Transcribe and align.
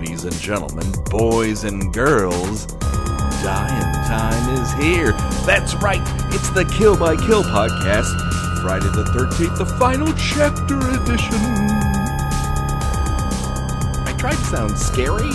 ladies 0.00 0.24
and 0.24 0.34
gentlemen, 0.36 0.86
boys 1.10 1.64
and 1.64 1.92
girls. 1.92 2.64
Dying 3.42 3.92
time 4.06 4.54
is 4.54 4.72
here. 4.72 5.12
That's 5.44 5.74
right, 5.74 6.00
it's 6.32 6.48
the 6.50 6.64
Kill 6.64 6.96
by 6.96 7.16
Kill 7.16 7.42
podcast, 7.42 8.08
Friday 8.62 8.86
the 8.86 9.04
13th, 9.12 9.58
the 9.58 9.66
final 9.66 10.10
chapter 10.14 10.78
edition. 10.78 11.36
I 14.06 14.16
tried 14.18 14.36
to 14.36 14.44
sound 14.44 14.78
scary, 14.78 15.28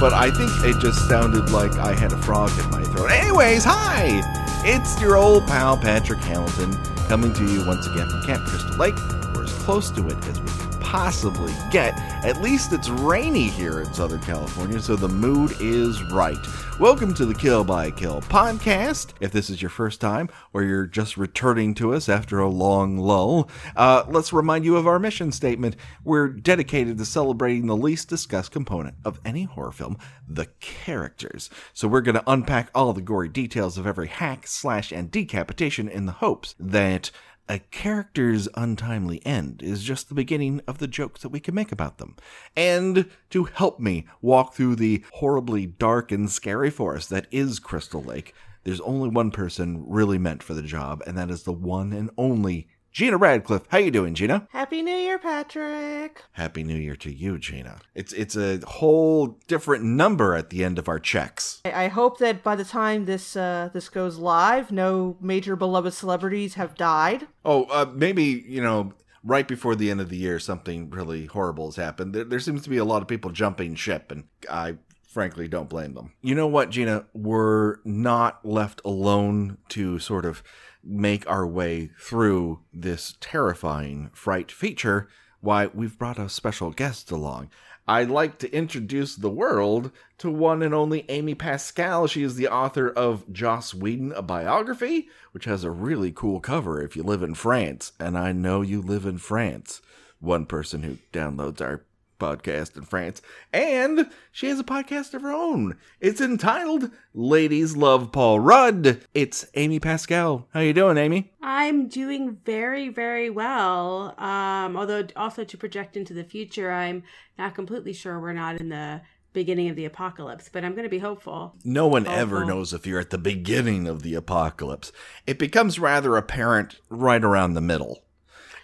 but 0.00 0.14
I 0.14 0.30
think 0.30 0.50
it 0.64 0.80
just 0.80 1.06
sounded 1.10 1.50
like 1.50 1.72
I 1.72 1.94
had 1.94 2.10
a 2.10 2.18
frog 2.22 2.50
in 2.58 2.70
my 2.70 2.84
throat. 2.84 3.10
Anyways, 3.10 3.64
hi! 3.64 4.22
It's 4.64 4.98
your 4.98 5.16
old 5.18 5.46
pal 5.46 5.76
Patrick 5.76 6.20
Hamilton 6.20 6.74
coming 7.08 7.34
to 7.34 7.44
you 7.44 7.66
once 7.66 7.86
again 7.86 8.08
from 8.08 8.22
Camp 8.22 8.46
Crystal 8.46 8.78
Lake. 8.78 8.96
We're 9.34 9.44
as 9.44 9.52
close 9.64 9.90
to 9.90 10.06
it 10.08 10.16
as 10.26 10.40
we 10.40 10.48
can 10.48 10.65
possibly 10.86 11.52
get. 11.72 11.98
At 12.24 12.40
least 12.40 12.72
it's 12.72 12.88
rainy 12.88 13.48
here 13.48 13.80
in 13.80 13.92
Southern 13.92 14.20
California, 14.20 14.80
so 14.80 14.94
the 14.94 15.08
mood 15.08 15.52
is 15.60 16.00
right. 16.12 16.38
Welcome 16.78 17.12
to 17.14 17.26
the 17.26 17.34
Kill 17.34 17.64
by 17.64 17.90
Kill 17.90 18.20
podcast. 18.20 19.08
If 19.18 19.32
this 19.32 19.50
is 19.50 19.60
your 19.60 19.68
first 19.68 20.00
time 20.00 20.28
or 20.52 20.62
you're 20.62 20.86
just 20.86 21.16
returning 21.16 21.74
to 21.74 21.92
us 21.92 22.08
after 22.08 22.38
a 22.38 22.48
long 22.48 22.98
lull, 22.98 23.50
uh, 23.74 24.04
let's 24.08 24.32
remind 24.32 24.64
you 24.64 24.76
of 24.76 24.86
our 24.86 25.00
mission 25.00 25.32
statement. 25.32 25.74
We're 26.04 26.28
dedicated 26.28 26.98
to 26.98 27.04
celebrating 27.04 27.66
the 27.66 27.76
least 27.76 28.08
discussed 28.08 28.52
component 28.52 28.94
of 29.04 29.20
any 29.24 29.42
horror 29.42 29.72
film, 29.72 29.98
the 30.28 30.46
characters. 30.60 31.50
So 31.72 31.88
we're 31.88 32.00
going 32.00 32.14
to 32.14 32.30
unpack 32.30 32.70
all 32.76 32.92
the 32.92 33.02
gory 33.02 33.28
details 33.28 33.76
of 33.76 33.88
every 33.88 34.06
hack, 34.06 34.46
slash, 34.46 34.92
and 34.92 35.10
decapitation 35.10 35.88
in 35.88 36.06
the 36.06 36.12
hopes 36.12 36.54
that 36.60 37.10
a 37.48 37.58
character's 37.58 38.48
untimely 38.54 39.24
end 39.24 39.62
is 39.62 39.82
just 39.82 40.08
the 40.08 40.14
beginning 40.14 40.60
of 40.66 40.78
the 40.78 40.88
jokes 40.88 41.22
that 41.22 41.28
we 41.28 41.40
can 41.40 41.54
make 41.54 41.72
about 41.72 41.98
them. 41.98 42.16
And 42.56 43.08
to 43.30 43.44
help 43.44 43.78
me 43.78 44.06
walk 44.20 44.54
through 44.54 44.76
the 44.76 45.04
horribly 45.12 45.66
dark 45.66 46.10
and 46.10 46.30
scary 46.30 46.70
forest 46.70 47.10
that 47.10 47.26
is 47.30 47.58
Crystal 47.58 48.02
Lake, 48.02 48.34
there's 48.64 48.80
only 48.80 49.08
one 49.08 49.30
person 49.30 49.84
really 49.86 50.18
meant 50.18 50.42
for 50.42 50.54
the 50.54 50.62
job, 50.62 51.02
and 51.06 51.16
that 51.16 51.30
is 51.30 51.44
the 51.44 51.52
one 51.52 51.92
and 51.92 52.10
only 52.18 52.68
Gina 52.96 53.18
Radcliffe. 53.18 53.64
How 53.68 53.76
you 53.76 53.90
doing, 53.90 54.14
Gina? 54.14 54.48
Happy 54.52 54.80
New 54.80 54.96
Year, 54.96 55.18
Patrick. 55.18 56.22
Happy 56.32 56.64
New 56.64 56.78
Year 56.78 56.96
to 56.96 57.12
you, 57.12 57.36
Gina. 57.36 57.78
It's 57.94 58.14
it's 58.14 58.36
a 58.36 58.58
whole 58.66 59.38
different 59.48 59.84
number 59.84 60.34
at 60.34 60.48
the 60.48 60.64
end 60.64 60.78
of 60.78 60.88
our 60.88 60.98
checks. 60.98 61.60
I, 61.66 61.84
I 61.84 61.88
hope 61.88 62.16
that 62.20 62.42
by 62.42 62.56
the 62.56 62.64
time 62.64 63.04
this 63.04 63.36
uh, 63.36 63.68
this 63.74 63.90
goes 63.90 64.16
live, 64.16 64.72
no 64.72 65.18
major 65.20 65.56
beloved 65.56 65.92
celebrities 65.92 66.54
have 66.54 66.74
died. 66.74 67.26
Oh, 67.44 67.64
uh, 67.64 67.84
maybe 67.92 68.42
you 68.48 68.62
know 68.62 68.94
right 69.22 69.46
before 69.46 69.76
the 69.76 69.90
end 69.90 70.00
of 70.00 70.08
the 70.08 70.16
year, 70.16 70.38
something 70.38 70.88
really 70.88 71.26
horrible 71.26 71.66
has 71.66 71.76
happened. 71.76 72.14
There, 72.14 72.24
there 72.24 72.40
seems 72.40 72.62
to 72.62 72.70
be 72.70 72.78
a 72.78 72.84
lot 72.86 73.02
of 73.02 73.08
people 73.08 73.30
jumping 73.30 73.74
ship, 73.74 74.10
and 74.10 74.24
I 74.50 74.78
frankly 75.16 75.48
don't 75.48 75.68
blame 75.68 75.94
them. 75.94 76.12
You 76.20 76.34
know 76.34 76.46
what, 76.46 76.68
Gina? 76.68 77.06
We're 77.14 77.76
not 77.84 78.44
left 78.44 78.80
alone 78.86 79.58
to 79.70 79.98
sort 79.98 80.24
of 80.24 80.42
make 80.86 81.28
our 81.28 81.46
way 81.46 81.90
through 81.98 82.60
this 82.72 83.16
terrifying 83.20 84.10
fright 84.12 84.52
feature. 84.52 85.08
Why, 85.40 85.66
we've 85.66 85.98
brought 85.98 86.18
a 86.18 86.28
special 86.28 86.70
guest 86.70 87.10
along. 87.10 87.50
I'd 87.88 88.10
like 88.10 88.38
to 88.38 88.52
introduce 88.52 89.14
the 89.14 89.30
world 89.30 89.92
to 90.18 90.28
one 90.28 90.62
and 90.62 90.74
only 90.74 91.04
Amy 91.08 91.36
Pascale. 91.36 92.08
She 92.08 92.24
is 92.24 92.34
the 92.34 92.48
author 92.48 92.88
of 92.88 93.32
Joss 93.32 93.74
Whedon, 93.74 94.12
a 94.12 94.22
biography, 94.22 95.08
which 95.30 95.44
has 95.44 95.62
a 95.62 95.70
really 95.70 96.10
cool 96.10 96.40
cover 96.40 96.82
if 96.82 96.96
you 96.96 97.04
live 97.04 97.22
in 97.22 97.34
France. 97.34 97.92
And 98.00 98.18
I 98.18 98.32
know 98.32 98.60
you 98.60 98.82
live 98.82 99.06
in 99.06 99.18
France. 99.18 99.82
One 100.18 100.46
person 100.46 100.82
who 100.82 100.98
downloads 101.12 101.60
our 101.60 101.84
podcast 102.18 102.76
in 102.76 102.82
France. 102.82 103.22
And 103.52 104.10
she 104.32 104.48
has 104.48 104.58
a 104.58 104.64
podcast 104.64 105.14
of 105.14 105.22
her 105.22 105.32
own. 105.32 105.76
It's 106.00 106.20
entitled 106.20 106.90
Ladies 107.14 107.76
Love 107.76 108.12
Paul 108.12 108.40
Rudd. 108.40 109.02
It's 109.14 109.46
Amy 109.54 109.80
Pascale. 109.80 110.46
How 110.52 110.60
you 110.60 110.72
doing, 110.72 110.98
Amy? 110.98 111.32
I'm 111.42 111.88
doing 111.88 112.38
very, 112.44 112.88
very 112.88 113.30
well. 113.30 114.14
Um, 114.18 114.76
although 114.76 115.06
also 115.16 115.44
to 115.44 115.56
project 115.56 115.96
into 115.96 116.14
the 116.14 116.24
future, 116.24 116.72
I'm 116.72 117.02
not 117.38 117.54
completely 117.54 117.92
sure 117.92 118.18
we're 118.18 118.32
not 118.32 118.60
in 118.60 118.68
the 118.68 119.02
beginning 119.36 119.68
of 119.68 119.76
the 119.76 119.84
apocalypse, 119.84 120.48
but 120.50 120.64
I'm 120.64 120.72
going 120.72 120.84
to 120.84 120.90
be 120.90 120.98
hopeful. 120.98 121.54
No 121.62 121.86
one 121.86 122.06
hopeful. 122.06 122.20
ever 122.20 122.44
knows 122.46 122.72
if 122.72 122.86
you're 122.86 123.00
at 123.00 123.10
the 123.10 123.18
beginning 123.18 123.86
of 123.86 124.02
the 124.02 124.14
apocalypse. 124.14 124.92
It 125.26 125.38
becomes 125.38 125.78
rather 125.78 126.16
apparent 126.16 126.80
right 126.88 127.22
around 127.22 127.52
the 127.52 127.60
middle. 127.60 128.02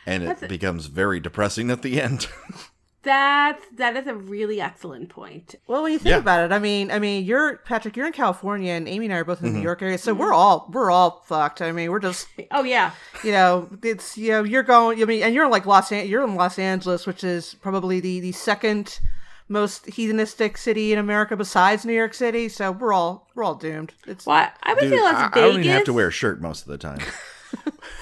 And 0.07 0.25
it 0.25 0.49
becomes 0.49 0.87
very 0.87 1.21
depressing 1.21 1.71
at 1.71 1.83
the 1.83 2.01
end. 2.01 2.27
That's 3.05 3.65
that 3.77 3.97
is 3.97 4.07
a 4.07 4.15
really 4.15 4.61
excellent 4.61 5.09
point. 5.09 5.57
Well, 5.67 5.83
when 5.83 5.93
you 5.93 5.99
think 5.99 6.13
yeah. 6.13 6.19
about 6.19 6.45
it, 6.45 6.53
I 6.53 6.61
mean, 6.61 6.91
I 6.93 7.01
mean, 7.01 7.25
you're 7.25 7.57
Patrick, 7.59 7.97
you're 7.97 8.07
in 8.07 8.13
California, 8.13 8.73
and 8.73 8.87
Amy 8.87 9.07
and 9.07 9.15
I 9.15 9.19
are 9.19 9.25
both 9.25 9.41
in 9.41 9.47
the 9.47 9.49
mm-hmm. 9.51 9.59
New 9.59 9.65
York 9.65 9.83
area, 9.83 9.99
so 9.99 10.15
we're 10.15 10.33
all 10.33 10.71
we're 10.73 10.91
all 10.91 11.23
fucked. 11.27 11.61
I 11.61 11.73
mean, 11.73 11.91
we're 11.91 11.99
just 11.99 12.29
oh 12.53 12.63
yeah, 12.63 12.93
you 13.25 13.33
know, 13.33 13.69
it's 13.83 14.17
you 14.17 14.31
know, 14.31 14.45
you're 14.45 14.63
going. 14.63 15.03
I 15.03 15.05
mean, 15.05 15.23
and 15.25 15.35
you're 15.35 15.45
in 15.45 15.51
like 15.51 15.67
Los 15.67 15.91
An- 15.91 16.07
you're 16.09 16.23
in 16.23 16.37
Los 16.37 16.61
Angeles, 16.61 17.05
which 17.07 17.25
is 17.25 17.55
probably 17.55 17.99
the 17.99 18.21
the 18.21 18.33
second 18.33 19.01
most 19.49 19.87
hedonistic 19.87 20.57
city 20.57 20.93
in 20.93 20.99
America 20.99 21.37
besides 21.37 21.85
New 21.85 21.93
York 21.93 22.15
City. 22.15 22.49
So 22.49 22.71
we're 22.71 22.93
all 22.93 23.29
we're 23.35 23.43
all 23.43 23.57
doomed. 23.57 23.95
It's 24.07 24.27
well, 24.27 24.49
I 24.63 24.75
would 24.75 24.81
Dude, 24.81 24.93
say 24.93 25.01
Las 25.01 25.15
I, 25.15 25.25
Vegas. 25.25 25.37
I 25.37 25.41
don't 25.41 25.61
even 25.61 25.73
have 25.73 25.85
to 25.85 25.93
wear 25.93 26.09
a 26.09 26.13
shirt 26.13 26.41
most 26.41 26.63
of 26.63 26.69
the 26.69 26.79
time. 26.79 27.01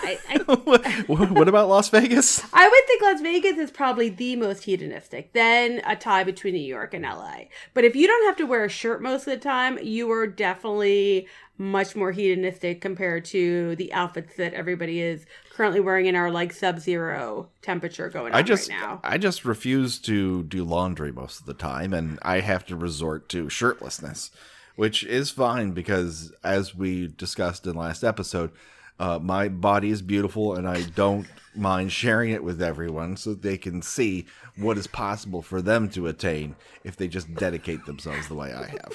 I, 0.03 0.19
I, 0.29 0.39
what 1.07 1.49
about 1.49 1.69
Las 1.69 1.89
Vegas? 1.91 2.43
I 2.53 2.69
would 2.69 2.87
think 2.87 3.03
Las 3.03 3.21
Vegas 3.21 3.59
is 3.59 3.71
probably 3.71 4.09
the 4.09 4.37
most 4.37 4.65
hedonistic, 4.65 5.33
then 5.33 5.81
a 5.87 5.97
tie 5.97 6.25
between 6.25 6.55
New 6.55 6.61
York 6.61 6.95
and 6.95 7.05
LA. 7.05 7.45
But 7.75 7.85
if 7.85 7.95
you 7.95 8.07
don't 8.07 8.27
have 8.27 8.37
to 8.37 8.45
wear 8.45 8.65
a 8.65 8.69
shirt 8.69 9.03
most 9.03 9.27
of 9.27 9.33
the 9.33 9.39
time, 9.39 9.79
you 9.83 10.11
are 10.11 10.27
definitely 10.27 11.29
much 11.59 11.95
more 11.95 12.11
hedonistic 12.11 12.81
compared 12.81 13.25
to 13.27 13.77
the 13.77 13.93
outfits 13.93 14.35
that 14.37 14.55
everybody 14.55 15.01
is 15.01 15.27
currently 15.51 15.81
wearing 15.81 16.07
in 16.07 16.17
our 16.17 16.31
like 16.31 16.55
sub-zero 16.55 17.51
temperature 17.61 18.09
going 18.09 18.33
on 18.33 18.39
I 18.39 18.43
just, 18.43 18.71
right 18.71 18.81
now. 18.81 19.01
I 19.05 19.19
just 19.19 19.45
refuse 19.45 19.99
to 20.01 20.43
do 20.45 20.65
laundry 20.65 21.13
most 21.13 21.41
of 21.41 21.47
the 21.47 21.55
time, 21.55 21.93
and 21.93 22.19
I 22.23 22.41
have 22.41 22.65
to 22.67 22.77
resort 22.77 23.29
to 23.31 23.45
shirtlessness, 23.47 24.31
which 24.77 25.05
is 25.05 25.31
fine 25.31 25.73
because, 25.73 26.33
as 26.43 26.75
we 26.75 27.09
discussed 27.09 27.67
in 27.67 27.75
last 27.75 28.03
episode 28.03 28.53
uh, 29.01 29.19
my 29.19 29.49
body 29.49 29.89
is 29.91 30.03
beautiful, 30.03 30.55
and 30.55 30.69
I 30.69 30.83
don't 30.83 31.27
mind 31.57 31.91
sharing 31.91 32.31
it 32.31 32.45
with 32.45 32.61
everyone 32.61 33.17
so 33.17 33.33
they 33.33 33.57
can 33.57 33.81
see 33.81 34.27
what 34.57 34.77
is 34.77 34.87
possible 34.87 35.41
for 35.41 35.63
them 35.63 35.89
to 35.89 36.07
attain 36.07 36.55
if 36.85 36.97
they 36.97 37.09
just 37.09 37.35
dedicate 37.35 37.87
themselves 37.87 38.29
the 38.29 38.35
way 38.35 38.53
I 38.53 38.67
have. 38.67 38.93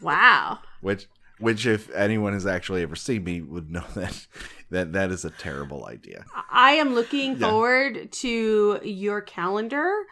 Wow. 0.00 0.60
Which, 0.80 1.06
which, 1.38 1.66
if 1.66 1.90
anyone 1.90 2.32
has 2.32 2.46
actually 2.46 2.80
ever 2.82 2.96
seen 2.96 3.22
me, 3.22 3.42
would 3.42 3.70
know 3.70 3.84
that 3.94 4.26
that 4.70 4.94
that 4.94 5.10
is 5.10 5.26
a 5.26 5.30
terrible 5.30 5.84
idea. 5.84 6.24
I 6.50 6.72
am 6.72 6.94
looking 6.94 7.32
yeah. 7.32 7.50
forward 7.50 8.10
to 8.10 8.80
your 8.82 9.20
calendar 9.20 10.06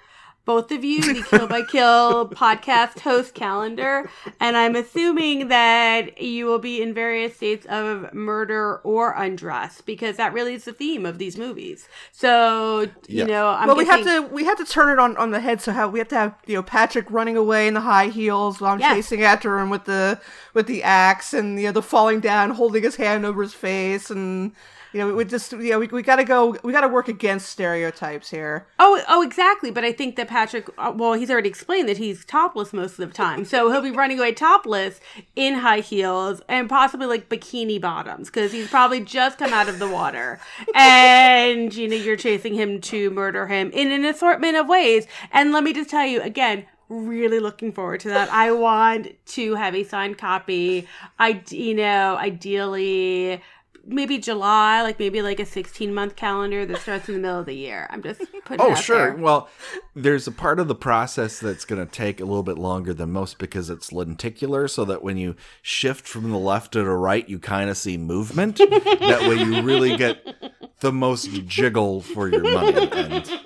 both 0.48 0.72
of 0.72 0.82
you 0.82 1.12
the 1.12 1.22
Kill 1.25 1.47
by 1.47 1.60
Kill 1.60 2.26
podcast 2.31 3.00
host 3.00 3.34
calendar, 3.34 4.09
and 4.41 4.56
I'm 4.56 4.76
assuming 4.76 5.48
that 5.48 6.22
you 6.22 6.47
will 6.47 6.59
be 6.59 6.81
in 6.81 6.94
various 6.94 7.36
states 7.36 7.66
of 7.66 8.14
murder 8.14 8.78
or 8.78 9.12
undress 9.12 9.82
because 9.82 10.16
that 10.16 10.32
really 10.32 10.54
is 10.54 10.64
the 10.64 10.72
theme 10.72 11.04
of 11.04 11.19
these 11.19 11.37
movies. 11.37 11.87
So 12.12 12.88
you 13.06 13.19
yeah. 13.19 13.25
know, 13.25 13.48
I'm 13.48 13.66
well, 13.66 13.76
guessing... 13.76 14.04
we 14.06 14.10
have 14.10 14.28
to 14.28 14.34
we 14.34 14.44
have 14.44 14.56
to 14.56 14.64
turn 14.64 14.88
it 14.88 14.98
on 14.98 15.19
on 15.19 15.32
the 15.32 15.41
head. 15.41 15.60
So 15.60 15.72
how 15.72 15.87
we 15.87 15.98
have 15.98 16.08
to 16.08 16.16
have 16.16 16.34
you 16.47 16.54
know 16.54 16.62
Patrick 16.62 17.10
running 17.10 17.37
away 17.37 17.69
in 17.69 17.75
the 17.75 17.82
high 17.82 18.08
heels 18.08 18.58
while 18.58 18.72
I'm 18.72 18.81
yes. 18.81 18.94
chasing 18.94 19.22
after 19.22 19.58
him 19.58 19.69
with 19.69 19.84
the 19.84 20.19
with 20.54 20.66
the 20.66 20.82
axe 20.82 21.34
and 21.34 21.60
you 21.60 21.66
know 21.66 21.72
the 21.72 21.82
falling 21.82 22.20
down, 22.20 22.53
holding 22.53 22.84
his 22.84 22.97
hand 22.97 23.26
over 23.26 23.42
his 23.42 23.53
face 23.53 24.10
and 24.10 24.53
you 24.93 25.00
know, 25.00 25.15
we 25.15 25.25
just 25.25 25.53
yeah, 25.53 25.76
we, 25.76 25.87
we 25.88 26.03
got 26.03 26.16
to 26.16 26.25
go. 26.25 26.56
We 26.62 26.72
got 26.72 26.81
to 26.81 26.88
work 26.88 27.09
against 27.09 27.49
stereotypes 27.49 28.31
here. 28.31 28.67
Oh, 28.79 29.02
oh, 29.08 29.23
exactly. 29.23 29.70
But 29.70 29.85
I 29.85 29.93
think 29.93 30.17
that 30.17 30.29
Patrick, 30.29 30.69
uh, 30.79 30.93
well, 30.94 31.12
he's 31.12 31.31
already 31.31 31.49
explained 31.49 31.88
that 31.88 31.99
he's 31.99 32.25
topless 32.25 32.73
most 32.73 32.99
of 32.99 33.08
the 33.08 33.14
time, 33.14 33.44
so 33.44 33.70
he'll 33.70 33.82
be 33.82 33.90
running 33.90 34.19
away 34.19 34.32
topless 34.32 35.00
in 35.37 35.55
high 35.55 35.81
heels 35.81 36.40
and 36.49 36.69
possibly 36.69 37.06
like 37.06 37.29
bikini 37.29 37.81
bottoms 37.81 38.29
because 38.29 38.52
he's 38.52 38.69
probably 38.69 39.00
just 39.00 39.38
come 39.38 39.52
out 39.52 39.69
of 39.69 39.79
the 39.79 39.88
water, 39.88 40.40
and 40.75 41.75
you 41.75 41.88
know 41.88 41.96
you're 41.96 42.17
chasing 42.17 42.55
him 42.55 42.81
to 42.81 43.11
murder 43.11 43.46
him 43.46 43.70
in 43.73 43.93
an 43.93 44.05
assortment 44.05 44.56
of 44.56 44.69
ways. 44.69 45.06
And 45.32 45.52
let 45.52 45.64
me 45.64 45.73
just 45.73 45.90
tell 45.90 46.06
you 46.06 46.23
again, 46.23 46.64
really 46.88 47.40
looking 47.40 47.73
forward 47.73 48.00
to 48.00 48.08
that. 48.08 48.31
I 48.31 48.52
want 48.52 49.08
to 49.26 49.55
have 49.55 49.75
a 49.75 49.85
signed 49.85 50.19
copy. 50.19 50.88
I, 51.19 51.43
you 51.50 51.75
know, 51.75 52.17
ideally 52.17 53.43
maybe 53.88 54.19
July, 54.19 54.82
like 54.82 54.99
maybe 54.99 55.23
like 55.23 55.40
a 55.40 55.46
16 55.46 55.93
month 55.93 56.17
calendar 56.17 56.67
that 56.67 56.79
starts 56.79 57.08
in 57.08 57.14
the 57.14 57.20
middle 57.20 57.40
of 57.40 57.46
the 57.46 57.55
year. 57.55 57.87
I'm 57.90 58.02
just 58.02 58.20
putting 58.44 58.58
that 58.58 58.61
oh, 58.61 58.70
out 58.70 58.79
Oh, 58.79 58.81
sure. 58.81 59.12
There. 59.12 59.17
Well, 59.17 59.49
there's 59.94 60.26
a 60.26 60.32
part 60.32 60.61
of 60.61 60.69
the 60.69 60.75
process 60.75 61.40
that's 61.40 61.64
going 61.64 61.85
to 61.85 61.90
take 61.90 62.20
a 62.20 62.25
little 62.25 62.43
bit 62.43 62.58
longer 62.58 62.93
than 62.93 63.11
most 63.11 63.38
because 63.38 63.70
it's 63.70 63.93
lenticular 63.93 64.69
so 64.69 64.85
that 64.85 65.02
when 65.02 65.17
you 65.17 65.35
shift 65.62 66.06
from 66.06 66.31
the 66.31 66.38
left 66.38 66.73
to 66.73 66.81
the 66.81 66.90
right, 66.90 67.29
you 67.29 67.38
kind 67.38 67.70
of 67.70 67.76
see 67.76 67.96
movement. 67.96 68.56
that 68.58 69.26
way 69.29 69.37
you 69.37 69.62
really 69.62 69.96
get 69.96 70.52
the 70.81 70.93
most 70.93 71.26
jiggle 71.46 72.00
for 72.00 72.29
your 72.29 72.43
money 72.43 72.88
and 72.93 73.40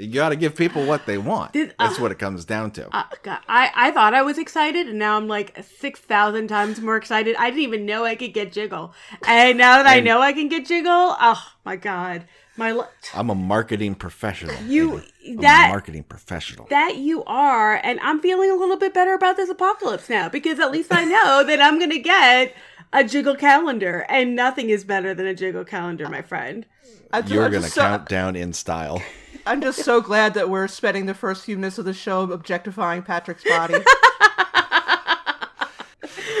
You 0.00 0.14
got 0.14 0.30
to 0.30 0.36
give 0.36 0.54
people 0.56 0.84
what 0.86 1.06
they 1.06 1.18
want. 1.18 1.52
Did- 1.52 1.74
That's 1.78 1.98
uh, 1.98 2.02
what 2.02 2.10
it 2.12 2.18
comes 2.18 2.44
down 2.44 2.70
to. 2.72 2.88
Uh, 2.96 3.04
God, 3.22 3.38
I, 3.48 3.70
I 3.74 3.90
thought 3.90 4.14
I 4.14 4.22
was 4.22 4.38
excited, 4.38 4.88
and 4.88 4.98
now 4.98 5.16
I'm 5.16 5.28
like 5.28 5.62
6,000 5.78 6.48
times 6.48 6.80
more 6.80 6.96
excited. 6.96 7.36
I 7.38 7.50
didn't 7.50 7.62
even 7.62 7.86
know 7.86 8.04
I 8.04 8.14
could 8.16 8.32
get 8.34 8.52
Jiggle. 8.52 8.94
And 9.26 9.58
now 9.58 9.76
that 9.76 9.86
I 9.86 10.00
know 10.00 10.20
I 10.20 10.32
can 10.32 10.48
get 10.48 10.66
Jiggle, 10.66 10.90
oh 11.20 11.42
my 11.64 11.76
God. 11.76 12.24
My 12.56 12.72
li- 12.72 12.84
I'm 13.14 13.30
a 13.30 13.34
marketing 13.34 13.94
professional. 13.94 14.54
You- 14.66 15.02
I'm 15.26 15.36
that- 15.36 15.66
a 15.68 15.72
marketing 15.72 16.02
professional. 16.04 16.66
that 16.70 16.96
you 16.96 17.22
are, 17.24 17.74
and 17.82 18.00
I'm 18.00 18.20
feeling 18.20 18.50
a 18.50 18.54
little 18.54 18.76
bit 18.76 18.92
better 18.92 19.14
about 19.14 19.36
this 19.36 19.48
apocalypse 19.48 20.08
now 20.10 20.28
because 20.28 20.58
at 20.58 20.70
least 20.70 20.92
I 20.92 21.04
know 21.04 21.44
that 21.44 21.60
I'm 21.60 21.78
going 21.78 21.90
to 21.90 21.98
get 21.98 22.54
a 22.92 23.04
Jiggle 23.04 23.36
calendar, 23.36 24.04
and 24.08 24.34
nothing 24.34 24.68
is 24.70 24.82
better 24.84 25.14
than 25.14 25.26
a 25.26 25.34
Jiggle 25.34 25.64
calendar, 25.64 26.08
my 26.08 26.22
friend. 26.22 26.66
I 27.12 27.22
ju- 27.22 27.34
You're 27.34 27.44
I'm 27.46 27.52
gonna 27.52 27.62
just 27.62 27.74
so- 27.76 27.82
count 27.82 28.08
down 28.08 28.36
in 28.36 28.52
style. 28.52 29.00
I'm 29.46 29.60
just 29.60 29.80
so 29.84 30.00
glad 30.00 30.34
that 30.34 30.48
we're 30.50 30.68
spending 30.68 31.06
the 31.06 31.14
first 31.14 31.44
few 31.44 31.56
minutes 31.56 31.78
of 31.78 31.84
the 31.84 31.94
show 31.94 32.30
objectifying 32.30 33.02
Patrick's 33.02 33.44
body. 33.44 33.74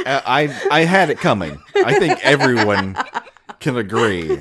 Uh, 0.06 0.20
I 0.24 0.60
I 0.70 0.80
had 0.84 1.10
it 1.10 1.18
coming. 1.18 1.60
I 1.76 1.98
think 1.98 2.18
everyone 2.24 2.96
can 3.60 3.76
agree. 3.76 4.40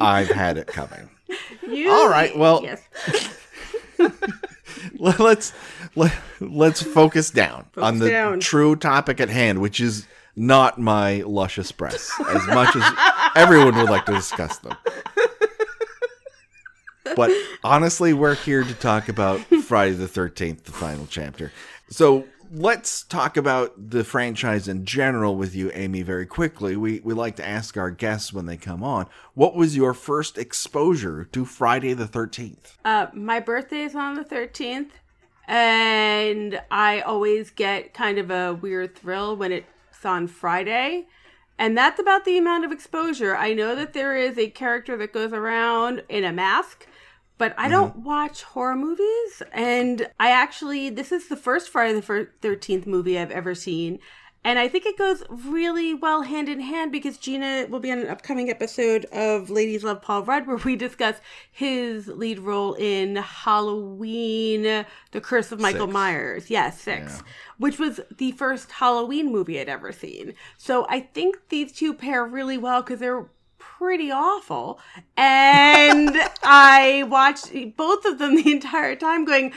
I've 0.00 0.28
had 0.30 0.56
it 0.56 0.66
coming. 0.66 1.10
You, 1.68 1.90
All 1.92 2.08
right, 2.08 2.36
well- 2.36 2.62
yes. 2.64 2.80
Let- 4.98 5.20
Let's 5.20 5.52
let, 5.94 6.12
let's 6.40 6.82
focus 6.82 7.30
down 7.30 7.66
on 7.76 7.98
the 7.98 8.08
down. 8.10 8.40
true 8.40 8.74
topic 8.76 9.20
at 9.20 9.28
hand, 9.28 9.60
which 9.60 9.78
is 9.80 10.06
not 10.34 10.78
my 10.80 11.22
luscious 11.26 11.70
breasts, 11.70 12.10
as 12.28 12.46
much 12.48 12.74
as 12.74 12.82
everyone 13.36 13.76
would 13.76 13.90
like 13.90 14.06
to 14.06 14.12
discuss 14.12 14.58
them. 14.58 14.74
But 17.16 17.30
honestly, 17.62 18.12
we're 18.12 18.34
here 18.34 18.64
to 18.64 18.74
talk 18.74 19.08
about 19.08 19.40
Friday 19.40 19.94
the 19.94 20.06
13th, 20.06 20.64
the 20.64 20.72
final 20.72 21.06
chapter. 21.08 21.52
So 21.90 22.26
let's 22.50 23.02
talk 23.02 23.36
about 23.36 23.90
the 23.90 24.04
franchise 24.04 24.68
in 24.68 24.84
general 24.84 25.36
with 25.36 25.54
you, 25.54 25.70
Amy, 25.74 26.02
very 26.02 26.26
quickly. 26.26 26.76
We, 26.76 27.00
we 27.00 27.14
like 27.14 27.36
to 27.36 27.46
ask 27.46 27.76
our 27.76 27.90
guests 27.90 28.32
when 28.32 28.46
they 28.46 28.56
come 28.56 28.82
on 28.82 29.06
what 29.34 29.54
was 29.54 29.76
your 29.76 29.94
first 29.94 30.38
exposure 30.38 31.24
to 31.32 31.44
Friday 31.44 31.92
the 31.92 32.06
13th? 32.06 32.76
Uh, 32.84 33.06
my 33.12 33.40
birthday 33.40 33.82
is 33.82 33.94
on 33.94 34.14
the 34.14 34.24
13th, 34.24 34.90
and 35.46 36.60
I 36.70 37.00
always 37.00 37.50
get 37.50 37.94
kind 37.94 38.18
of 38.18 38.30
a 38.30 38.54
weird 38.54 38.94
thrill 38.94 39.36
when 39.36 39.52
it's 39.52 40.04
on 40.04 40.26
Friday. 40.28 41.06
And 41.58 41.78
that's 41.78 42.00
about 42.00 42.24
the 42.24 42.36
amount 42.36 42.64
of 42.64 42.72
exposure. 42.72 43.36
I 43.36 43.54
know 43.54 43.74
that 43.76 43.92
there 43.92 44.16
is 44.16 44.36
a 44.38 44.50
character 44.50 44.96
that 44.96 45.12
goes 45.12 45.32
around 45.32 46.02
in 46.08 46.24
a 46.24 46.32
mask, 46.32 46.86
but 47.38 47.54
I 47.58 47.62
mm-hmm. 47.62 47.72
don't 47.72 47.96
watch 47.98 48.42
horror 48.42 48.76
movies. 48.76 49.42
And 49.52 50.08
I 50.20 50.30
actually, 50.30 50.90
this 50.90 51.12
is 51.12 51.28
the 51.28 51.36
first 51.36 51.68
Friday 51.68 51.94
the 51.94 52.28
13th 52.42 52.86
movie 52.86 53.18
I've 53.18 53.30
ever 53.30 53.54
seen. 53.54 53.98
And 54.46 54.58
I 54.58 54.68
think 54.68 54.84
it 54.84 54.98
goes 54.98 55.24
really 55.30 55.94
well 55.94 56.20
hand 56.20 56.50
in 56.50 56.60
hand 56.60 56.92
because 56.92 57.16
Gina 57.16 57.66
will 57.70 57.80
be 57.80 57.90
on 57.90 57.98
an 57.98 58.08
upcoming 58.08 58.50
episode 58.50 59.06
of 59.06 59.48
Ladies 59.48 59.82
Love 59.82 60.02
Paul 60.02 60.22
Rudd 60.22 60.46
where 60.46 60.58
we 60.58 60.76
discuss 60.76 61.16
his 61.50 62.08
lead 62.08 62.38
role 62.38 62.74
in 62.74 63.16
Halloween, 63.16 64.84
The 65.12 65.20
Curse 65.22 65.50
of 65.50 65.60
Michael 65.60 65.86
Six. 65.86 65.92
Myers. 65.94 66.50
Yes, 66.50 66.78
six. 66.78 67.16
Yeah. 67.16 67.32
Which 67.56 67.78
was 67.78 68.00
the 68.18 68.32
first 68.32 68.70
Halloween 68.70 69.32
movie 69.32 69.58
I'd 69.58 69.70
ever 69.70 69.92
seen. 69.92 70.34
So 70.58 70.86
I 70.90 71.00
think 71.00 71.48
these 71.48 71.72
two 71.72 71.94
pair 71.94 72.26
really 72.26 72.58
well 72.58 72.82
because 72.82 73.00
they're 73.00 73.30
pretty 73.78 74.10
awful. 74.10 74.78
And 75.16 76.16
I 76.42 77.04
watched 77.08 77.52
both 77.76 78.04
of 78.04 78.18
them 78.18 78.36
the 78.36 78.52
entire 78.52 78.96
time 78.96 79.24
going, 79.24 79.52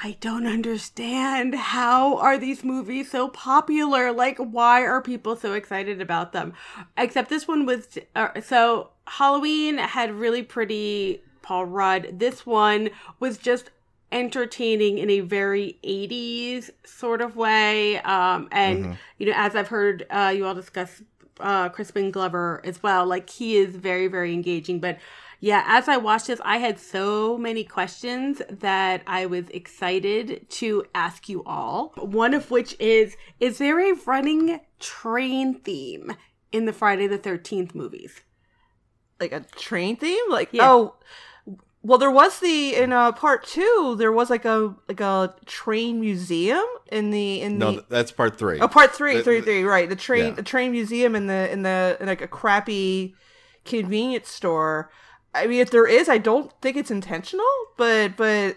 I 0.00 0.16
don't 0.20 0.46
understand. 0.46 1.54
How 1.56 2.18
are 2.18 2.38
these 2.38 2.62
movies 2.62 3.10
so 3.10 3.28
popular? 3.28 4.12
Like, 4.12 4.38
why 4.38 4.82
are 4.82 5.02
people 5.02 5.34
so 5.34 5.54
excited 5.54 6.00
about 6.00 6.32
them? 6.32 6.52
Except 6.96 7.28
this 7.28 7.48
one 7.48 7.66
was 7.66 7.98
uh, 8.14 8.40
so 8.40 8.90
Halloween 9.06 9.78
had 9.78 10.12
really 10.12 10.42
pretty 10.42 11.22
Paul 11.42 11.66
Rudd. 11.66 12.18
This 12.20 12.46
one 12.46 12.90
was 13.18 13.38
just 13.38 13.70
entertaining 14.12 14.98
in 14.98 15.10
a 15.10 15.20
very 15.20 15.78
80s 15.84 16.70
sort 16.84 17.20
of 17.20 17.36
way. 17.36 17.98
Um, 18.00 18.48
and, 18.52 18.98
you 19.18 19.26
know, 19.26 19.32
as 19.34 19.56
I've 19.56 19.68
heard 19.68 20.06
uh, 20.10 20.32
you 20.34 20.46
all 20.46 20.54
discuss 20.54 21.02
uh, 21.40 21.68
Crispin 21.68 22.10
Glover 22.10 22.60
as 22.64 22.82
well, 22.82 23.06
like, 23.06 23.28
he 23.30 23.56
is 23.56 23.76
very, 23.76 24.06
very 24.08 24.32
engaging. 24.32 24.80
But 24.80 24.98
yeah, 25.40 25.62
as 25.66 25.88
I 25.88 25.96
watched 25.96 26.26
this, 26.26 26.40
I 26.44 26.58
had 26.58 26.78
so 26.80 27.38
many 27.38 27.62
questions 27.62 28.42
that 28.50 29.02
I 29.06 29.26
was 29.26 29.48
excited 29.50 30.48
to 30.50 30.84
ask 30.94 31.28
you 31.28 31.44
all. 31.44 31.92
One 31.96 32.34
of 32.34 32.50
which 32.50 32.74
is 32.80 33.16
Is 33.38 33.58
there 33.58 33.78
a 33.80 33.96
running 34.06 34.60
train 34.80 35.54
theme 35.60 36.12
in 36.50 36.64
the 36.64 36.72
Friday 36.72 37.06
the 37.06 37.18
13th 37.18 37.74
movies? 37.74 38.20
like 39.20 39.32
a 39.32 39.40
train 39.56 39.96
theme 39.96 40.30
like 40.30 40.48
Yeah. 40.52 40.70
oh 40.70 40.94
well 41.82 41.98
there 41.98 42.10
was 42.10 42.40
the 42.40 42.74
in 42.74 42.92
uh 42.92 43.12
part 43.12 43.44
two 43.46 43.94
there 43.98 44.12
was 44.12 44.30
like 44.30 44.44
a 44.44 44.74
like 44.88 45.00
a 45.00 45.34
train 45.46 46.00
museum 46.00 46.64
in 46.90 47.10
the 47.10 47.40
in 47.40 47.58
No, 47.58 47.66
the 47.66 47.72
th- 47.72 47.84
that's 47.88 48.12
part 48.12 48.38
three. 48.38 48.58
oh 48.60 48.68
part 48.68 48.92
three 48.92 49.16
the- 49.16 49.22
three 49.22 49.40
the- 49.40 49.44
three 49.46 49.64
right 49.64 49.88
the 49.88 49.96
train 49.96 50.26
Yeah. 50.26 50.30
the 50.32 50.42
train 50.42 50.72
museum 50.72 51.14
in 51.14 51.26
the 51.26 51.50
in 51.52 51.62
the 51.62 51.96
in 52.00 52.06
like 52.06 52.20
a 52.22 52.28
crappy 52.28 53.14
convenience 53.64 54.28
store 54.28 54.90
i 55.34 55.46
mean 55.46 55.60
if 55.60 55.70
there 55.70 55.86
is 55.86 56.08
i 56.08 56.18
don't 56.18 56.50
think 56.62 56.76
it's 56.76 56.90
intentional 56.90 57.46
but 57.76 58.16
but 58.16 58.56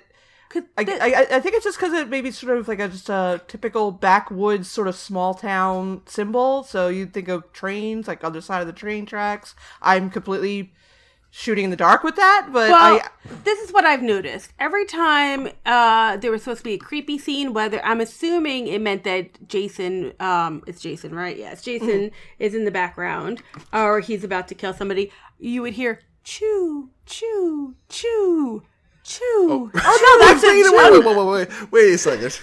I, 0.78 0.84
the- 0.84 1.02
I, 1.02 1.38
I 1.38 1.40
think 1.40 1.56
it's 1.56 1.64
just 1.64 1.78
because 1.80 1.94
it 1.94 2.10
maybe 2.10 2.30
sort 2.30 2.58
of 2.58 2.68
like 2.68 2.80
a 2.82 2.90
just 2.90 3.08
a 3.10 3.42
typical 3.48 3.90
backwoods 3.92 4.70
sort 4.70 4.90
of 4.90 4.96
small 4.98 5.34
town 5.34 6.02
symbol. 6.08 6.64
So 6.64 6.90
you 6.90 7.06
think 7.06 7.30
of 7.30 7.54
trains 7.54 8.06
like 8.06 8.22
other 8.22 8.42
side 8.42 8.60
of 8.60 8.68
the 8.68 8.74
train 8.74 9.06
tracks. 9.06 9.56
I'm 9.82 10.10
completely 10.10 10.74
shooting 11.32 11.64
in 11.64 11.70
the 11.70 11.78
dark 11.78 12.04
with 12.04 12.18
that, 12.18 12.50
but 12.52 12.70
Well, 12.70 13.00
I 13.02 13.08
this 13.44 13.60
is 13.62 13.72
what 13.72 13.86
I've 13.86 14.02
noticed. 14.04 14.52
Every 14.60 14.86
time 14.86 15.48
uh, 15.66 16.18
there 16.18 16.30
was 16.30 16.44
supposed 16.44 16.60
to 16.60 16.64
be 16.66 16.74
a 16.74 16.78
creepy 16.78 17.18
scene, 17.18 17.54
whether 17.54 17.84
I'm 17.86 18.02
assuming 18.02 18.68
it 18.68 18.82
meant 18.82 19.06
that 19.06 19.48
Jason, 19.48 20.14
um, 20.20 20.62
it's 20.68 20.82
Jason, 20.82 21.16
right? 21.16 21.36
Yes, 21.38 21.64
Jason 21.64 22.12
is 22.38 22.54
in 22.54 22.66
the 22.66 22.72
background, 22.72 23.42
or 23.74 24.02
he's 24.02 24.24
about 24.24 24.48
to 24.50 24.56
kill 24.56 24.74
somebody. 24.74 25.12
You 25.40 25.62
would 25.62 25.74
hear 25.74 26.02
chew, 26.24 26.90
chew, 27.06 27.76
chew, 27.88 28.64
chew. 29.04 29.72
oh 29.74 30.20
no, 30.20 30.26
that's 30.28 30.44
wait, 30.44 30.58
it. 30.58 30.72
wait, 30.72 31.06
wait, 31.06 31.16
wait, 31.16 31.26
wait, 31.26 31.50
wait, 31.50 31.72
wait 31.72 31.94
a 31.94 31.98
second. 31.98 32.40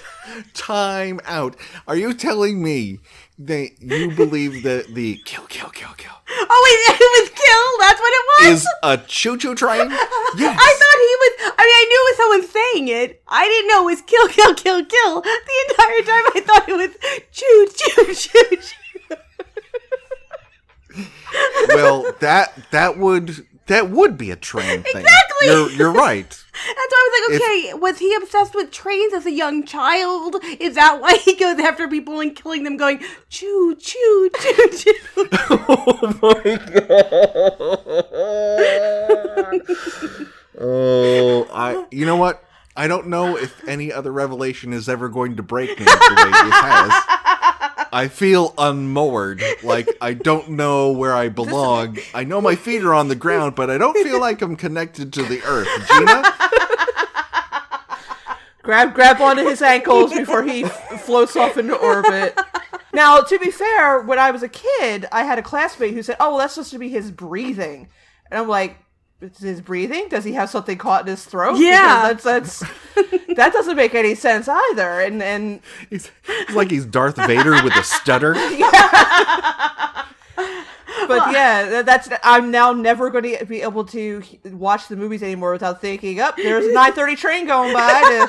Time 0.54 1.20
out. 1.26 1.56
Are 1.86 1.96
you 1.96 2.14
telling 2.14 2.62
me 2.62 3.00
that 3.38 3.70
you 3.80 4.10
believe 4.10 4.62
that 4.64 4.86
the 4.94 5.20
kill, 5.24 5.44
kill, 5.46 5.70
kill, 5.70 5.92
kill 5.96 6.12
Oh 6.30 6.60
wait, 6.64 6.96
it 7.00 7.10
was 7.20 7.30
kill. 7.30 7.78
That's 7.80 8.00
what 8.00 8.12
it 8.12 8.24
was. 8.28 8.62
is 8.62 8.68
a 8.82 8.96
choo-choo 9.06 9.54
train? 9.54 9.90
Yes. 10.36 10.58
I 10.60 10.72
thought 10.78 10.98
he 11.00 11.14
was. 11.22 11.32
I 11.56 11.62
mean, 11.64 11.74
I 11.74 11.84
knew 11.88 12.00
it 12.00 12.08
was 12.10 12.16
someone 12.18 12.44
saying 12.52 12.88
it. 12.88 13.22
I 13.28 13.48
didn't 13.48 13.68
know 13.68 13.88
it 13.88 13.92
was 13.92 14.02
kill, 14.02 14.28
kill, 14.28 14.54
kill, 14.54 14.84
kill. 14.84 15.22
The 15.22 15.64
entire 15.70 16.02
time 16.02 16.24
I 16.34 16.40
thought 16.44 16.68
it 16.68 16.76
was 16.76 16.90
choo, 17.32 17.66
choo, 17.74 18.14
choo, 18.14 18.56
choo. 20.96 21.04
well, 21.68 22.12
that 22.20 22.52
that 22.72 22.98
would 22.98 23.46
that 23.68 23.90
would 23.90 24.18
be 24.18 24.30
a 24.30 24.36
train 24.36 24.82
thing. 24.82 25.02
Exactly. 25.02 25.46
You're, 25.46 25.70
you're 25.70 25.92
right. 25.92 26.28
That's 26.66 26.90
why 26.90 26.90
I 26.90 27.28
was 27.28 27.30
like, 27.30 27.40
okay, 27.40 27.74
was 27.74 27.98
he 27.98 28.14
obsessed 28.14 28.54
with 28.54 28.70
trains 28.72 29.14
as 29.14 29.26
a 29.26 29.30
young 29.30 29.64
child? 29.64 30.36
Is 30.58 30.74
that 30.74 31.00
why 31.00 31.16
he 31.18 31.36
goes 31.36 31.58
after 31.60 31.86
people 31.86 32.20
and 32.20 32.34
killing 32.34 32.64
them, 32.64 32.76
going 32.76 33.00
choo, 33.28 33.76
choo, 33.76 34.30
choo, 34.40 34.68
choo? 34.76 34.94
Oh 35.50 36.18
my 36.22 36.42
god! 39.44 39.78
oh, 40.60 41.46
I. 41.52 41.86
You 41.90 42.06
know 42.06 42.16
what? 42.16 42.42
I 42.76 42.86
don't 42.86 43.08
know 43.08 43.36
if 43.36 43.68
any 43.68 43.92
other 43.92 44.12
revelation 44.12 44.72
is 44.72 44.88
ever 44.88 45.08
going 45.08 45.36
to 45.36 45.42
break 45.42 45.70
me 45.70 45.84
the 45.84 46.14
way 46.16 46.30
this 46.30 46.60
has. 46.60 47.17
I 47.92 48.08
feel 48.08 48.54
unmoored. 48.58 49.42
Like 49.62 49.88
I 50.00 50.14
don't 50.14 50.50
know 50.50 50.92
where 50.92 51.14
I 51.14 51.28
belong. 51.28 51.98
I 52.14 52.24
know 52.24 52.40
my 52.40 52.56
feet 52.56 52.82
are 52.82 52.94
on 52.94 53.08
the 53.08 53.16
ground, 53.16 53.54
but 53.54 53.70
I 53.70 53.78
don't 53.78 53.96
feel 54.02 54.20
like 54.20 54.42
I'm 54.42 54.56
connected 54.56 55.12
to 55.14 55.22
the 55.22 55.42
earth. 55.44 55.68
Gina? 55.88 56.24
grab 58.62 58.94
grab 58.94 59.20
onto 59.20 59.44
his 59.48 59.62
ankles 59.62 60.12
before 60.12 60.42
he 60.42 60.64
f- 60.64 61.02
floats 61.02 61.36
off 61.36 61.56
into 61.56 61.74
orbit. 61.74 62.38
Now, 62.92 63.20
to 63.20 63.38
be 63.38 63.50
fair, 63.50 64.00
when 64.00 64.18
I 64.18 64.30
was 64.30 64.42
a 64.42 64.48
kid, 64.48 65.06
I 65.12 65.22
had 65.24 65.38
a 65.38 65.42
classmate 65.42 65.94
who 65.94 66.02
said, 66.02 66.16
"Oh, 66.20 66.30
well, 66.30 66.38
that's 66.38 66.54
supposed 66.54 66.72
to 66.72 66.78
be 66.78 66.88
his 66.88 67.10
breathing," 67.10 67.88
and 68.30 68.38
I'm 68.38 68.48
like. 68.48 68.78
It's 69.20 69.40
his 69.40 69.60
breathing? 69.60 70.08
Does 70.08 70.22
he 70.24 70.34
have 70.34 70.48
something 70.48 70.78
caught 70.78 71.00
in 71.02 71.08
his 71.08 71.24
throat? 71.24 71.58
Yeah. 71.58 72.12
Because 72.12 72.22
that's 72.22 72.60
that's 72.60 72.72
that 73.36 73.52
doesn't 73.52 73.76
make 73.76 73.94
any 73.94 74.14
sense 74.14 74.48
either. 74.48 75.00
And 75.00 75.22
and 75.22 75.60
He's, 75.90 76.10
it's 76.28 76.54
like 76.54 76.70
he's 76.70 76.86
Darth 76.86 77.16
Vader 77.16 77.62
with 77.64 77.74
a 77.74 77.82
stutter. 77.82 78.34
but 81.08 81.32
yeah, 81.32 81.82
that's 81.82 82.08
I'm 82.22 82.50
now 82.52 82.72
never 82.72 83.10
going 83.10 83.38
to 83.38 83.44
be 83.44 83.62
able 83.62 83.84
to 83.86 84.22
watch 84.44 84.86
the 84.88 84.96
movies 84.96 85.22
anymore 85.22 85.52
without 85.52 85.80
thinking, 85.80 86.20
up 86.20 86.36
oh, 86.38 86.42
there's 86.42 86.66
a 86.66 86.68
9:30 86.74 87.16
train 87.16 87.46
going 87.46 87.72
by 87.72 88.28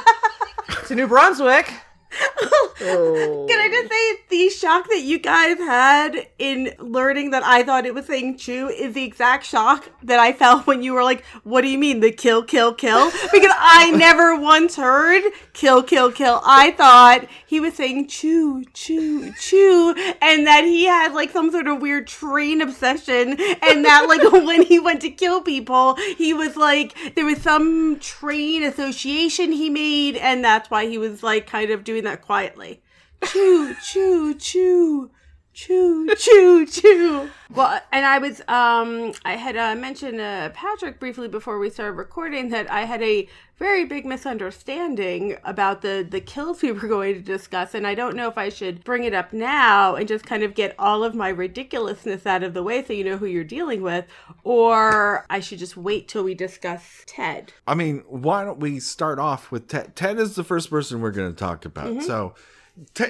to, 0.70 0.86
to 0.88 0.96
New 0.96 1.08
Brunswick 1.08 1.72
oh. 2.12 3.46
Can 3.50 3.60
I 3.60 3.70
just 3.70 3.92
say 3.92 4.24
the 4.30 4.50
shock 4.50 4.88
that 4.90 5.02
you 5.02 5.20
guys 5.20 5.58
had 5.58 6.28
in 6.38 6.74
learning 6.80 7.32
that 7.32 7.44
I 7.44 7.64
thought 7.64 7.86
it 7.86 7.94
was 7.94 8.06
saying 8.06 8.38
chew 8.38 8.70
is 8.70 8.94
the 8.94 9.04
exact 9.04 9.46
shock 9.46 9.90
that 10.04 10.20
I 10.20 10.34
felt 10.34 10.66
when 10.68 10.84
you 10.84 10.94
were 10.94 11.04
like, 11.04 11.24
"What 11.44 11.62
do 11.62 11.68
you 11.68 11.78
mean 11.78 12.00
the 12.00 12.12
kill, 12.12 12.44
kill, 12.44 12.74
kill?" 12.74 13.12
Because 13.32 13.54
I 13.58 13.92
never 13.96 14.36
once 14.40 14.76
heard 14.76 15.24
kill, 15.54 15.84
kill, 15.84 16.12
kill. 16.12 16.42
I 16.46 16.72
thought 16.72 17.26
he 17.46 17.60
was 17.60 17.74
saying 17.74 18.08
chew, 18.08 18.64
chew, 18.74 19.34
chew, 19.34 19.94
and 20.22 20.48
that 20.48 20.64
he 20.64 20.86
had 20.86 21.14
like 21.14 21.32
some 21.32 21.52
sort 21.52 21.68
of 21.68 21.82
weird 21.82 22.08
train 22.08 22.62
obsession, 22.62 23.32
and 23.32 23.86
that 23.86 24.06
like 24.08 24.32
when 24.46 24.64
he 24.64 24.80
went 24.80 25.02
to 25.02 25.10
kill 25.10 25.42
people, 25.42 25.96
he 26.18 26.34
was 26.34 26.56
like 26.56 26.96
there 27.16 27.26
was 27.26 27.42
some 27.42 28.00
train 28.00 28.64
association 28.64 29.52
he 29.52 29.70
made, 29.70 30.16
and 30.16 30.44
that's 30.44 30.70
why 30.70 30.88
he 30.88 30.98
was 30.98 31.24
like 31.24 31.46
kind 31.48 31.72
of 31.72 31.84
doing 31.84 31.99
doing 32.02 32.12
that 32.12 32.22
quietly. 32.22 32.82
Choo, 33.26 33.76
choo, 33.84 34.34
choo. 34.36 35.12
Choo, 35.62 36.08
choo, 36.16 36.66
choo. 36.66 37.30
Well, 37.54 37.82
and 37.92 38.06
I 38.06 38.18
was, 38.18 38.40
um, 38.48 39.12
I 39.26 39.36
had 39.36 39.58
uh, 39.58 39.76
mentioned 39.76 40.22
uh, 40.22 40.52
Patrick 40.52 41.02
briefly 41.02 41.28
before 41.28 41.60
we 41.60 41.70
started 41.70 41.98
recording 41.98 42.48
that 42.52 42.72
I 42.72 42.86
had 42.86 43.04
a 43.04 43.28
very 43.58 43.84
big 43.84 44.06
misunderstanding 44.06 45.36
about 45.44 45.82
the 45.82 46.08
the 46.10 46.22
kills 46.22 46.62
we 46.62 46.72
were 46.72 46.88
going 46.88 47.16
to 47.16 47.20
discuss, 47.20 47.74
and 47.74 47.86
I 47.86 47.94
don't 47.94 48.16
know 48.16 48.30
if 48.30 48.38
I 48.38 48.48
should 48.48 48.86
bring 48.86 49.04
it 49.04 49.14
up 49.14 49.34
now 49.34 49.96
and 49.96 50.08
just 50.08 50.26
kind 50.26 50.44
of 50.44 50.56
get 50.56 50.76
all 50.80 51.04
of 51.04 51.14
my 51.14 51.28
ridiculousness 51.28 52.26
out 52.26 52.42
of 52.42 52.54
the 52.54 52.64
way 52.64 52.82
so 52.82 52.94
you 52.94 53.04
know 53.04 53.18
who 53.18 53.26
you're 53.26 53.44
dealing 53.44 53.82
with, 53.82 54.06
or 54.46 55.26
I 55.30 55.42
should 55.42 55.60
just 55.60 55.76
wait 55.76 56.08
till 56.08 56.24
we 56.24 56.36
discuss 56.36 57.04
Ted. 57.06 57.52
I 57.68 57.76
mean, 57.76 58.06
why 58.08 58.46
don't 58.46 58.62
we 58.62 58.80
start 58.80 59.20
off 59.20 59.52
with 59.52 59.68
Ted? 59.68 59.98
Ted 59.98 60.20
is 60.20 60.36
the 60.36 60.46
first 60.46 60.70
person 60.70 61.02
we're 61.02 61.12
going 61.12 61.34
to 61.34 61.38
talk 61.38 61.66
about, 61.66 61.88
mm-hmm. 61.88 62.06
so 62.06 62.34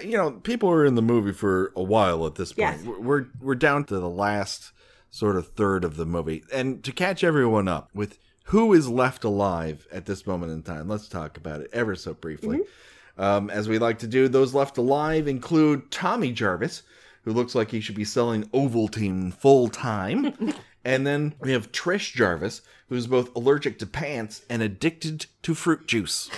you 0.03 0.17
know, 0.17 0.31
people 0.31 0.69
are 0.69 0.85
in 0.85 0.95
the 0.95 1.01
movie 1.01 1.31
for 1.31 1.71
a 1.75 1.83
while 1.83 2.25
at 2.25 2.35
this 2.35 2.53
point. 2.53 2.77
Yes. 2.77 2.85
We're 2.85 3.27
we're 3.41 3.55
down 3.55 3.85
to 3.85 3.99
the 3.99 4.09
last 4.09 4.71
sort 5.11 5.35
of 5.35 5.47
third 5.49 5.83
of 5.83 5.95
the 5.95 6.05
movie, 6.05 6.43
and 6.53 6.83
to 6.83 6.91
catch 6.91 7.23
everyone 7.23 7.67
up 7.67 7.89
with 7.93 8.17
who 8.45 8.73
is 8.73 8.89
left 8.89 9.23
alive 9.23 9.88
at 9.91 10.05
this 10.05 10.25
moment 10.25 10.51
in 10.51 10.63
time, 10.63 10.88
let's 10.88 11.07
talk 11.07 11.38
about 11.38 11.61
it 11.61 11.69
ever 11.71 11.95
so 11.95 12.13
briefly. 12.15 12.57
Mm-hmm. 12.57 13.21
Um, 13.21 13.49
as 13.49 13.67
we 13.67 13.77
like 13.77 13.99
to 13.99 14.07
do, 14.07 14.27
those 14.27 14.53
left 14.53 14.77
alive 14.77 15.27
include 15.27 15.91
Tommy 15.91 16.31
Jarvis, 16.31 16.83
who 17.23 17.33
looks 17.33 17.53
like 17.53 17.69
he 17.69 17.81
should 17.81 17.95
be 17.95 18.05
selling 18.05 18.45
Ovaltine 18.45 19.33
full 19.33 19.67
time. 19.67 20.33
and 20.85 21.05
then 21.05 21.35
we 21.39 21.51
have 21.51 21.71
Trish 21.71 22.13
Jarvis, 22.13 22.61
who's 22.88 23.07
both 23.07 23.35
allergic 23.35 23.77
to 23.79 23.85
pants 23.85 24.43
and 24.49 24.63
addicted 24.63 25.27
to 25.43 25.53
fruit 25.53 25.85
juice. 25.85 26.29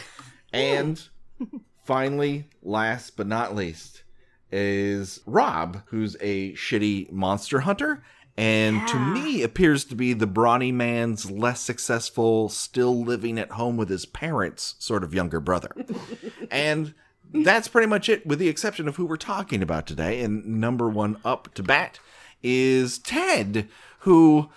And 0.51 1.01
finally, 1.91 2.45
last 2.63 3.17
but 3.17 3.27
not 3.27 3.53
least, 3.53 4.03
is 4.49 5.19
Rob, 5.25 5.81
who's 5.87 6.15
a 6.21 6.53
shitty 6.53 7.11
monster 7.11 7.59
hunter. 7.59 8.01
And 8.37 8.77
yeah. 8.77 8.85
to 8.85 8.97
me, 8.97 9.43
appears 9.43 9.83
to 9.85 9.95
be 9.95 10.13
the 10.13 10.25
brawny 10.25 10.71
man's 10.71 11.29
less 11.29 11.59
successful, 11.59 12.47
still 12.47 13.03
living 13.03 13.37
at 13.37 13.51
home 13.51 13.75
with 13.75 13.89
his 13.89 14.05
parents 14.05 14.75
sort 14.79 15.03
of 15.03 15.13
younger 15.13 15.41
brother. 15.41 15.75
and 16.49 16.93
that's 17.33 17.67
pretty 17.67 17.87
much 17.87 18.07
it, 18.07 18.25
with 18.25 18.39
the 18.39 18.47
exception 18.47 18.87
of 18.87 18.95
who 18.95 19.05
we're 19.05 19.17
talking 19.17 19.61
about 19.61 19.85
today. 19.85 20.21
And 20.21 20.45
number 20.45 20.87
one 20.87 21.17
up 21.25 21.53
to 21.55 21.63
bat 21.63 21.99
is 22.41 22.99
Ted, 22.99 23.67
who, 23.99 24.49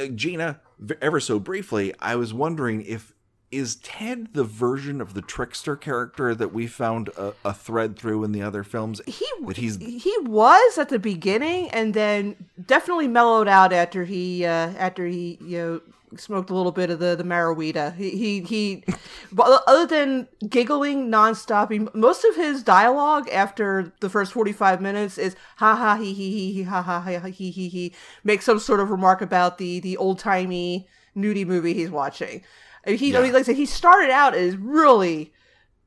uh, 0.00 0.06
Gina, 0.06 0.60
ever 1.02 1.18
so 1.18 1.40
briefly, 1.40 1.92
I 1.98 2.14
was 2.14 2.32
wondering 2.32 2.82
if 2.82 3.12
is 3.50 3.76
Ted 3.76 4.32
the 4.32 4.44
version 4.44 5.00
of 5.00 5.14
the 5.14 5.22
trickster 5.22 5.76
character 5.76 6.34
that 6.34 6.52
we 6.52 6.66
found 6.66 7.08
a, 7.16 7.32
a, 7.44 7.54
thread 7.54 7.96
through 7.96 8.24
in 8.24 8.32
the 8.32 8.42
other 8.42 8.64
films? 8.64 9.00
He 9.06 9.26
that 9.42 9.56
he's 9.56 9.76
he 9.76 10.16
was 10.22 10.78
at 10.78 10.88
the 10.88 10.98
beginning, 10.98 11.70
and 11.70 11.94
then 11.94 12.36
definitely 12.66 13.08
mellowed 13.08 13.48
out 13.48 13.72
after 13.72 14.04
he 14.04 14.44
uh, 14.44 14.72
after 14.78 15.06
he 15.06 15.38
you 15.40 15.58
know 15.58 15.80
smoked 16.18 16.50
a 16.50 16.54
little 16.54 16.72
bit 16.72 16.90
of 16.90 16.98
the 16.98 17.14
the 17.14 17.24
marijuana. 17.24 17.94
He 17.94 18.10
he, 18.10 18.40
he 18.40 18.84
but 19.32 19.62
other 19.66 19.86
than 19.86 20.28
giggling 20.48 21.08
nonstop, 21.08 21.70
he, 21.70 21.86
most 21.98 22.24
of 22.24 22.36
his 22.36 22.62
dialogue 22.62 23.28
after 23.30 23.92
the 24.00 24.10
first 24.10 24.32
forty 24.32 24.52
five 24.52 24.80
minutes 24.80 25.18
is 25.18 25.36
ha 25.56 25.76
ha 25.76 25.96
he 25.96 26.12
he 26.12 26.30
he 26.30 26.52
he 26.52 26.62
ha 26.64 26.82
ha 26.82 27.00
he 27.00 27.50
he 27.50 27.68
he 27.68 27.94
makes 28.24 28.44
some 28.44 28.58
sort 28.58 28.80
of 28.80 28.90
remark 28.90 29.22
about 29.22 29.58
the 29.58 29.80
the 29.80 29.96
old 29.96 30.18
timey 30.18 30.88
nudie 31.16 31.46
movie 31.46 31.74
he's 31.74 31.90
watching. 31.90 32.42
He, 32.86 33.12
yeah. 33.12 33.18
like 33.18 33.34
I 33.34 33.42
said, 33.42 33.56
he 33.56 33.66
started 33.66 34.10
out 34.10 34.34
as 34.34 34.56
really 34.56 35.32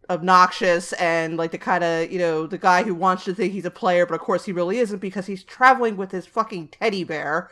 obnoxious 0.10 0.92
and 0.94 1.38
like 1.38 1.52
the 1.52 1.58
kind 1.58 1.84
of 1.84 2.12
you 2.12 2.18
know 2.18 2.48
the 2.48 2.58
guy 2.58 2.82
who 2.82 2.96
wants 2.96 3.24
to 3.26 3.34
think 3.34 3.54
he's 3.54 3.66
a 3.66 3.72
player, 3.72 4.06
but 4.06 4.16
of 4.16 4.22
course 4.22 4.46
he 4.46 4.52
really 4.52 4.80
isn't 4.80 5.00
because 5.00 5.28
he's 5.28 5.44
traveling 5.44 5.98
with 5.98 6.12
his 6.12 6.26
fucking 6.26 6.68
teddy 6.70 7.04
bear. 7.04 7.50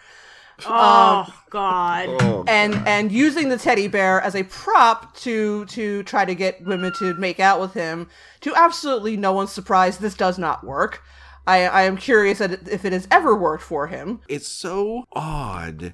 Oh 0.66 1.26
um, 1.28 1.34
God! 1.52 2.10
Oh, 2.22 2.44
and 2.48 2.74
God. 2.74 2.88
and 2.88 3.12
using 3.12 3.50
the 3.50 3.58
teddy 3.58 3.88
bear 3.88 4.20
as 4.20 4.36
a 4.36 4.44
prop 4.44 5.16
to 5.18 5.66
to 5.66 6.04
try 6.04 6.26
to 6.26 6.34
get 6.34 6.64
women 6.66 6.92
to 6.98 7.14
make 7.14 7.40
out 7.40 7.62
with 7.62 7.74
him. 7.74 8.10
To 8.42 8.56
absolutely 8.56 9.18
no 9.18 9.34
one's 9.34 9.52
surprise, 9.52 10.00
this 10.00 10.16
does 10.16 10.40
not 10.40 10.64
work. 10.64 11.04
I 11.46 11.68
I 11.68 11.82
am 11.84 11.96
curious 11.96 12.42
if 12.42 12.84
it 12.86 12.92
has 12.92 13.08
ever 13.12 13.36
worked 13.36 13.64
for 13.64 13.88
him. 13.88 14.22
It's 14.28 14.48
so 14.48 15.04
odd 15.14 15.94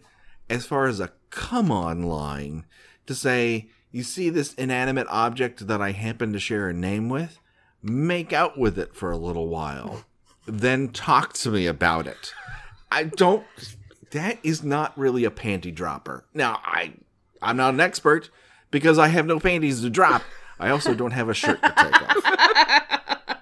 as 0.50 0.65
far 0.65 0.88
as 0.88 1.01
a 1.01 1.12
come 1.29 1.69
on 1.69 2.03
line 2.03 2.65
to 3.07 3.15
say, 3.15 3.69
you 3.91 4.03
see 4.03 4.29
this 4.29 4.53
inanimate 4.55 5.07
object 5.10 5.67
that 5.67 5.81
I 5.81 5.91
happen 5.91 6.33
to 6.33 6.39
share 6.39 6.67
a 6.69 6.74
name 6.74 7.10
with? 7.10 7.39
Make 7.81 8.33
out 8.33 8.57
with 8.57 8.79
it 8.79 8.95
for 8.95 9.12
a 9.12 9.17
little 9.17 9.48
while. 9.48 10.05
then 10.45 10.89
talk 10.89 11.33
to 11.33 11.50
me 11.51 11.67
about 11.67 12.07
it. 12.07 12.33
I 12.91 13.03
don't 13.05 13.45
that 14.12 14.38
is 14.43 14.63
not 14.63 14.98
really 14.98 15.25
a 15.25 15.31
panty 15.31 15.74
dropper. 15.74 16.25
Now, 16.33 16.60
I 16.63 16.93
I'm 17.41 17.57
not 17.57 17.74
an 17.74 17.79
expert 17.79 18.29
because 18.72 18.98
I 19.00 19.07
have 19.10 19.25
no 19.25 19.39
panties 19.39 19.81
to 19.81 19.89
drop. 19.89 20.22
I 20.60 20.69
also 20.69 20.93
don't 20.93 21.12
have 21.12 21.29
a 21.29 21.33
shirt 21.33 21.62
to 21.62 21.74
take 21.75 22.01
off. 22.01 22.17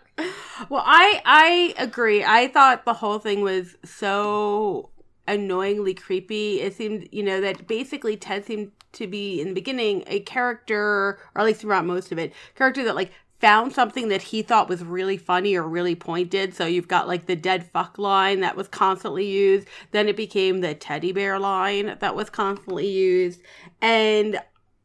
Well, 0.70 0.84
I 0.86 1.22
I 1.25 1.74
agree. 1.84 2.24
I 2.24 2.48
thought 2.48 2.86
the 2.86 2.94
whole 2.94 3.20
thing 3.20 3.41
was 3.41 3.75
so 3.84 4.89
annoyingly 5.31 5.93
creepy. 5.93 6.61
It 6.61 6.75
seemed, 6.75 7.07
you 7.11 7.23
know, 7.23 7.41
that 7.41 7.67
basically 7.67 8.17
Ted 8.17 8.45
seemed 8.45 8.71
to 8.93 9.07
be 9.07 9.39
in 9.39 9.50
the 9.50 9.53
beginning 9.53 10.03
a 10.07 10.19
character, 10.21 11.19
or 11.33 11.41
at 11.41 11.45
least 11.45 11.61
throughout 11.61 11.85
most 11.85 12.11
of 12.11 12.19
it, 12.19 12.33
character 12.55 12.83
that 12.83 12.95
like 12.95 13.11
found 13.39 13.73
something 13.73 14.09
that 14.09 14.21
he 14.21 14.43
thought 14.43 14.69
was 14.69 14.83
really 14.83 15.17
funny 15.17 15.55
or 15.55 15.67
really 15.67 15.95
pointed. 15.95 16.53
So 16.53 16.67
you've 16.67 16.88
got 16.88 17.07
like 17.07 17.25
the 17.25 17.35
dead 17.35 17.65
fuck 17.71 17.97
line 17.97 18.41
that 18.41 18.55
was 18.55 18.67
constantly 18.67 19.25
used. 19.25 19.67
Then 19.91 20.07
it 20.07 20.15
became 20.15 20.61
the 20.61 20.75
teddy 20.75 21.11
bear 21.11 21.39
line 21.39 21.97
that 22.00 22.15
was 22.15 22.29
constantly 22.29 22.88
used. 22.88 23.41
And 23.81 24.39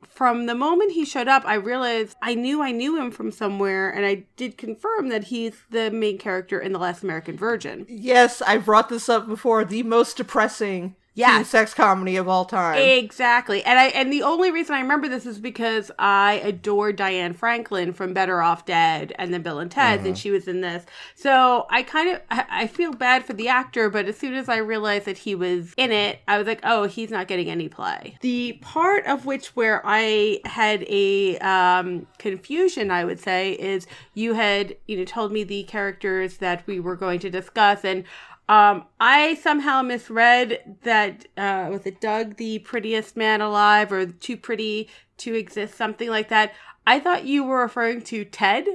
from 0.05 0.47
the 0.47 0.55
moment 0.55 0.93
he 0.93 1.05
showed 1.05 1.29
up, 1.29 1.45
I 1.47 1.55
realized 1.55 2.17
I 2.23 2.35
knew 2.35 2.63
I 2.63 2.71
knew 2.71 2.99
him 2.99 3.11
from 3.11 3.31
somewhere, 3.31 3.91
and 3.91 4.05
I 4.05 4.25
did 4.37 4.59
confirm 4.59 5.09
that 5.09 5.25
he's 5.25 5.55
the 5.71 5.91
main 5.91 6.19
character 6.19 6.59
in 6.59 6.73
The 6.73 6.79
Last 6.79 7.03
American 7.03 7.37
Virgin. 7.37 7.87
Yes, 7.89 8.43
I 8.43 8.59
brought 8.59 8.89
this 8.89 9.09
up 9.09 9.27
before. 9.27 9.65
The 9.65 9.83
most 9.83 10.17
depressing 10.17 10.97
yeah. 11.17 11.43
sex 11.43 11.75
comedy 11.75 12.17
of 12.17 12.29
all 12.29 12.45
time. 12.45 12.79
Exactly. 12.79 13.65
And 13.65 13.79
I 13.79 13.87
and 13.87 14.13
the 14.13 14.23
only 14.23 14.51
reason 14.51 14.75
I 14.75 14.81
remember 14.81 15.09
this 15.09 15.27
is 15.27 15.39
because 15.39 15.91
I 15.99 16.35
adore 16.45 16.93
Diane 16.93 17.33
Franklin 17.33 17.93
from 17.93 18.13
Better 18.13 18.43
Off 18.43 18.67
Dead 18.67 19.15
and 19.19 19.33
then 19.33 19.43
Bill 19.43 19.59
and 19.59 19.71
Ted, 19.71 20.01
mm-hmm. 20.01 20.09
and 20.09 20.19
she 20.19 20.31
was 20.31 20.47
in 20.47 20.61
this. 20.61 20.85
So 21.15 21.67
I 21.71 21.83
kind 21.83 22.11
of 22.11 22.21
I, 22.31 22.45
I, 22.51 22.67
feel 22.67 22.93
bad 22.93 23.25
for 23.25 23.33
the 23.33 23.49
actor, 23.49 23.89
but 23.89 24.07
as 24.07 24.19
soon 24.19 24.35
as 24.35 24.49
I 24.49 24.59
realized 24.59 25.07
that 25.07 25.19
he 25.19 25.35
was 25.35 25.73
in 25.77 25.91
it, 25.91 26.21
I 26.29 26.37
was 26.37 26.47
like, 26.47 26.61
oh, 26.63 26.85
he's 26.85 27.11
not 27.11 27.29
getting 27.29 27.49
any 27.49 27.69
play. 27.69 28.19
The 28.21 28.59
part 28.61 29.07
of 29.07 29.25
which 29.25 29.49
where 29.57 29.81
I 29.85 30.41
had 30.45 30.85
a 30.89 31.39
um, 31.39 32.07
confusion, 32.19 32.91
I 32.91 33.05
would 33.05 33.21
say, 33.21 33.53
is 33.53 33.87
you 34.13 34.35
had 34.35 34.77
you 34.87 34.99
know 34.99 35.05
told 35.05 35.33
me 35.33 35.45
the 35.45 35.63
characters 35.65 36.37
that 36.39 36.67
we 36.67 36.79
were 36.79 36.97
going 36.97 37.21
to 37.21 37.31
discuss 37.31 37.85
and 37.85 38.05
um, 38.49 38.85
I 39.01 39.35
somehow 39.35 39.83
misread 39.83 40.77
that 40.83 41.27
uh, 41.37 41.69
was 41.71 41.85
it 41.85 42.01
Doug 42.01 42.37
the 42.37 42.61
prettiest 42.61 43.17
man 43.17 43.41
alive 43.41 43.91
or 43.91 44.07
too 44.07 44.37
pretty 44.37 44.89
to 45.19 45.35
exist, 45.35 45.75
something 45.75 46.09
like 46.09 46.29
that. 46.29 46.55
I 46.87 47.01
thought 47.01 47.25
you 47.25 47.43
were 47.43 47.63
referring 47.63 48.03
to 48.03 48.25
Ted. 48.25 48.67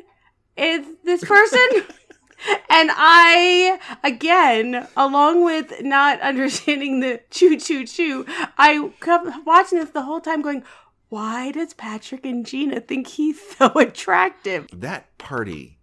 Is 0.57 0.85
this 1.05 1.23
person? 1.23 1.59
and 2.69 2.89
I, 2.93 3.79
again, 4.03 4.87
along 4.97 5.45
with 5.45 5.81
not 5.81 6.19
understanding 6.21 6.99
the 6.99 7.21
choo 7.29 7.57
choo 7.57 7.85
choo, 7.85 8.25
I 8.57 8.91
kept 8.99 9.45
watching 9.45 9.79
this 9.79 9.91
the 9.91 10.01
whole 10.01 10.19
time 10.19 10.41
going, 10.41 10.63
why 11.09 11.51
does 11.51 11.73
Patrick 11.73 12.25
and 12.25 12.45
Gina 12.45 12.79
think 12.81 13.07
he's 13.07 13.39
so 13.57 13.67
attractive? 13.75 14.67
That 14.73 15.17
party 15.17 15.79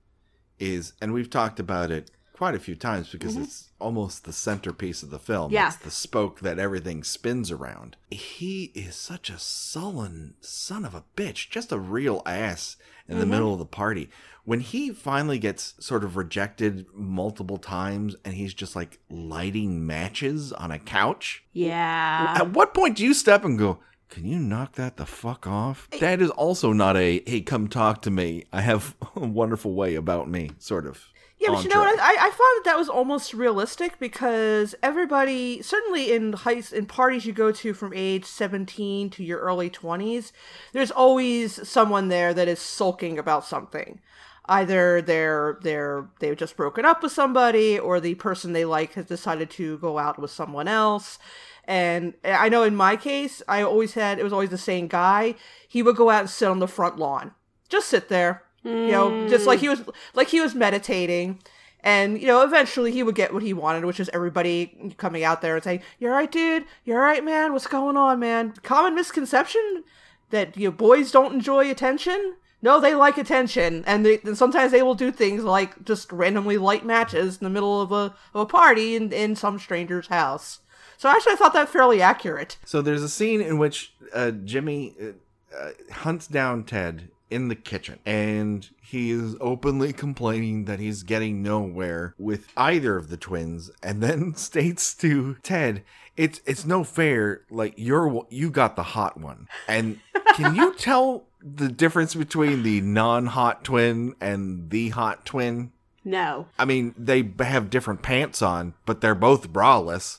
is, 0.59 0.93
and 1.01 1.13
we've 1.13 1.31
talked 1.31 1.61
about 1.61 1.91
it 1.91 2.11
quite 2.39 2.55
a 2.55 2.61
few 2.61 2.77
times 2.77 3.09
because 3.11 3.35
mm-hmm. 3.35 3.43
it's 3.43 3.71
almost 3.81 4.25
the 4.25 4.33
centerpiece 4.33 5.03
of 5.03 5.11
the 5.11 5.19
film. 5.19 5.51
Yeah. 5.51 5.67
It's 5.67 5.77
the 5.77 5.91
spoke 5.91 6.39
that 6.41 6.61
everything 6.61 7.03
spins 7.03 7.51
around. 7.51 7.97
He 8.13 8.71
is 8.77 8.95
such 8.95 9.29
a 9.29 9.41
sullen 9.41 10.35
son 10.41 10.85
of 10.85 10.95
a 10.95 11.03
bitch, 11.17 11.51
just 11.51 11.73
a 11.73 11.79
real 11.81 12.23
ass 12.25 12.77
in 13.09 13.17
the 13.17 13.25
mm-hmm. 13.25 13.33
middle 13.33 13.53
of 13.55 13.59
the 13.59 13.67
party. 13.67 14.09
When 14.45 14.61
he 14.61 14.91
finally 14.91 15.41
gets 15.41 15.75
sort 15.81 16.05
of 16.05 16.17
rejected 16.17 16.87
multiple 16.95 17.59
times 17.59 18.15
and 18.25 18.35
he's 18.35 18.55
just 18.55 18.77
like 18.77 19.01
lighting 19.11 19.85
matches 19.85 20.53
on 20.53 20.71
a 20.71 20.79
couch, 20.79 21.43
Yeah. 21.53 22.37
at 22.39 22.53
what 22.53 22.73
point 22.73 22.99
do 22.99 23.05
you 23.05 23.15
step 23.15 23.45
and 23.45 23.59
go, 23.59 23.81
can 24.11 24.25
you 24.25 24.39
knock 24.39 24.77
that 24.77 24.97
the 24.97 25.07
fuck 25.07 25.49
off? 25.49 25.89
Eh. 25.91 25.99
That 25.99 26.23
is 26.23 26.31
also 26.31 26.73
not 26.73 26.97
a, 26.97 27.21
hey, 27.27 27.41
come 27.41 27.67
talk 27.67 28.01
to 28.03 28.13
me. 28.13 28.45
I 28.53 28.61
have 28.61 28.95
a 29.17 29.27
wonderful 29.27 29.75
way 29.75 29.97
about 29.97 30.31
me, 30.31 30.53
sort 30.61 30.87
of. 30.87 31.05
Yeah, 31.41 31.51
but 31.51 31.63
you 31.63 31.71
know 31.71 31.81
what? 31.81 32.01
I, 32.01 32.15
I 32.15 32.31
found 32.31 32.33
that 32.33 32.63
that 32.65 32.79
was 32.79 32.89
almost 32.89 33.33
realistic 33.33 33.99
because 34.01 34.75
everybody, 34.83 35.63
certainly 35.63 36.13
in 36.13 36.33
high 36.33 36.63
in 36.73 36.87
parties 36.87 37.27
you 37.27 37.33
go 37.33 37.53
to 37.53 37.75
from 37.75 37.93
age 37.95 38.25
seventeen 38.25 39.09
to 39.11 39.23
your 39.23 39.39
early 39.39 39.71
twenties, 39.71 40.33
there's 40.73 40.91
always 40.91 41.69
someone 41.69 42.09
there 42.09 42.35
that 42.35 42.49
is 42.49 42.59
sulking 42.59 43.19
about 43.19 43.45
something. 43.45 44.01
Either 44.47 45.01
they're 45.01 45.59
they're 45.63 46.09
they've 46.19 46.37
just 46.37 46.57
broken 46.57 46.85
up 46.85 47.03
with 47.03 47.13
somebody, 47.13 47.79
or 47.79 48.01
the 48.01 48.17
person 48.17 48.53
they 48.53 48.65
like 48.65 48.95
has 48.95 49.07
decided 49.07 49.49
to 49.51 49.79
go 49.79 49.99
out 49.99 50.19
with 50.19 50.33
someone 50.33 50.67
else. 50.67 51.19
And 51.65 52.15
I 52.25 52.49
know 52.49 52.63
in 52.63 52.75
my 52.75 52.97
case, 52.97 53.43
I 53.47 53.63
always 53.63 53.93
had 53.93 54.19
it 54.19 54.25
was 54.25 54.33
always 54.33 54.51
the 54.51 54.59
same 54.59 54.89
guy. 54.89 55.35
He 55.69 55.83
would 55.83 55.97
go 55.97 56.11
out 56.11 56.21
and 56.23 56.31
sit 56.31 56.49
on 56.49 56.59
the 56.59 56.67
front 56.67 56.97
lawn, 56.99 57.35
just 57.69 57.89
sit 57.89 58.09
there, 58.09 58.43
you 58.65 58.93
know, 58.93 59.29
just 59.29 59.47
like 59.47 59.61
he 59.61 59.69
was 59.69 59.83
like 60.15 60.29
he 60.29 60.41
was 60.41 60.55
meditating. 60.55 61.41
And 61.81 62.21
you 62.21 62.27
know, 62.27 62.43
eventually 62.43 62.91
he 62.91 63.03
would 63.03 63.15
get 63.15 63.33
what 63.33 63.43
he 63.43 63.53
wanted, 63.53 63.85
which 63.85 64.01
is 64.01 64.11
everybody 64.13 64.95
coming 64.97 65.23
out 65.25 65.43
there 65.43 65.55
and 65.55 65.65
saying, 65.65 65.83
"You're 65.99 66.13
right, 66.13 66.31
dude. 66.31 66.65
You're 66.85 67.01
right, 67.01 67.25
man. 67.25 67.53
What's 67.53 67.67
going 67.67 67.97
on, 67.97 68.19
man?" 68.19 68.55
Common 68.63 68.95
misconception 68.95 69.85
that 70.31 70.57
you 70.57 70.69
know, 70.69 70.73
boys 70.73 71.11
don't 71.11 71.35
enjoy 71.35 71.71
attention. 71.71 72.35
No, 72.61 72.81
they 72.81 72.95
like 72.97 73.17
attention, 73.19 73.85
and, 73.87 74.05
they, 74.05 74.19
and 74.25 74.37
sometimes 74.37 74.73
they 74.73 74.83
will 74.83 74.97
do 74.97 75.13
things 75.13 75.45
like 75.45 75.85
just 75.85 76.11
randomly 76.11 76.59
light 76.59 76.85
matches 76.85 77.39
in 77.39 77.45
the 77.45 77.51
middle 77.51 77.81
of 77.81 77.93
a 77.93 78.17
of 78.35 78.41
a 78.41 78.47
party 78.47 78.97
in, 78.97 79.13
in 79.13 79.37
some 79.37 79.61
stranger's 79.61 80.09
house. 80.09 80.59
So 80.97 81.09
actually, 81.09 81.35
I 81.35 81.37
thought 81.37 81.53
that 81.53 81.69
fairly 81.69 82.03
accurate. 82.03 82.59
So 82.65 82.83
there's 82.83 83.05
a 83.05 83.09
scene 83.09 83.41
in 83.41 83.59
which 83.59 83.95
uh, 84.13 84.33
Jimmy 84.33 84.97
uh, 85.01 85.57
uh, 85.57 85.71
hunts 85.93 86.27
down 86.27 86.65
Ted 86.65 87.09
in 87.31 87.49
the 87.49 87.55
kitchen, 87.55 87.99
and 88.07 88.69
he 88.81 89.11
is 89.11 89.37
openly 89.41 89.93
complaining 89.93 90.65
that 90.67 90.81
he's 90.81 91.03
getting 91.03 91.43
nowhere 91.43 92.15
with 92.19 92.49
either 92.57 92.97
of 92.97 93.09
the 93.11 93.17
twins, 93.17 93.71
and 93.83 94.03
then 94.03 94.35
states 94.37 94.95
to 94.95 95.37
Ted, 95.43 95.83
"It's 96.17 96.41
it's 96.47 96.65
no 96.65 96.85
fair. 96.85 97.43
Like 97.51 97.75
you're 97.77 98.27
you 98.31 98.51
got 98.51 98.77
the 98.77 98.83
hot 98.83 99.19
one, 99.19 99.49
and 99.67 100.01
can 100.35 100.55
you 100.55 100.75
tell?" 100.79 101.25
The 101.41 101.69
difference 101.69 102.17
between 102.17 102.65
the 102.65 102.81
non-hot 102.81 103.63
twin 103.63 104.17
and 104.21 104.71
the 104.71 104.89
hot 104.89 105.25
twin. 105.25 105.71
no. 106.05 106.49
I 106.59 106.65
mean, 106.65 106.97
they 106.99 107.31
have 107.39 107.71
different 107.71 108.03
pants 108.03 108.43
on, 108.43 108.75
but 108.85 109.01
they're 109.01 109.15
both 109.15 109.53
braless. 109.53 110.19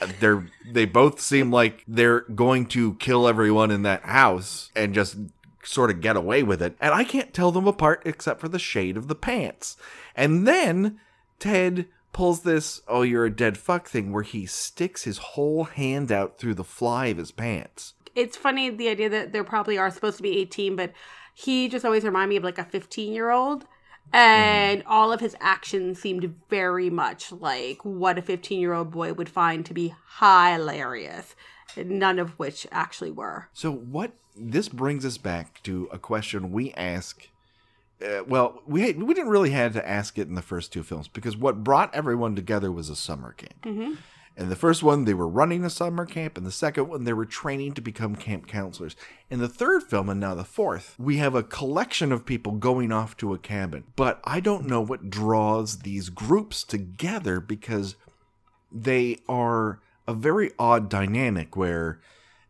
Uh, 0.00 0.06
they're 0.20 0.46
they 0.70 0.84
both 0.84 1.20
seem 1.20 1.50
like 1.50 1.82
they're 1.88 2.20
going 2.20 2.66
to 2.66 2.94
kill 2.94 3.26
everyone 3.26 3.72
in 3.72 3.82
that 3.82 4.04
house 4.04 4.70
and 4.76 4.94
just 4.94 5.16
sort 5.62 5.90
of 5.90 6.00
get 6.00 6.16
away 6.16 6.42
with 6.42 6.62
it. 6.62 6.76
And 6.80 6.92
I 6.94 7.04
can't 7.04 7.32
tell 7.32 7.52
them 7.52 7.66
apart 7.66 8.02
except 8.04 8.40
for 8.40 8.48
the 8.48 8.58
shade 8.58 8.96
of 8.96 9.08
the 9.08 9.14
pants. 9.14 9.76
And 10.14 10.46
then 10.46 11.00
Ted 11.38 11.86
pulls 12.12 12.42
this 12.42 12.82
oh 12.88 13.02
you're 13.02 13.24
a 13.24 13.34
dead 13.34 13.56
fuck 13.56 13.88
thing 13.88 14.12
where 14.12 14.22
he 14.22 14.44
sticks 14.44 15.04
his 15.04 15.18
whole 15.18 15.64
hand 15.64 16.12
out 16.12 16.38
through 16.38 16.54
the 16.54 16.64
fly 16.64 17.06
of 17.06 17.16
his 17.16 17.30
pants. 17.30 17.94
It's 18.14 18.36
funny 18.36 18.68
the 18.68 18.88
idea 18.88 19.08
that 19.08 19.32
there 19.32 19.44
probably 19.44 19.78
are 19.78 19.90
supposed 19.90 20.18
to 20.18 20.22
be 20.22 20.38
18, 20.38 20.76
but 20.76 20.92
he 21.34 21.68
just 21.68 21.84
always 21.84 22.04
reminded 22.04 22.30
me 22.30 22.36
of 22.36 22.44
like 22.44 22.58
a 22.58 22.64
15 22.64 23.12
year 23.12 23.30
old. 23.30 23.64
And 24.12 24.80
mm-hmm. 24.80 24.92
all 24.92 25.12
of 25.12 25.20
his 25.20 25.36
actions 25.40 26.00
seemed 26.00 26.34
very 26.50 26.90
much 26.90 27.32
like 27.32 27.78
what 27.84 28.18
a 28.18 28.22
15 28.22 28.60
year 28.60 28.74
old 28.74 28.90
boy 28.90 29.12
would 29.14 29.28
find 29.28 29.64
to 29.66 29.74
be 29.74 29.94
hilarious, 30.18 31.34
none 31.76 32.18
of 32.18 32.38
which 32.38 32.66
actually 32.70 33.10
were. 33.10 33.48
So 33.52 33.72
what 33.72 34.12
this 34.36 34.68
brings 34.68 35.04
us 35.04 35.18
back 35.18 35.62
to 35.64 35.88
a 35.92 35.98
question 35.98 36.52
we 36.52 36.72
ask. 36.72 37.28
Uh, 38.02 38.24
well, 38.26 38.62
we 38.66 38.92
we 38.94 39.14
didn't 39.14 39.30
really 39.30 39.50
have 39.50 39.72
to 39.74 39.88
ask 39.88 40.18
it 40.18 40.28
in 40.28 40.34
the 40.34 40.42
first 40.42 40.72
two 40.72 40.82
films 40.82 41.08
because 41.08 41.36
what 41.36 41.62
brought 41.62 41.94
everyone 41.94 42.34
together 42.34 42.72
was 42.72 42.88
a 42.88 42.96
summer 42.96 43.32
camp. 43.32 43.64
And 44.36 44.50
the 44.50 44.56
first 44.56 44.82
one, 44.82 45.04
they 45.04 45.14
were 45.14 45.28
running 45.28 45.64
a 45.64 45.70
summer 45.70 46.06
camp. 46.06 46.38
And 46.38 46.46
the 46.46 46.52
second 46.52 46.88
one, 46.88 47.04
they 47.04 47.12
were 47.12 47.26
training 47.26 47.74
to 47.74 47.82
become 47.82 48.16
camp 48.16 48.46
counselors. 48.46 48.96
In 49.28 49.40
the 49.40 49.48
third 49.48 49.82
film, 49.82 50.08
and 50.08 50.18
now 50.18 50.34
the 50.34 50.44
fourth, 50.44 50.94
we 50.98 51.18
have 51.18 51.34
a 51.34 51.42
collection 51.42 52.12
of 52.12 52.24
people 52.24 52.52
going 52.52 52.92
off 52.92 53.16
to 53.18 53.34
a 53.34 53.38
cabin. 53.38 53.84
But 53.94 54.20
I 54.24 54.40
don't 54.40 54.66
know 54.66 54.80
what 54.80 55.10
draws 55.10 55.80
these 55.80 56.08
groups 56.08 56.64
together 56.64 57.40
because 57.40 57.96
they 58.70 59.18
are 59.28 59.80
a 60.06 60.14
very 60.14 60.50
odd 60.58 60.88
dynamic 60.88 61.56
where 61.56 62.00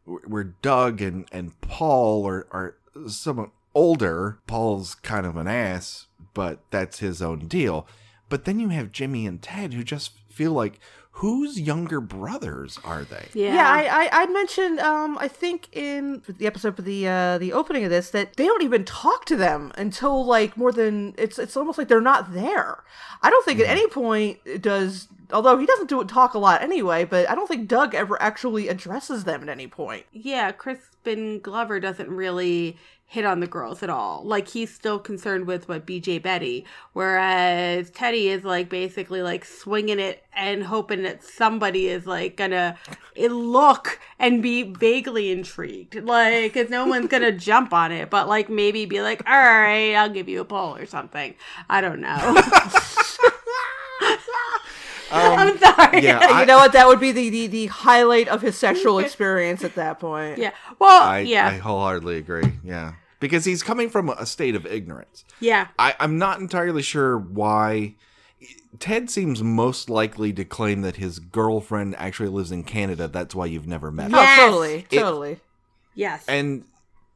where 0.04 0.44
Doug 0.44 1.00
and, 1.00 1.26
and 1.30 1.58
Paul 1.60 2.26
are, 2.26 2.46
are 2.50 2.76
somewhat 3.06 3.50
older. 3.74 4.38
Paul's 4.46 4.94
kind 4.96 5.26
of 5.26 5.36
an 5.36 5.46
ass, 5.46 6.06
but 6.34 6.60
that's 6.70 6.98
his 6.98 7.22
own 7.22 7.46
deal. 7.46 7.86
But 8.28 8.44
then 8.44 8.58
you 8.58 8.68
have 8.70 8.92
Jimmy 8.92 9.26
and 9.26 9.40
Ted 9.40 9.74
who 9.74 9.84
just 9.84 10.12
feel 10.28 10.52
like 10.52 10.80
whose 11.16 11.60
younger 11.60 12.00
brothers 12.00 12.78
are 12.84 13.04
they? 13.04 13.28
Yeah. 13.34 13.54
Yeah, 13.54 13.68
I, 13.68 14.04
I 14.04 14.22
I 14.22 14.26
mentioned 14.26 14.80
um 14.80 15.18
I 15.18 15.28
think 15.28 15.68
in 15.72 16.22
the 16.26 16.46
episode 16.46 16.74
for 16.74 16.82
the 16.82 17.06
uh 17.06 17.38
the 17.38 17.52
opening 17.52 17.84
of 17.84 17.90
this 17.90 18.10
that 18.10 18.36
they 18.36 18.46
don't 18.46 18.62
even 18.62 18.84
talk 18.84 19.26
to 19.26 19.36
them 19.36 19.72
until 19.76 20.24
like 20.24 20.56
more 20.56 20.72
than 20.72 21.14
it's 21.18 21.38
it's 21.38 21.56
almost 21.56 21.78
like 21.78 21.88
they're 21.88 22.00
not 22.00 22.32
there. 22.32 22.82
I 23.22 23.30
don't 23.30 23.44
think 23.44 23.60
at 23.60 23.66
any 23.66 23.86
point 23.88 24.38
does 24.62 25.08
although 25.32 25.58
he 25.58 25.66
doesn't 25.66 25.88
do 25.88 26.00
it 26.00 26.08
talk 26.08 26.34
a 26.34 26.38
lot 26.38 26.62
anyway, 26.62 27.04
but 27.04 27.28
I 27.28 27.34
don't 27.34 27.48
think 27.48 27.68
Doug 27.68 27.94
ever 27.94 28.20
actually 28.22 28.68
addresses 28.68 29.24
them 29.24 29.42
at 29.42 29.48
any 29.48 29.66
point. 29.66 30.04
yeah, 30.12 30.52
Crispin 30.52 31.40
Glover 31.40 31.80
doesn't 31.80 32.10
really 32.10 32.76
hit 33.04 33.26
on 33.26 33.40
the 33.40 33.46
girls 33.46 33.82
at 33.82 33.90
all. 33.90 34.22
Like 34.24 34.48
he's 34.48 34.72
still 34.74 34.98
concerned 34.98 35.46
with 35.46 35.68
what 35.68 35.84
BJ 35.84 36.22
Betty, 36.22 36.64
whereas 36.94 37.90
Teddy 37.90 38.28
is 38.30 38.42
like 38.42 38.70
basically 38.70 39.20
like 39.20 39.44
swinging 39.44 39.98
it 40.00 40.24
and 40.34 40.64
hoping 40.64 41.02
that 41.02 41.22
somebody 41.22 41.88
is 41.88 42.06
like 42.06 42.38
gonna 42.38 42.78
look 43.18 44.00
and 44.18 44.42
be 44.42 44.62
vaguely 44.62 45.30
intrigued. 45.30 46.02
Like, 46.02 46.54
cause 46.54 46.70
no 46.70 46.86
one's 46.94 47.08
gonna 47.08 47.32
jump 47.32 47.74
on 47.74 47.92
it, 47.92 48.08
but 48.08 48.28
like 48.28 48.48
maybe 48.48 48.86
be 48.86 49.02
like, 49.02 49.22
all 49.28 49.36
right, 49.36 49.94
I'll 49.94 50.08
give 50.08 50.30
you 50.30 50.40
a 50.40 50.46
pull 50.46 50.74
or 50.74 50.86
something. 50.86 51.34
I 51.68 51.82
don't 51.82 52.00
know. 52.00 52.16
I'm 55.12 55.58
sorry. 55.58 55.98
Um, 55.98 56.02
Yeah, 56.04 56.18
I- 56.22 56.40
you 56.40 56.46
know 56.46 56.56
what? 56.58 56.72
That 56.72 56.86
would 56.88 57.00
be 57.00 57.12
the, 57.12 57.28
the, 57.30 57.46
the 57.46 57.66
highlight 57.66 58.28
of 58.28 58.42
his 58.42 58.56
sexual 58.58 58.98
experience 59.04 59.62
at 59.64 59.74
that 59.76 60.00
point. 60.00 60.38
Yeah. 60.38 60.52
Well, 60.78 61.02
I, 61.02 61.18
yeah. 61.20 61.48
I 61.48 61.58
wholeheartedly 61.58 62.16
agree. 62.18 62.52
Yeah. 62.64 62.94
Because 63.20 63.44
he's 63.44 63.62
coming 63.62 63.88
from 63.88 64.08
a 64.08 64.26
state 64.26 64.54
of 64.56 64.66
ignorance. 64.66 65.24
yeah. 65.40 65.68
I, 65.78 65.94
I'm 66.00 66.18
not 66.18 66.40
entirely 66.40 66.82
sure 66.82 67.16
why. 67.18 67.94
Ted 68.80 69.10
seems 69.10 69.42
most 69.42 69.88
likely 69.90 70.32
to 70.32 70.44
claim 70.44 70.80
that 70.82 70.96
his 70.96 71.18
girlfriend 71.20 71.94
actually 71.98 72.30
lives 72.30 72.50
in 72.50 72.64
Canada. 72.64 73.06
That's 73.06 73.34
why 73.34 73.46
you've 73.46 73.66
never 73.68 73.92
met 73.92 74.10
her. 74.10 74.16
Oh, 74.16 74.20
Yes. 74.22 74.40
totally, 74.40 74.86
It- 74.90 74.98
totally. 74.98 75.40
Yes. 75.94 76.24
And 76.26 76.64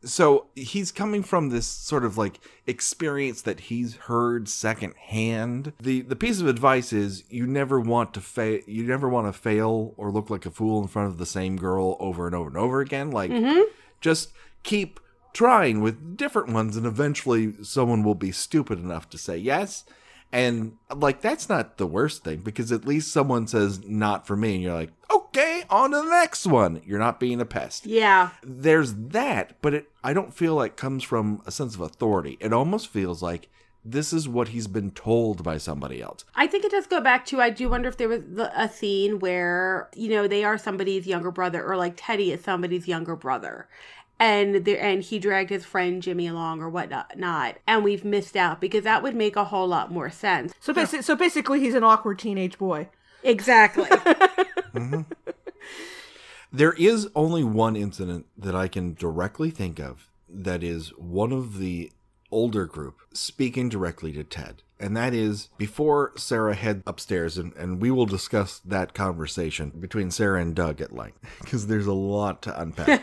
so 0.06 0.46
he's 0.54 0.92
coming 0.92 1.22
from 1.22 1.48
this 1.48 1.66
sort 1.66 2.04
of 2.04 2.16
like 2.16 2.40
experience 2.66 3.42
that 3.42 3.60
he's 3.60 3.96
heard 3.96 4.48
secondhand. 4.48 5.72
The 5.80 6.02
the 6.02 6.16
piece 6.16 6.40
of 6.40 6.46
advice 6.46 6.92
is 6.92 7.24
you 7.28 7.46
never 7.46 7.80
want 7.80 8.14
to 8.14 8.20
fail 8.20 8.60
you 8.66 8.84
never 8.84 9.08
want 9.08 9.26
to 9.26 9.32
fail 9.32 9.94
or 9.96 10.10
look 10.10 10.30
like 10.30 10.46
a 10.46 10.50
fool 10.50 10.80
in 10.80 10.88
front 10.88 11.08
of 11.08 11.18
the 11.18 11.26
same 11.26 11.56
girl 11.56 11.96
over 12.00 12.26
and 12.26 12.34
over 12.34 12.48
and 12.48 12.56
over 12.56 12.80
again. 12.80 13.10
Like 13.10 13.30
mm-hmm. 13.30 13.62
just 14.00 14.32
keep 14.62 15.00
trying 15.32 15.80
with 15.80 16.16
different 16.16 16.48
ones 16.48 16.76
and 16.76 16.86
eventually 16.86 17.52
someone 17.62 18.02
will 18.02 18.14
be 18.14 18.32
stupid 18.32 18.78
enough 18.78 19.10
to 19.10 19.18
say 19.18 19.36
yes. 19.36 19.84
And 20.32 20.76
like 20.94 21.20
that's 21.20 21.48
not 21.48 21.78
the 21.78 21.86
worst 21.86 22.24
thing 22.24 22.40
because 22.40 22.72
at 22.72 22.84
least 22.84 23.12
someone 23.12 23.46
says 23.46 23.84
not 23.86 24.26
for 24.26 24.36
me 24.36 24.54
and 24.54 24.62
you're 24.62 24.74
like, 24.74 24.92
"Okay, 25.10 25.64
on 25.70 25.92
to 25.92 25.98
the 25.98 26.10
next 26.10 26.46
one." 26.46 26.82
You're 26.84 26.98
not 26.98 27.20
being 27.20 27.40
a 27.40 27.44
pest 27.44 27.86
yeah. 27.86 28.30
there's 28.42 28.94
that, 28.94 29.56
but 29.62 29.74
it 29.74 29.90
I 30.02 30.12
don't 30.12 30.34
feel 30.34 30.54
like 30.54 30.76
comes 30.76 31.04
from 31.04 31.42
a 31.46 31.50
sense 31.50 31.74
of 31.74 31.80
authority. 31.80 32.36
It 32.40 32.52
almost 32.52 32.88
feels 32.88 33.22
like 33.22 33.48
this 33.88 34.12
is 34.12 34.28
what 34.28 34.48
he's 34.48 34.66
been 34.66 34.90
told 34.90 35.44
by 35.44 35.58
somebody 35.58 36.02
else. 36.02 36.24
I 36.34 36.46
think 36.48 36.64
it 36.64 36.72
does 36.72 36.86
go 36.86 37.00
back 37.00 37.24
to 37.26 37.40
I 37.40 37.50
do 37.50 37.68
wonder 37.68 37.88
if 37.88 37.96
there 37.96 38.08
was 38.08 38.22
a 38.54 38.68
scene 38.68 39.20
where 39.20 39.88
you 39.94 40.08
know 40.08 40.26
they 40.26 40.44
are 40.44 40.58
somebody's 40.58 41.06
younger 41.06 41.30
brother 41.30 41.64
or 41.64 41.76
like 41.76 41.94
Teddy 41.96 42.32
is 42.32 42.42
somebody's 42.42 42.88
younger 42.88 43.14
brother. 43.14 43.68
And 44.18 44.64
there 44.64 44.80
and 44.80 45.02
he 45.02 45.18
dragged 45.18 45.50
his 45.50 45.64
friend 45.64 46.02
Jimmy 46.02 46.26
along 46.26 46.60
or 46.60 46.68
whatnot 46.70 47.18
not 47.18 47.56
and 47.66 47.84
we've 47.84 48.04
missed 48.04 48.36
out 48.36 48.60
because 48.60 48.84
that 48.84 49.02
would 49.02 49.14
make 49.14 49.36
a 49.36 49.44
whole 49.44 49.68
lot 49.68 49.92
more 49.92 50.10
sense. 50.10 50.52
So 50.60 50.72
basically, 50.72 51.02
so 51.02 51.16
basically, 51.16 51.60
he's 51.60 51.74
an 51.74 51.84
awkward 51.84 52.18
teenage 52.18 52.58
boy. 52.58 52.88
Exactly. 53.22 53.88
Mm-hmm. 54.76 55.02
There 56.52 56.74
is 56.74 57.08
only 57.14 57.44
one 57.44 57.76
incident 57.76 58.26
that 58.36 58.54
I 58.54 58.68
can 58.68 58.94
directly 58.94 59.50
think 59.50 59.78
of 59.78 60.10
that 60.28 60.62
is 60.62 60.88
one 60.96 61.32
of 61.32 61.58
the 61.58 61.92
older 62.30 62.66
group 62.66 62.98
speaking 63.12 63.68
directly 63.68 64.12
to 64.12 64.24
Ted. 64.24 64.62
And 64.78 64.96
that 64.96 65.14
is 65.14 65.48
before 65.56 66.12
Sarah 66.16 66.54
head 66.54 66.82
upstairs, 66.86 67.38
and, 67.38 67.54
and 67.54 67.80
we 67.80 67.90
will 67.90 68.06
discuss 68.06 68.60
that 68.64 68.92
conversation 68.92 69.70
between 69.70 70.10
Sarah 70.10 70.40
and 70.40 70.54
Doug 70.54 70.80
at 70.80 70.94
length, 70.94 71.18
because 71.40 71.66
there's 71.66 71.86
a 71.86 71.94
lot 71.94 72.42
to 72.42 72.60
unpack. 72.60 73.02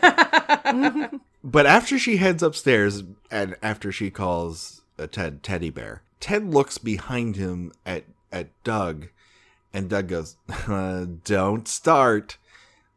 but 1.44 1.66
after 1.66 1.98
she 1.98 2.18
heads 2.18 2.42
upstairs, 2.42 3.02
and 3.30 3.56
after 3.60 3.90
she 3.90 4.10
calls 4.10 4.82
uh, 4.98 5.06
Ted 5.08 5.42
teddy 5.42 5.70
bear, 5.70 6.02
Ted 6.20 6.54
looks 6.54 6.78
behind 6.78 7.36
him 7.36 7.72
at, 7.84 8.04
at 8.30 8.48
Doug, 8.62 9.08
and 9.72 9.90
Doug 9.90 10.08
goes, 10.08 10.36
uh, 10.68 11.06
Don't 11.24 11.66
start. 11.66 12.38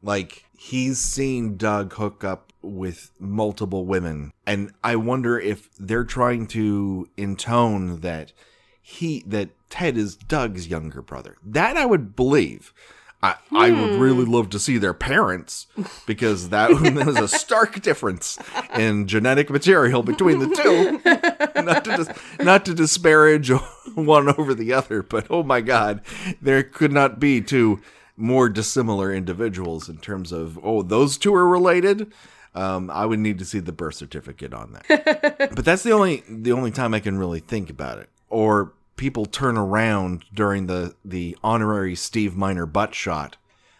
Like, 0.03 0.45
he's 0.55 0.99
seen 0.99 1.57
Doug 1.57 1.93
hook 1.93 2.23
up 2.23 2.53
with 2.61 3.11
multiple 3.19 3.85
women. 3.85 4.31
And 4.45 4.71
I 4.83 4.95
wonder 4.95 5.39
if 5.39 5.69
they're 5.77 6.03
trying 6.03 6.47
to 6.47 7.09
intone 7.17 8.01
that 8.01 8.33
he, 8.89 9.21
that 9.28 9.50
Ted 9.69 9.97
is 9.97 10.15
Doug's 10.15 10.69
younger 10.69 11.02
brother. 11.02 11.36
That 11.43 11.76
I 11.76 11.86
would 11.86 12.15
believe. 12.15 12.73
I, 13.21 13.36
I 13.52 13.69
would 13.69 14.00
really 14.00 14.23
love 14.23 14.50
to 14.52 14.60
see 14.60 14.78
their 14.78 14.93
parents 14.93 15.67
because 16.06 16.50
that 16.50 16.69
was 17.06 17.17
a 17.17 17.28
stark 17.28 17.82
difference 17.82 18.39
in 18.76 19.06
genetic 19.06 19.50
material 19.50 20.04
between 20.04 20.39
the 20.39 20.56
two. 20.56 21.02
not 21.63 21.84
to 21.84 21.97
dis- 21.97 22.19
not 22.39 22.65
to 22.65 22.73
disparage 22.73 23.50
one 23.95 24.30
over 24.39 24.54
the 24.54 24.71
other, 24.71 25.04
but 25.04 25.28
oh 25.30 25.43
my 25.43 25.60
god, 25.60 26.02
there 26.41 26.63
could 26.63 26.93
not 26.93 27.19
be 27.19 27.41
two 27.41 27.82
more 28.15 28.47
dissimilar 28.47 29.13
individuals 29.13 29.89
in 29.89 29.97
terms 29.97 30.32
of 30.32 30.58
oh 30.63 30.82
those 30.82 31.17
two 31.17 31.36
are 31.36 31.47
related. 31.47 32.13
Um, 32.56 32.89
I 32.89 33.06
would 33.06 33.19
need 33.19 33.38
to 33.39 33.45
see 33.45 33.60
the 33.60 33.73
birth 33.73 33.95
certificate 33.95 34.54
on 34.54 34.71
that. 34.71 35.52
but 35.54 35.65
that's 35.65 35.84
the 35.84 35.91
only 35.91 36.23
the 36.30 36.54
only 36.54 36.71
time 36.71 36.93
I 36.93 37.02
can 37.02 37.17
really 37.17 37.41
think 37.41 37.69
about 37.69 37.97
it. 37.97 38.10
Or 38.30 38.73
people 38.97 39.25
turn 39.25 39.57
around 39.57 40.25
during 40.33 40.67
the 40.67 40.95
the 41.05 41.38
honorary 41.43 41.95
Steve 41.95 42.36
Miner 42.36 42.65
butt 42.65 42.93
shot 42.93 43.38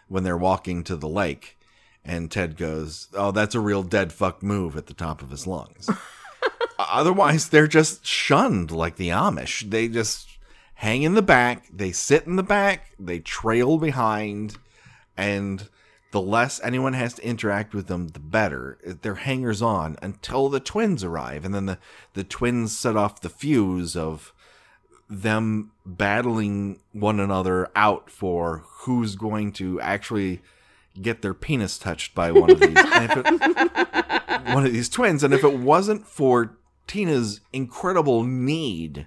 when 0.08 0.24
they're 0.24 0.36
walking 0.38 0.82
to 0.84 0.96
the 0.96 1.08
lake, 1.08 1.58
and 2.04 2.30
Ted 2.30 2.56
goes, 2.56 3.08
"Oh, 3.12 3.30
that's 3.30 3.54
a 3.54 3.60
real 3.60 3.82
dead 3.82 4.12
fuck 4.12 4.42
move" 4.42 4.76
at 4.76 4.86
the 4.86 4.94
top 4.94 5.20
of 5.20 5.30
his 5.30 5.46
lungs. 5.46 5.90
Otherwise, 6.78 7.48
they're 7.48 7.66
just 7.66 8.06
shunned 8.06 8.70
like 8.70 8.96
the 8.96 9.10
Amish. 9.10 9.68
They 9.68 9.88
just 9.88 10.38
hang 10.78 11.02
in 11.02 11.14
the 11.14 11.22
back, 11.22 11.66
they 11.72 11.90
sit 11.90 12.24
in 12.24 12.36
the 12.36 12.42
back, 12.42 12.92
they 13.00 13.18
trail 13.18 13.78
behind, 13.78 14.56
and 15.16 15.68
the 16.12 16.20
less 16.20 16.60
anyone 16.62 16.92
has 16.92 17.14
to 17.14 17.26
interact 17.26 17.74
with 17.74 17.88
them, 17.88 18.08
the 18.08 18.20
better. 18.20 18.78
Uh, 18.86 18.94
they're 19.02 19.16
hangers 19.16 19.60
on 19.60 19.96
until 20.00 20.48
the 20.48 20.60
twins 20.60 21.02
arrive, 21.02 21.44
and 21.44 21.52
then 21.52 21.66
the, 21.66 21.78
the 22.14 22.22
twins 22.22 22.78
set 22.78 22.96
off 22.96 23.20
the 23.20 23.28
fuse 23.28 23.96
of 23.96 24.32
them 25.08 25.70
battling 25.86 26.78
one 26.92 27.18
another 27.18 27.70
out 27.74 28.10
for 28.10 28.64
who's 28.80 29.16
going 29.16 29.52
to 29.52 29.80
actually 29.80 30.40
get 31.00 31.22
their 31.22 31.34
penis 31.34 31.78
touched 31.78 32.14
by 32.14 32.30
one 32.32 32.50
of 32.50 32.60
these 32.60 32.76
it, 32.76 34.44
one 34.54 34.66
of 34.66 34.72
these 34.72 34.88
twins. 34.88 35.22
And 35.22 35.32
if 35.32 35.44
it 35.44 35.58
wasn't 35.58 36.06
for 36.06 36.56
Tina's 36.86 37.40
incredible 37.52 38.24
need 38.24 39.06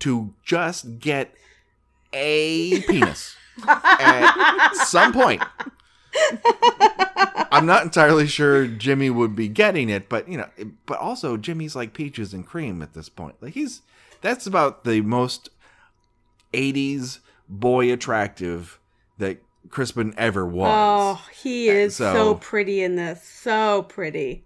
to 0.00 0.34
just 0.44 0.98
get 0.98 1.34
a 2.12 2.80
penis 2.82 3.36
at 3.68 4.70
some 4.74 5.12
point. 5.12 5.42
I'm 7.52 7.66
not 7.66 7.84
entirely 7.84 8.26
sure 8.26 8.66
Jimmy 8.66 9.10
would 9.10 9.36
be 9.36 9.48
getting 9.48 9.88
it, 9.88 10.08
but 10.08 10.28
you 10.28 10.38
know, 10.38 10.48
but 10.86 10.98
also 10.98 11.36
Jimmy's 11.36 11.76
like 11.76 11.94
peaches 11.94 12.34
and 12.34 12.46
cream 12.46 12.82
at 12.82 12.94
this 12.94 13.08
point. 13.08 13.36
Like 13.40 13.54
he's 13.54 13.82
that's 14.22 14.46
about 14.46 14.84
the 14.84 15.02
most 15.02 15.50
80s 16.52 17.18
boy 17.48 17.92
attractive 17.92 18.80
that 19.18 19.42
Crispin 19.68 20.14
ever 20.16 20.46
was. 20.46 20.70
Oh, 20.72 21.28
he 21.42 21.68
is 21.68 21.96
so, 21.96 22.12
so 22.12 22.34
pretty 22.36 22.82
in 22.82 22.96
this. 22.96 23.22
So 23.22 23.82
pretty. 23.82 24.44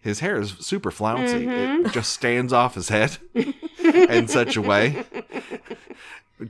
His 0.00 0.20
hair 0.20 0.40
is 0.40 0.52
super 0.60 0.90
flouncy. 0.90 1.46
Mm-hmm. 1.46 1.86
It 1.86 1.92
just 1.92 2.12
stands 2.12 2.52
off 2.52 2.74
his 2.74 2.88
head 2.88 3.18
in 3.78 4.28
such 4.28 4.56
a 4.56 4.62
way. 4.62 5.04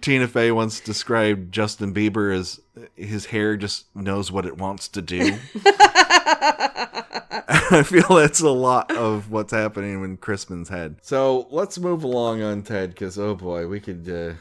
Tina 0.00 0.28
Fey 0.28 0.52
once 0.52 0.78
described 0.78 1.52
Justin 1.52 1.92
Bieber 1.92 2.32
as 2.34 2.60
his 2.94 3.26
hair 3.26 3.56
just 3.56 3.86
knows 3.94 4.30
what 4.30 4.46
it 4.46 4.56
wants 4.56 4.86
to 4.88 5.02
do. 5.02 5.36
I 7.48 7.82
feel 7.84 8.08
that's 8.08 8.40
a 8.40 8.50
lot 8.50 8.90
of 8.90 9.30
what's 9.30 9.52
happening 9.52 10.02
in 10.02 10.16
Crispin's 10.16 10.68
head. 10.68 10.96
So 11.02 11.46
let's 11.50 11.78
move 11.78 12.02
along 12.02 12.42
on 12.42 12.62
Ted, 12.62 12.90
because 12.90 13.18
oh 13.18 13.34
boy, 13.34 13.66
we 13.66 13.78
could 13.80 14.08
uh, 14.08 14.34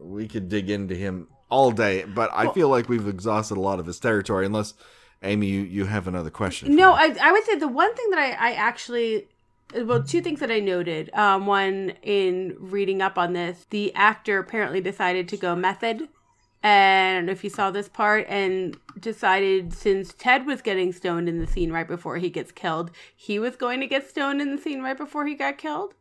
we 0.00 0.26
could 0.26 0.48
dig 0.48 0.68
into 0.68 0.94
him 0.94 1.28
all 1.48 1.70
day. 1.70 2.04
But 2.04 2.30
I 2.32 2.52
feel 2.52 2.68
like 2.68 2.88
we've 2.88 3.06
exhausted 3.06 3.56
a 3.56 3.60
lot 3.60 3.78
of 3.78 3.86
his 3.86 4.00
territory, 4.00 4.44
unless 4.44 4.74
Amy, 5.22 5.46
you, 5.46 5.60
you 5.60 5.84
have 5.86 6.08
another 6.08 6.30
question. 6.30 6.74
No, 6.74 6.92
I, 6.92 7.16
I 7.20 7.32
would 7.32 7.44
say 7.44 7.56
the 7.56 7.68
one 7.68 7.94
thing 7.94 8.10
that 8.10 8.18
I, 8.18 8.30
I 8.30 8.52
actually 8.54 9.28
well 9.74 10.00
two 10.02 10.20
things 10.20 10.38
that 10.38 10.50
i 10.50 10.60
noted 10.60 11.10
um, 11.12 11.44
one 11.44 11.92
in 12.02 12.56
reading 12.60 13.02
up 13.02 13.18
on 13.18 13.32
this 13.32 13.66
the 13.70 13.92
actor 13.96 14.38
apparently 14.38 14.80
decided 14.80 15.28
to 15.28 15.36
go 15.36 15.56
method 15.56 16.08
and 16.66 17.14
i 17.14 17.18
don't 17.18 17.26
know 17.26 17.32
if 17.32 17.44
you 17.44 17.50
saw 17.50 17.70
this 17.70 17.88
part 17.88 18.26
and 18.28 18.76
decided 18.98 19.72
since 19.72 20.14
ted 20.14 20.46
was 20.46 20.60
getting 20.62 20.92
stoned 20.92 21.28
in 21.28 21.38
the 21.38 21.46
scene 21.46 21.70
right 21.70 21.86
before 21.86 22.16
he 22.16 22.28
gets 22.28 22.50
killed 22.50 22.90
he 23.14 23.38
was 23.38 23.56
going 23.56 23.80
to 23.80 23.86
get 23.86 24.08
stoned 24.08 24.40
in 24.40 24.54
the 24.54 24.60
scene 24.60 24.82
right 24.82 24.96
before 24.96 25.26
he 25.26 25.34
got 25.34 25.58
killed. 25.58 25.94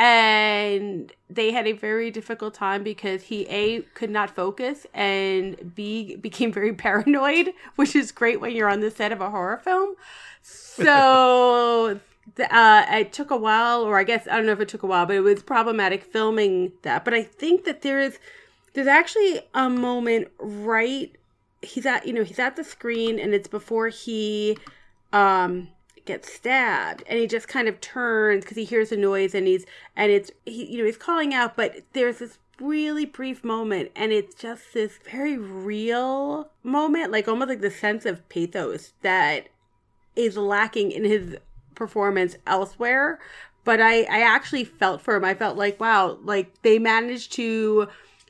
And 0.00 1.12
they 1.28 1.50
had 1.50 1.66
a 1.66 1.72
very 1.72 2.10
difficult 2.10 2.54
time 2.54 2.84
because 2.84 3.24
he 3.24 3.46
a 3.48 3.82
could 3.94 4.10
not 4.10 4.30
focus 4.30 4.86
and 4.94 5.74
b 5.74 6.16
became 6.20 6.52
very 6.52 6.72
paranoid 6.72 7.52
which 7.76 7.96
is 7.96 8.12
great 8.12 8.40
when 8.40 8.52
you're 8.52 8.68
on 8.68 8.80
the 8.80 8.90
set 8.90 9.12
of 9.12 9.20
a 9.20 9.30
horror 9.30 9.58
film. 9.58 9.94
So 10.42 12.00
uh, 12.50 12.86
it 12.90 13.12
took 13.12 13.30
a 13.30 13.36
while 13.36 13.82
or 13.82 13.98
i 13.98 14.04
guess 14.04 14.28
i 14.28 14.36
don't 14.36 14.46
know 14.46 14.52
if 14.52 14.60
it 14.60 14.68
took 14.68 14.84
a 14.84 14.86
while 14.86 15.06
but 15.06 15.16
it 15.16 15.20
was 15.20 15.42
problematic 15.42 16.04
filming 16.04 16.72
that. 16.82 17.04
But 17.04 17.14
i 17.14 17.22
think 17.22 17.64
that 17.64 17.82
there 17.82 18.00
is 18.00 18.18
there's 18.78 18.86
actually 18.86 19.40
a 19.54 19.68
moment 19.68 20.28
right 20.38 21.16
he's 21.62 21.84
at 21.84 22.06
you 22.06 22.12
know 22.12 22.22
he's 22.22 22.38
at 22.38 22.54
the 22.54 22.62
screen 22.62 23.18
and 23.18 23.34
it's 23.34 23.48
before 23.48 23.88
he 23.88 24.56
um 25.12 25.66
gets 26.04 26.32
stabbed 26.32 27.02
and 27.08 27.18
he 27.18 27.26
just 27.26 27.48
kind 27.48 27.66
of 27.66 27.80
turns 27.80 28.44
because 28.44 28.56
he 28.56 28.64
hears 28.64 28.92
a 28.92 28.96
noise 28.96 29.34
and 29.34 29.48
he's 29.48 29.66
and 29.96 30.12
it's 30.12 30.30
he 30.46 30.64
you 30.66 30.78
know 30.78 30.84
he's 30.84 30.96
calling 30.96 31.34
out 31.34 31.56
but 31.56 31.80
there's 31.92 32.20
this 32.20 32.38
really 32.60 33.04
brief 33.04 33.42
moment 33.42 33.90
and 33.96 34.12
it's 34.12 34.36
just 34.36 34.72
this 34.74 35.00
very 35.10 35.36
real 35.36 36.48
moment 36.62 37.10
like 37.10 37.26
almost 37.26 37.48
like 37.48 37.60
the 37.60 37.70
sense 37.72 38.06
of 38.06 38.26
pathos 38.28 38.92
that 39.02 39.48
is 40.14 40.36
lacking 40.36 40.92
in 40.92 41.04
his 41.04 41.36
performance 41.74 42.36
elsewhere. 42.46 43.18
But 43.64 43.80
i 43.80 44.02
i 44.02 44.20
actually 44.20 44.64
felt 44.64 45.00
for 45.00 45.16
him. 45.16 45.24
I 45.24 45.34
felt 45.34 45.56
like 45.56 45.80
wow 45.80 46.18
like 46.22 46.62
they 46.62 46.78
managed 46.78 47.32
to 47.32 47.88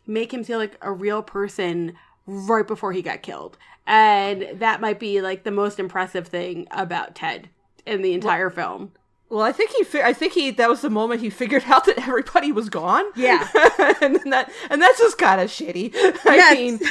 make 0.08 0.32
him 0.32 0.42
feel 0.42 0.58
like 0.58 0.76
a 0.82 0.90
real 0.90 1.22
person 1.22 1.94
right 2.26 2.66
before 2.66 2.92
he 2.92 3.02
got 3.02 3.22
killed 3.22 3.56
and 3.88 4.46
that 4.60 4.80
might 4.80 5.00
be 5.00 5.20
like 5.20 5.42
the 5.42 5.50
most 5.50 5.80
impressive 5.80 6.28
thing 6.28 6.68
about 6.70 7.14
ted 7.14 7.48
in 7.86 8.02
the 8.02 8.12
entire 8.12 8.48
well, 8.48 8.54
film. 8.54 8.92
Well, 9.30 9.40
I 9.40 9.50
think 9.50 9.70
he. 9.70 9.82
Fi- 9.82 10.02
I 10.02 10.12
think 10.12 10.34
he. 10.34 10.50
That 10.50 10.68
was 10.68 10.82
the 10.82 10.90
moment 10.90 11.22
he 11.22 11.30
figured 11.30 11.64
out 11.66 11.86
that 11.86 12.06
everybody 12.06 12.52
was 12.52 12.68
gone. 12.68 13.04
Yeah, 13.16 13.48
and 14.02 14.16
that 14.32 14.52
and 14.70 14.80
that's 14.80 14.98
just 14.98 15.16
kind 15.18 15.40
of 15.40 15.48
shitty. 15.48 15.94
I 16.24 16.36
yes. 16.36 16.58
mean, 16.58 16.90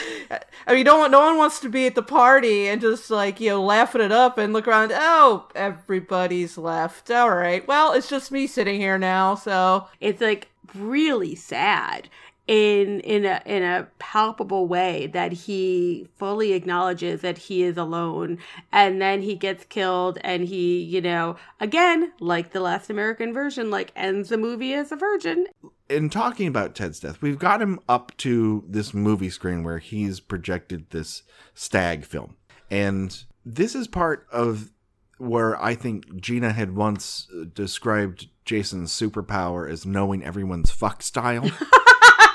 I 0.65 0.73
mean, 0.73 0.86
no 0.86 0.97
one, 0.97 1.12
no 1.12 1.19
one 1.19 1.38
wants 1.38 1.60
to 1.62 1.69
be 1.69 1.86
at 1.86 1.93
the 1.93 2.03
party 2.03 2.67
and 2.67 2.82
just 2.82 3.12
like 3.12 3.39
you 3.39 3.51
know 3.51 3.63
laughing 3.63 4.01
it 4.01 4.12
up 4.12 4.39
and 4.39 4.51
look 4.51 4.67
around. 4.67 4.91
Oh, 4.93 5.47
everybody's 5.56 6.58
left. 6.58 7.12
All 7.12 7.30
right. 7.30 7.67
Well, 7.67 7.93
it's 7.93 8.10
just 8.10 8.32
me 8.32 8.47
sitting 8.47 8.80
here 8.80 8.97
now. 8.97 9.36
So 9.36 9.88
it's 9.99 10.21
like 10.21 10.49
really 10.75 11.36
sad 11.36 12.10
in 12.47 13.01
in 13.01 13.25
a 13.25 13.41
in 13.45 13.62
a 13.62 13.88
palpable 13.99 14.67
way 14.67 15.07
that 15.07 15.33
he 15.33 16.07
fully 16.15 16.53
acknowledges 16.53 17.21
that 17.21 17.38
he 17.38 17.63
is 17.63 17.77
alone. 17.77 18.39
And 18.71 19.01
then 19.01 19.21
he 19.21 19.36
gets 19.36 19.65
killed 19.65 20.17
and 20.21 20.45
he 20.45 20.81
you 20.81 21.01
know 21.01 21.36
again 21.60 22.13
like 22.19 22.51
the 22.51 22.62
last 22.62 22.89
american 22.89 23.33
virgin 23.33 23.69
like 23.69 23.91
ends 23.95 24.29
the 24.29 24.38
movie 24.38 24.73
as 24.73 24.91
a 24.91 24.95
virgin. 24.95 25.47
In 25.89 26.10
talking 26.10 26.47
about 26.47 26.73
ted's 26.73 27.01
death 27.01 27.21
we've 27.21 27.39
got 27.39 27.62
him 27.62 27.79
up 27.89 28.15
to 28.17 28.63
this 28.67 28.93
movie 28.93 29.29
screen 29.29 29.63
where 29.63 29.79
he's 29.79 30.19
projected 30.19 30.89
this 30.89 31.23
stag 31.53 32.05
film. 32.05 32.38
And 32.71 33.23
this 33.45 33.75
is 33.75 33.88
part 33.88 34.25
of 34.31 34.71
where 35.17 35.62
I 35.62 35.75
think 35.75 36.21
Gina 36.21 36.51
had 36.51 36.75
once 36.75 37.27
uh, 37.36 37.45
described 37.53 38.27
Jason's 38.45 38.91
superpower 38.91 39.69
as 39.69 39.86
knowing 39.86 40.23
everyone's 40.23 40.71
fuck 40.71 41.01
style. 41.01 41.49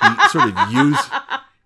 he 0.03 0.29
sort 0.29 0.49
of 0.49 0.73
use 0.73 1.11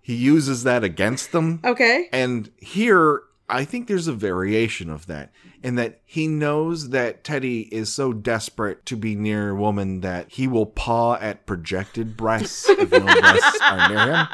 he 0.01 0.15
uses 0.15 0.63
that 0.63 0.85
against 0.85 1.33
them. 1.33 1.59
Okay. 1.65 2.07
And 2.13 2.49
here 2.57 3.23
I 3.49 3.65
think 3.65 3.87
there's 3.87 4.07
a 4.07 4.13
variation 4.13 4.89
of 4.89 5.05
that 5.07 5.31
in 5.63 5.75
that 5.75 6.01
he 6.05 6.27
knows 6.27 6.89
that 6.89 7.23
Teddy 7.23 7.61
is 7.73 7.91
so 7.93 8.13
desperate 8.13 8.85
to 8.85 8.97
be 8.97 9.15
near 9.15 9.49
a 9.49 9.55
woman 9.55 10.01
that 10.01 10.31
he 10.31 10.47
will 10.47 10.65
paw 10.65 11.15
at 11.15 11.45
projected 11.45 12.17
breasts 12.17 12.67
if 12.69 12.91
no 12.91 12.99
breasts 12.99 13.59
are 13.61 13.89
near 13.89 14.13
him, 14.13 14.27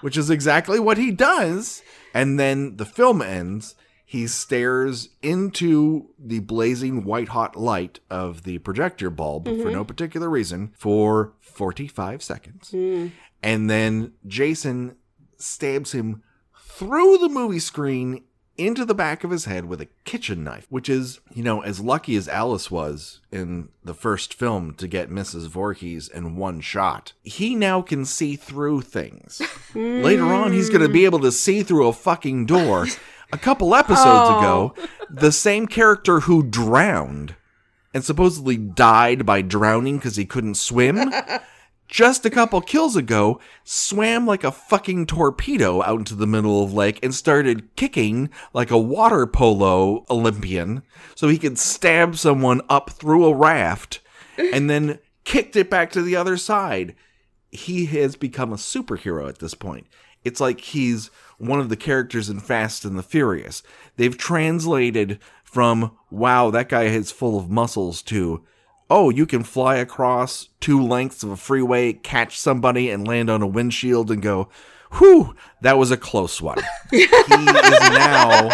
which 0.00 0.16
is 0.16 0.28
exactly 0.28 0.80
what 0.80 0.98
he 0.98 1.10
does. 1.10 1.82
And 2.12 2.38
then 2.38 2.76
the 2.76 2.84
film 2.84 3.22
ends. 3.22 3.74
He 4.04 4.26
stares 4.26 5.08
into 5.22 6.10
the 6.18 6.40
blazing 6.40 7.04
white 7.04 7.28
hot 7.28 7.56
light 7.56 8.00
of 8.10 8.42
the 8.42 8.58
projector 8.58 9.08
bulb 9.08 9.46
for 9.46 9.52
mm-hmm. 9.52 9.72
no 9.72 9.84
particular 9.84 10.28
reason 10.28 10.72
for 10.76 11.32
45 11.52 12.22
seconds. 12.22 12.70
Hmm. 12.70 13.08
And 13.42 13.68
then 13.68 14.12
Jason 14.26 14.96
stabs 15.36 15.92
him 15.92 16.22
through 16.56 17.18
the 17.18 17.28
movie 17.28 17.58
screen 17.58 18.24
into 18.58 18.84
the 18.84 18.94
back 18.94 19.24
of 19.24 19.30
his 19.30 19.46
head 19.46 19.64
with 19.64 19.80
a 19.80 19.88
kitchen 20.04 20.44
knife, 20.44 20.66
which 20.68 20.88
is, 20.88 21.20
you 21.32 21.42
know, 21.42 21.62
as 21.62 21.80
lucky 21.80 22.16
as 22.16 22.28
Alice 22.28 22.70
was 22.70 23.20
in 23.30 23.70
the 23.82 23.94
first 23.94 24.34
film 24.34 24.74
to 24.74 24.86
get 24.86 25.10
Mrs. 25.10 25.48
Voorhees 25.48 26.08
in 26.08 26.36
one 26.36 26.60
shot. 26.60 27.14
He 27.22 27.54
now 27.54 27.80
can 27.82 28.04
see 28.04 28.36
through 28.36 28.82
things. 28.82 29.40
Hmm. 29.72 30.02
Later 30.02 30.24
on, 30.24 30.52
he's 30.52 30.68
going 30.68 30.82
to 30.82 30.88
be 30.88 31.04
able 31.04 31.20
to 31.20 31.32
see 31.32 31.62
through 31.62 31.88
a 31.88 31.92
fucking 31.92 32.46
door. 32.46 32.86
A 33.32 33.38
couple 33.38 33.74
episodes 33.74 34.28
ago, 34.28 34.74
oh. 34.78 34.88
the 35.08 35.32
same 35.32 35.66
character 35.66 36.20
who 36.20 36.42
drowned 36.42 37.34
and 37.94 38.04
supposedly 38.04 38.56
died 38.56 39.26
by 39.26 39.42
drowning 39.42 39.96
because 39.96 40.16
he 40.16 40.24
couldn't 40.24 40.56
swim 40.56 41.12
just 41.88 42.24
a 42.24 42.30
couple 42.30 42.60
kills 42.62 42.96
ago 42.96 43.38
swam 43.64 44.26
like 44.26 44.44
a 44.44 44.50
fucking 44.50 45.04
torpedo 45.04 45.82
out 45.82 45.98
into 45.98 46.14
the 46.14 46.26
middle 46.26 46.64
of 46.64 46.72
lake 46.72 46.98
and 47.02 47.14
started 47.14 47.74
kicking 47.76 48.30
like 48.54 48.70
a 48.70 48.78
water 48.78 49.26
polo 49.26 50.04
Olympian 50.08 50.82
so 51.14 51.28
he 51.28 51.36
could 51.38 51.58
stab 51.58 52.16
someone 52.16 52.62
up 52.68 52.90
through 52.90 53.26
a 53.26 53.34
raft 53.34 54.00
and 54.38 54.70
then 54.70 54.98
kicked 55.24 55.54
it 55.56 55.70
back 55.70 55.90
to 55.92 56.02
the 56.02 56.16
other 56.16 56.36
side. 56.36 56.94
He 57.50 57.86
has 57.86 58.16
become 58.16 58.52
a 58.52 58.56
superhero 58.56 59.28
at 59.28 59.38
this 59.38 59.54
point. 59.54 59.86
It's 60.24 60.40
like 60.40 60.60
he's 60.60 61.10
one 61.38 61.60
of 61.60 61.68
the 61.68 61.76
characters 61.76 62.30
in 62.30 62.40
Fast 62.40 62.84
and 62.84 62.96
the 62.96 63.02
Furious. 63.02 63.62
They've 63.96 64.16
translated 64.16 65.18
from, 65.52 65.92
wow, 66.10 66.50
that 66.50 66.70
guy 66.70 66.84
is 66.84 67.12
full 67.12 67.38
of 67.38 67.50
muscles 67.50 68.00
to, 68.00 68.42
oh, 68.88 69.10
you 69.10 69.26
can 69.26 69.42
fly 69.42 69.76
across 69.76 70.48
two 70.60 70.82
lengths 70.82 71.22
of 71.22 71.28
a 71.28 71.36
freeway, 71.36 71.92
catch 71.92 72.40
somebody, 72.40 72.88
and 72.88 73.06
land 73.06 73.28
on 73.28 73.42
a 73.42 73.46
windshield 73.46 74.10
and 74.10 74.22
go, 74.22 74.48
whew, 74.92 75.36
that 75.60 75.76
was 75.76 75.90
a 75.90 75.96
close 75.98 76.40
one. 76.40 76.58
he 76.90 77.02
is 77.02 77.80
now 77.90 78.48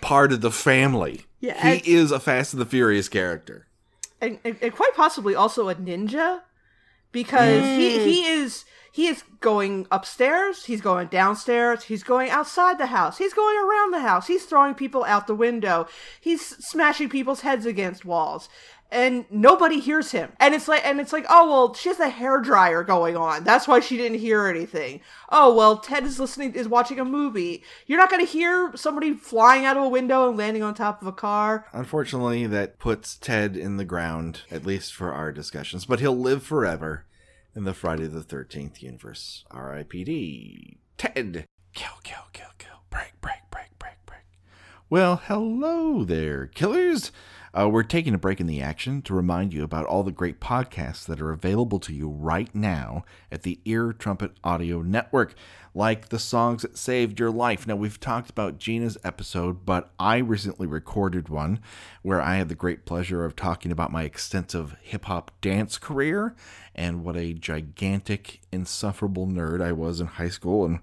part 0.00 0.32
of 0.32 0.40
the 0.40 0.50
family. 0.50 1.26
Yeah, 1.38 1.62
he 1.62 1.76
it's- 1.76 1.86
is 1.86 2.10
a 2.10 2.18
Fast 2.18 2.52
and 2.52 2.60
the 2.60 2.66
Furious 2.66 3.08
character. 3.08 3.68
and, 4.20 4.40
and, 4.42 4.56
and 4.60 4.74
quite 4.74 4.94
possibly 4.96 5.36
also 5.36 5.68
a 5.68 5.76
ninja 5.76 6.40
because 7.12 7.62
he 7.62 7.98
mm. 7.98 8.04
he 8.04 8.24
is 8.24 8.64
he 8.92 9.08
is 9.08 9.24
going 9.40 9.86
upstairs 9.90 10.66
he's 10.66 10.80
going 10.80 11.08
downstairs 11.08 11.84
he's 11.84 12.04
going 12.04 12.30
outside 12.30 12.78
the 12.78 12.86
house 12.86 13.18
he's 13.18 13.34
going 13.34 13.58
around 13.58 13.92
the 13.92 14.00
house 14.00 14.26
he's 14.28 14.44
throwing 14.44 14.74
people 14.74 15.04
out 15.04 15.26
the 15.26 15.34
window 15.34 15.86
he's 16.20 16.44
smashing 16.64 17.08
people's 17.08 17.40
heads 17.40 17.66
against 17.66 18.04
walls 18.04 18.48
and 18.92 19.24
nobody 19.30 19.80
hears 19.80 20.12
him. 20.12 20.30
And 20.38 20.54
it's 20.54 20.68
like 20.68 20.84
and 20.84 21.00
it's 21.00 21.12
like 21.12 21.24
oh 21.28 21.48
well 21.48 21.74
she 21.74 21.88
has 21.88 21.98
a 21.98 22.10
hair 22.10 22.38
dryer 22.38 22.84
going 22.84 23.16
on 23.16 23.42
that's 23.42 23.66
why 23.66 23.80
she 23.80 23.96
didn't 23.96 24.18
hear 24.18 24.46
anything. 24.46 25.00
Oh 25.30 25.52
well 25.54 25.78
ted 25.78 26.04
is 26.04 26.20
listening 26.20 26.54
is 26.54 26.68
watching 26.68 27.00
a 27.00 27.04
movie. 27.04 27.64
You're 27.86 27.98
not 27.98 28.10
going 28.10 28.24
to 28.24 28.30
hear 28.30 28.72
somebody 28.76 29.14
flying 29.14 29.64
out 29.64 29.78
of 29.78 29.84
a 29.84 29.88
window 29.88 30.28
and 30.28 30.36
landing 30.36 30.62
on 30.62 30.74
top 30.74 31.00
of 31.00 31.08
a 31.08 31.12
car. 31.12 31.66
Unfortunately, 31.72 32.46
that 32.46 32.78
puts 32.78 33.16
Ted 33.16 33.56
in 33.56 33.78
the 33.78 33.84
ground, 33.84 34.42
at 34.50 34.66
least 34.66 34.92
for 34.92 35.12
our 35.12 35.32
discussions, 35.32 35.86
but 35.86 36.00
he'll 36.00 36.16
live 36.16 36.42
forever 36.42 37.06
in 37.54 37.64
the 37.64 37.74
Friday 37.74 38.06
the 38.06 38.20
13th 38.20 38.82
universe. 38.82 39.44
R.I.P.D. 39.50 40.78
Ted. 40.96 41.46
Kill, 41.74 41.98
kill, 42.02 42.24
kill, 42.32 42.48
kill. 42.58 42.82
Break, 42.90 43.20
break, 43.20 43.50
break, 43.50 43.78
break, 43.78 43.96
break. 44.06 44.20
Well, 44.88 45.22
hello 45.26 46.04
there, 46.04 46.46
killers. 46.46 47.12
Uh, 47.54 47.68
we're 47.68 47.82
taking 47.82 48.14
a 48.14 48.18
break 48.18 48.40
in 48.40 48.46
the 48.46 48.62
action 48.62 49.02
to 49.02 49.12
remind 49.12 49.52
you 49.52 49.62
about 49.62 49.84
all 49.84 50.02
the 50.02 50.10
great 50.10 50.40
podcasts 50.40 51.04
that 51.04 51.20
are 51.20 51.32
available 51.32 51.78
to 51.78 51.92
you 51.92 52.08
right 52.08 52.54
now 52.54 53.04
at 53.30 53.42
the 53.42 53.60
Ear 53.66 53.92
Trumpet 53.92 54.32
Audio 54.42 54.80
Network, 54.80 55.34
like 55.74 56.08
the 56.08 56.18
songs 56.18 56.62
that 56.62 56.78
saved 56.78 57.20
your 57.20 57.30
life. 57.30 57.66
Now, 57.66 57.76
we've 57.76 58.00
talked 58.00 58.30
about 58.30 58.56
Gina's 58.56 58.96
episode, 59.04 59.66
but 59.66 59.92
I 59.98 60.16
recently 60.16 60.66
recorded 60.66 61.28
one 61.28 61.60
where 62.00 62.22
I 62.22 62.36
had 62.36 62.48
the 62.48 62.54
great 62.54 62.86
pleasure 62.86 63.22
of 63.22 63.36
talking 63.36 63.70
about 63.70 63.92
my 63.92 64.04
extensive 64.04 64.74
hip 64.80 65.04
hop 65.04 65.30
dance 65.42 65.76
career 65.76 66.34
and 66.74 67.04
what 67.04 67.16
a 67.16 67.34
gigantic, 67.34 68.40
insufferable 68.50 69.26
nerd 69.26 69.62
I 69.62 69.72
was 69.72 70.00
in 70.00 70.06
high 70.06 70.28
school 70.28 70.64
and 70.64 70.80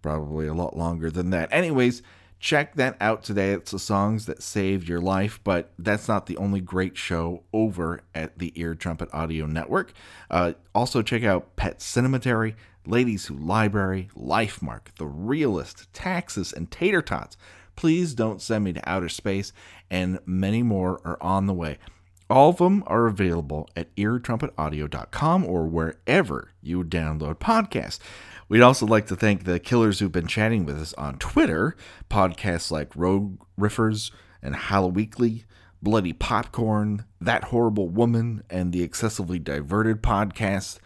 probably 0.00 0.46
a 0.46 0.54
lot 0.54 0.76
longer 0.76 1.10
than 1.10 1.30
that. 1.30 1.48
Anyways, 1.52 2.02
check 2.42 2.74
that 2.74 2.96
out 3.00 3.22
today. 3.22 3.52
It's 3.52 3.70
the 3.70 3.78
songs 3.78 4.26
that 4.26 4.42
saved 4.42 4.88
your 4.88 5.00
life, 5.00 5.40
but 5.44 5.72
that's 5.78 6.08
not 6.08 6.26
the 6.26 6.36
only 6.36 6.60
great 6.60 6.96
show 6.96 7.44
over 7.52 8.02
at 8.14 8.38
the 8.38 8.52
Ear 8.56 8.74
Trumpet 8.74 9.08
Audio 9.12 9.46
Network. 9.46 9.92
Uh, 10.30 10.54
also, 10.74 11.02
check 11.02 11.22
out 11.22 11.54
Pet 11.56 11.78
Cinematary, 11.78 12.54
Ladies 12.84 13.26
Who 13.26 13.36
Library, 13.36 14.08
Lifemark, 14.16 14.94
The 14.98 15.06
Realist, 15.06 15.92
Taxes, 15.92 16.52
and 16.52 16.70
Tater 16.70 17.00
Tots. 17.00 17.36
Please 17.76 18.12
don't 18.12 18.42
send 18.42 18.64
me 18.64 18.72
to 18.72 18.88
outer 18.88 19.08
space, 19.08 19.52
and 19.88 20.18
many 20.26 20.62
more 20.62 21.00
are 21.04 21.18
on 21.22 21.46
the 21.46 21.54
way. 21.54 21.78
All 22.32 22.48
of 22.48 22.56
them 22.56 22.82
are 22.86 23.06
available 23.06 23.68
at 23.76 23.94
eartrumpetaudio.com 23.96 25.44
or 25.44 25.66
wherever 25.66 26.48
you 26.62 26.82
download 26.82 27.34
podcasts. 27.34 27.98
We'd 28.48 28.62
also 28.62 28.86
like 28.86 29.06
to 29.08 29.16
thank 29.16 29.44
the 29.44 29.60
killers 29.60 29.98
who've 29.98 30.10
been 30.10 30.26
chatting 30.26 30.64
with 30.64 30.80
us 30.80 30.94
on 30.94 31.18
Twitter, 31.18 31.76
podcasts 32.08 32.70
like 32.70 32.96
Rogue 32.96 33.38
Riffers 33.60 34.12
and 34.40 34.56
Hallow 34.56 34.88
Weekly, 34.88 35.44
Bloody 35.82 36.14
Popcorn, 36.14 37.04
That 37.20 37.44
Horrible 37.44 37.90
Woman, 37.90 38.42
and 38.48 38.72
the 38.72 38.82
Excessively 38.82 39.38
Diverted 39.38 40.02
podcast. 40.02 40.78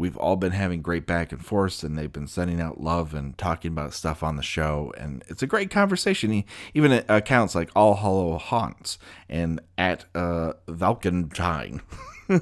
We've 0.00 0.16
all 0.16 0.36
been 0.36 0.52
having 0.52 0.80
great 0.80 1.06
back 1.06 1.30
and 1.30 1.44
forth, 1.44 1.84
and 1.84 1.98
they've 1.98 2.10
been 2.10 2.26
sending 2.26 2.58
out 2.58 2.80
love 2.80 3.12
and 3.12 3.36
talking 3.36 3.70
about 3.70 3.92
stuff 3.92 4.22
on 4.22 4.36
the 4.36 4.42
show. 4.42 4.94
And 4.96 5.22
it's 5.28 5.42
a 5.42 5.46
great 5.46 5.68
conversation. 5.68 6.42
Even 6.72 7.04
accounts 7.06 7.54
like 7.54 7.68
All 7.76 7.92
Hollow 7.92 8.38
Haunts 8.38 8.96
and 9.28 9.60
at 9.76 10.06
uh, 10.14 10.54
Valkentine. 10.66 11.82
I 12.30 12.40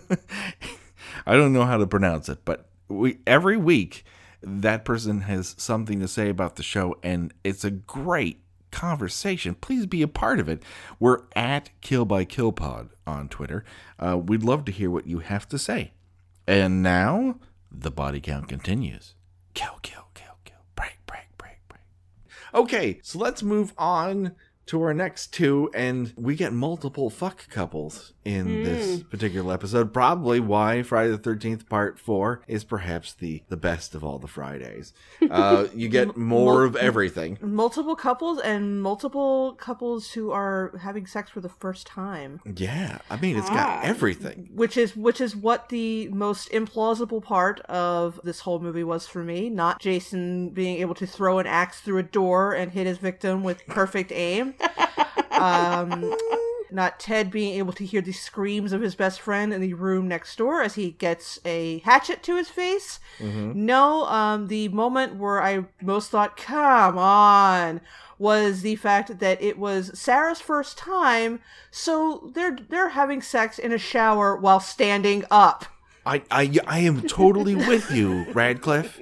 don't 1.37 1.53
know 1.53 1.65
how 1.65 1.79
to 1.79 1.87
pronounce 1.89 2.29
it, 2.29 2.45
but 2.45 2.69
we 2.87 3.19
every 3.27 3.57
week 3.57 4.05
that 4.41 4.85
person 4.85 5.23
has 5.23 5.57
something 5.59 5.99
to 5.99 6.07
say 6.07 6.29
about 6.29 6.55
the 6.55 6.63
show, 6.63 6.95
and 7.03 7.35
it's 7.43 7.65
a 7.65 7.73
great 7.73 8.41
conversation. 8.71 9.57
Please 9.57 9.85
be 9.85 10.03
a 10.03 10.07
part 10.07 10.39
of 10.39 10.49
it. 10.49 10.63
We're 11.01 11.23
at 11.35 11.71
Kill 11.81 12.05
by 12.05 12.25
Kill 12.25 12.53
Pod 12.53 12.91
on 13.05 13.29
Twitter. 13.29 13.65
Uh, 13.99 14.17
we'd 14.17 14.45
love 14.45 14.65
to 14.67 14.71
hear 14.71 14.93
what 14.93 15.09
you 15.09 15.19
have 15.19 15.49
to 15.49 15.59
say. 15.59 15.91
And 16.49 16.83
now 16.83 17.41
the 17.71 17.91
body 17.91 18.23
count 18.23 18.49
continues. 18.49 19.15
Kill, 19.53 19.79
kill, 19.83 20.09
kill, 20.15 20.39
kill. 20.47 20.57
Break, 20.75 20.99
break, 21.07 21.27
break, 21.37 21.59
break. 21.69 21.83
Okay, 22.55 23.01
so 23.03 23.19
let's 23.19 23.43
move 23.43 23.75
on 23.77 24.35
to 24.65 24.81
our 24.81 24.95
next 24.95 25.35
two, 25.35 25.71
and 25.75 26.15
we 26.17 26.35
get 26.35 26.55
multiple 26.55 27.11
fuck 27.11 27.51
couples 27.51 28.15
in 28.29 28.63
this 28.63 29.03
particular 29.03 29.53
episode. 29.55 29.93
Probably 29.93 30.41
why 30.41 30.83
Friday 30.83 31.11
the 31.11 31.19
Thirteenth 31.19 31.69
Part 31.69 31.99
Four 31.99 32.43
is 32.47 32.65
perhaps 32.65 33.13
the 33.15 33.43
the 33.49 33.57
best 33.57 33.95
of 33.95 34.05
all 34.05 34.19
the 34.19 34.29
Fridays. 34.29 34.93
Uh, 35.31 35.69
you 35.75 35.89
get 35.89 36.17
more 36.17 36.65
of 36.65 36.75
everything. 36.75 37.39
multiple 37.43 37.95
couples 37.95 38.41
and 38.41 38.81
multiple 38.83 39.55
couples 39.59 40.13
who 40.13 40.31
are 40.31 40.73
having 40.81 41.07
sex 41.07 41.31
for 41.31 41.41
the 41.41 41.49
first 41.49 41.87
time 41.87 42.41
Yeah, 42.57 42.99
I 43.11 43.17
mean 43.21 43.37
it's 43.37 43.49
got 43.51 43.85
everything. 43.85 44.49
which 44.55 44.77
is 44.77 44.97
which 44.97 45.21
is 45.21 45.37
what 45.37 45.69
the 45.69 46.09
most 46.09 46.51
implausible 46.51 47.23
part 47.23 47.61
of 47.61 48.21
this 48.25 48.41
whole 48.41 48.59
movie 48.59 48.85
was 48.85 49.07
for 49.07 49.23
me 49.23 49.49
not 49.51 49.81
jason 49.81 50.49
being 50.51 50.79
able 50.79 50.95
to 50.95 51.07
throw 51.07 51.39
an 51.39 51.47
axe 51.47 51.81
through 51.81 51.99
a 51.99 52.03
door 52.03 52.55
and 52.55 52.73
hit 52.73 52.87
his 52.87 52.99
victim 52.99 53.43
with 53.43 53.65
perfect 53.67 54.11
aim 54.13 54.55
um 55.33 56.15
not 56.73 57.01
Ted 57.01 57.31
being 57.31 57.59
able 57.59 57.73
to 57.75 57.85
hear 57.85 58.01
the 58.01 58.13
screams 58.13 58.73
of 58.73 58.81
his 58.81 58.95
best 58.95 59.21
friend 59.21 59.53
in 59.53 59.61
the 59.61 59.75
room 59.75 60.09
next 60.09 60.37
door 60.37 60.63
as 60.63 60.75
he 60.75 60.93
gets 60.93 61.39
a 61.45 61.79
hatchet 61.81 62.23
to 62.25 62.37
his 62.37 62.49
face. 62.49 63.01
No, 63.55 64.07
um, 64.07 64.49
the 64.49 64.69
moment 64.69 65.17
where 65.17 65.43
I 65.43 65.67
most 65.83 66.11
thought, 66.11 66.37
come 66.37 66.99
on, 66.99 67.81
was 68.19 68.63
the 68.63 68.77
fact 68.77 69.19
that 69.19 69.41
it 69.43 69.59
was 69.59 69.99
Sarah's 69.99 70.41
first 70.41 70.77
time, 70.77 71.41
so 71.71 72.31
they're 72.35 72.57
they're 72.69 72.91
having 72.91 73.23
sex 73.23 73.59
in 73.59 73.73
a 73.73 73.79
shower 73.79 74.37
while 74.37 74.61
standing 74.61 75.25
up. 75.31 75.67
I, 76.05 76.23
I, 76.31 76.59
I 76.67 76.79
am 76.81 77.03
totally 77.03 77.55
with 77.55 77.91
you, 77.91 78.25
Radcliffe. 78.33 78.99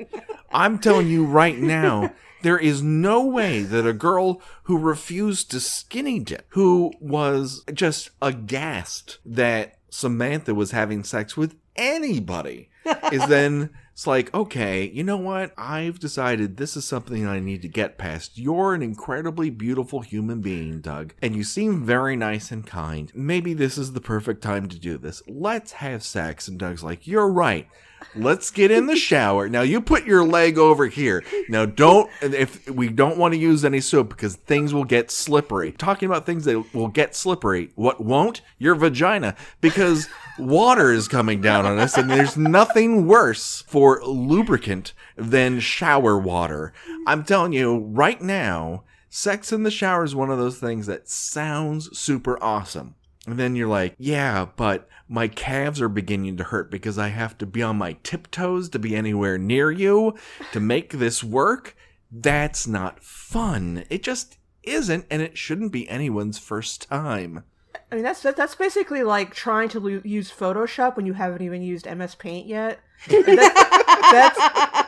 I'm 0.52 0.78
telling 0.78 1.06
you 1.06 1.24
right 1.24 1.56
now, 1.56 2.12
there 2.42 2.58
is 2.58 2.82
no 2.82 3.24
way 3.24 3.62
that 3.62 3.86
a 3.86 3.92
girl 3.92 4.40
who 4.64 4.78
refused 4.78 5.50
to 5.50 5.60
skinny 5.60 6.18
dip, 6.18 6.46
who 6.50 6.92
was 7.00 7.64
just 7.72 8.10
aghast 8.20 9.18
that 9.24 9.78
Samantha 9.88 10.54
was 10.54 10.70
having 10.72 11.04
sex 11.04 11.36
with 11.36 11.56
anybody, 11.76 12.68
is 13.12 13.26
then 13.26 13.70
it's 13.96 14.06
like, 14.06 14.32
okay, 14.34 14.90
you 14.90 15.02
know 15.02 15.16
what? 15.16 15.54
I've 15.56 15.98
decided 15.98 16.58
this 16.58 16.76
is 16.76 16.84
something 16.84 17.26
I 17.26 17.40
need 17.40 17.62
to 17.62 17.68
get 17.68 17.96
past. 17.96 18.36
You're 18.36 18.74
an 18.74 18.82
incredibly 18.82 19.48
beautiful 19.48 20.02
human 20.02 20.42
being, 20.42 20.82
Doug, 20.82 21.14
and 21.22 21.34
you 21.34 21.42
seem 21.42 21.82
very 21.82 22.14
nice 22.14 22.50
and 22.50 22.66
kind. 22.66 23.10
Maybe 23.14 23.54
this 23.54 23.78
is 23.78 23.94
the 23.94 24.02
perfect 24.02 24.42
time 24.42 24.68
to 24.68 24.78
do 24.78 24.98
this. 24.98 25.22
Let's 25.26 25.72
have 25.72 26.02
sex. 26.02 26.46
And 26.46 26.58
Doug's 26.58 26.84
like, 26.84 27.06
you're 27.06 27.32
right. 27.32 27.68
Let's 28.14 28.50
get 28.50 28.70
in 28.70 28.86
the 28.86 28.96
shower. 28.96 29.48
Now 29.48 29.60
you 29.60 29.80
put 29.80 30.06
your 30.06 30.24
leg 30.24 30.58
over 30.58 30.86
here. 30.86 31.22
Now 31.48 31.66
don't 31.66 32.10
if 32.22 32.68
we 32.68 32.88
don't 32.88 33.18
want 33.18 33.34
to 33.34 33.38
use 33.38 33.64
any 33.64 33.80
soap 33.80 34.08
because 34.08 34.36
things 34.36 34.72
will 34.72 34.84
get 34.84 35.10
slippery. 35.10 35.72
Talking 35.72 36.08
about 36.08 36.24
things 36.24 36.44
that 36.44 36.74
will 36.74 36.88
get 36.88 37.14
slippery. 37.14 37.72
What 37.74 38.02
won't? 38.02 38.40
Your 38.58 38.74
vagina 38.74 39.36
because 39.60 40.08
water 40.38 40.92
is 40.92 41.08
coming 41.08 41.40
down 41.40 41.66
on 41.66 41.78
us 41.78 41.96
and 41.98 42.10
there's 42.10 42.36
nothing 42.36 43.06
worse 43.06 43.62
for 43.66 44.02
lubricant 44.02 44.94
than 45.16 45.60
shower 45.60 46.18
water. 46.18 46.72
I'm 47.06 47.24
telling 47.24 47.52
you 47.52 47.78
right 47.78 48.20
now, 48.20 48.84
sex 49.10 49.52
in 49.52 49.62
the 49.62 49.70
shower 49.70 50.04
is 50.04 50.14
one 50.14 50.30
of 50.30 50.38
those 50.38 50.58
things 50.58 50.86
that 50.86 51.08
sounds 51.08 51.96
super 51.98 52.42
awesome. 52.42 52.94
And 53.26 53.38
then 53.38 53.56
you're 53.56 53.68
like, 53.68 53.94
yeah, 53.98 54.46
but 54.56 54.88
my 55.08 55.28
calves 55.28 55.80
are 55.80 55.88
beginning 55.88 56.36
to 56.36 56.44
hurt 56.44 56.70
because 56.70 56.98
I 56.98 57.08
have 57.08 57.36
to 57.38 57.46
be 57.46 57.62
on 57.62 57.76
my 57.76 57.94
tiptoes 58.02 58.68
to 58.70 58.78
be 58.78 58.94
anywhere 58.96 59.36
near 59.38 59.70
you 59.70 60.14
to 60.52 60.60
make 60.60 60.92
this 60.92 61.22
work. 61.24 61.76
That's 62.10 62.66
not 62.66 63.02
fun. 63.02 63.84
It 63.90 64.02
just 64.02 64.38
isn't, 64.62 65.06
and 65.10 65.22
it 65.22 65.36
shouldn't 65.36 65.72
be 65.72 65.88
anyone's 65.88 66.38
first 66.38 66.88
time. 66.88 67.44
I 67.90 67.94
mean, 67.96 68.04
that's 68.04 68.22
that, 68.22 68.36
that's 68.36 68.54
basically 68.54 69.02
like 69.02 69.34
trying 69.34 69.68
to 69.70 69.80
lo- 69.80 70.00
use 70.04 70.30
Photoshop 70.32 70.96
when 70.96 71.06
you 71.06 71.12
haven't 71.12 71.42
even 71.42 71.62
used 71.62 71.86
MS 71.86 72.14
Paint 72.14 72.46
yet. 72.46 72.80
That- 73.08 73.72
that's 74.12 74.85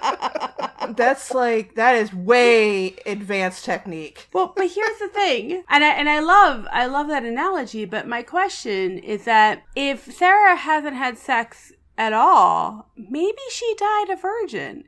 that's 0.97 1.33
like 1.33 1.75
that 1.75 1.95
is 1.95 2.13
way 2.13 2.97
advanced 3.07 3.65
technique. 3.65 4.29
Well, 4.33 4.53
but 4.57 4.71
here's 4.71 4.99
the 4.99 5.09
thing, 5.09 5.65
and 5.69 5.85
I 5.85 5.89
and 5.89 6.09
I 6.09 6.21
love 6.21 6.67
I 6.73 6.87
love 6.87 7.09
that 7.09 7.25
analogy. 7.25 7.85
But 7.85 8.07
my 8.07 8.23
question 8.23 8.99
is 8.99 9.25
that 9.25 9.63
if 9.77 10.13
Sarah 10.13 10.57
hasn't 10.57 10.97
had 10.97 11.19
sex 11.19 11.73
at 11.97 12.13
all, 12.13 12.91
maybe 12.97 13.39
she 13.51 13.75
died 13.79 14.11
a 14.11 14.17
virgin. 14.17 14.85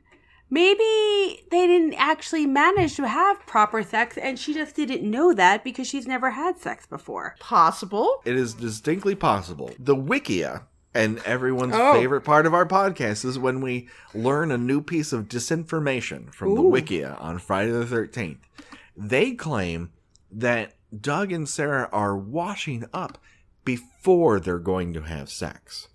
Maybe 0.53 1.45
they 1.49 1.65
didn't 1.65 1.93
actually 1.93 2.45
manage 2.45 2.97
to 2.97 3.07
have 3.07 3.45
proper 3.47 3.83
sex, 3.83 4.17
and 4.17 4.37
she 4.37 4.53
just 4.53 4.75
didn't 4.75 5.09
know 5.09 5.33
that 5.33 5.63
because 5.63 5.87
she's 5.87 6.05
never 6.05 6.31
had 6.31 6.57
sex 6.59 6.85
before. 6.85 7.35
Possible. 7.39 8.21
It 8.25 8.35
is 8.35 8.53
distinctly 8.53 9.15
possible. 9.15 9.71
The 9.79 9.95
Wikia, 9.95 10.63
and 10.93 11.19
everyone's 11.19 11.73
Oh. 11.75 11.93
favorite 11.93 12.21
part 12.21 12.45
of 12.45 12.53
our 12.53 12.65
podcast 12.65 13.23
is 13.25 13.39
when 13.39 13.61
we 13.61 13.87
learn 14.13 14.51
a 14.51 14.57
new 14.57 14.81
piece 14.81 15.13
of 15.13 15.27
disinformation 15.27 16.33
from 16.33 16.55
the 16.55 16.61
Wikia 16.61 17.21
on 17.21 17.37
Friday 17.39 17.71
the 17.71 17.85
13th. 17.85 18.37
They 18.97 19.31
claim 19.31 19.91
that 20.31 20.73
Doug 20.99 21.31
and 21.31 21.47
Sarah 21.47 21.87
are 21.91 22.17
washing 22.17 22.85
up 22.93 23.17
before 23.63 24.39
they're 24.39 24.59
going 24.59 24.93
to 24.93 25.01
have 25.01 25.29
sex. 25.29 25.87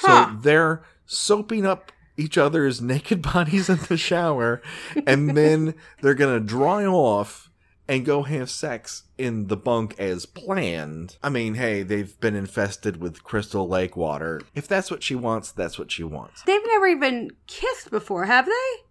Huh. 0.00 0.30
So 0.34 0.38
they're 0.40 0.82
soaping 1.06 1.66
up 1.66 1.90
each 2.16 2.38
other's 2.38 2.80
naked 2.92 3.22
bodies 3.22 3.68
in 3.68 3.78
the 3.88 3.96
shower 3.96 4.62
and 5.06 5.36
then 5.36 5.74
they're 6.00 6.14
going 6.14 6.32
to 6.38 6.44
dry 6.44 6.84
off 6.86 7.50
and 7.88 8.04
go 8.04 8.22
have 8.22 8.50
sex 8.50 9.04
in 9.18 9.48
the 9.48 9.56
bunk 9.56 9.94
as 9.98 10.26
planned. 10.26 11.16
I 11.22 11.28
mean, 11.28 11.54
hey, 11.54 11.82
they've 11.82 12.18
been 12.20 12.34
infested 12.34 13.00
with 13.00 13.24
Crystal 13.24 13.68
Lake 13.68 13.96
water. 13.96 14.40
If 14.54 14.66
that's 14.66 14.90
what 14.90 15.02
she 15.02 15.14
wants, 15.14 15.52
that's 15.52 15.78
what 15.78 15.90
she 15.90 16.04
wants. 16.04 16.42
They've 16.42 16.66
never 16.66 16.86
even 16.86 17.30
kissed 17.46 17.90
before, 17.90 18.24
have 18.24 18.46
they? 18.46 18.84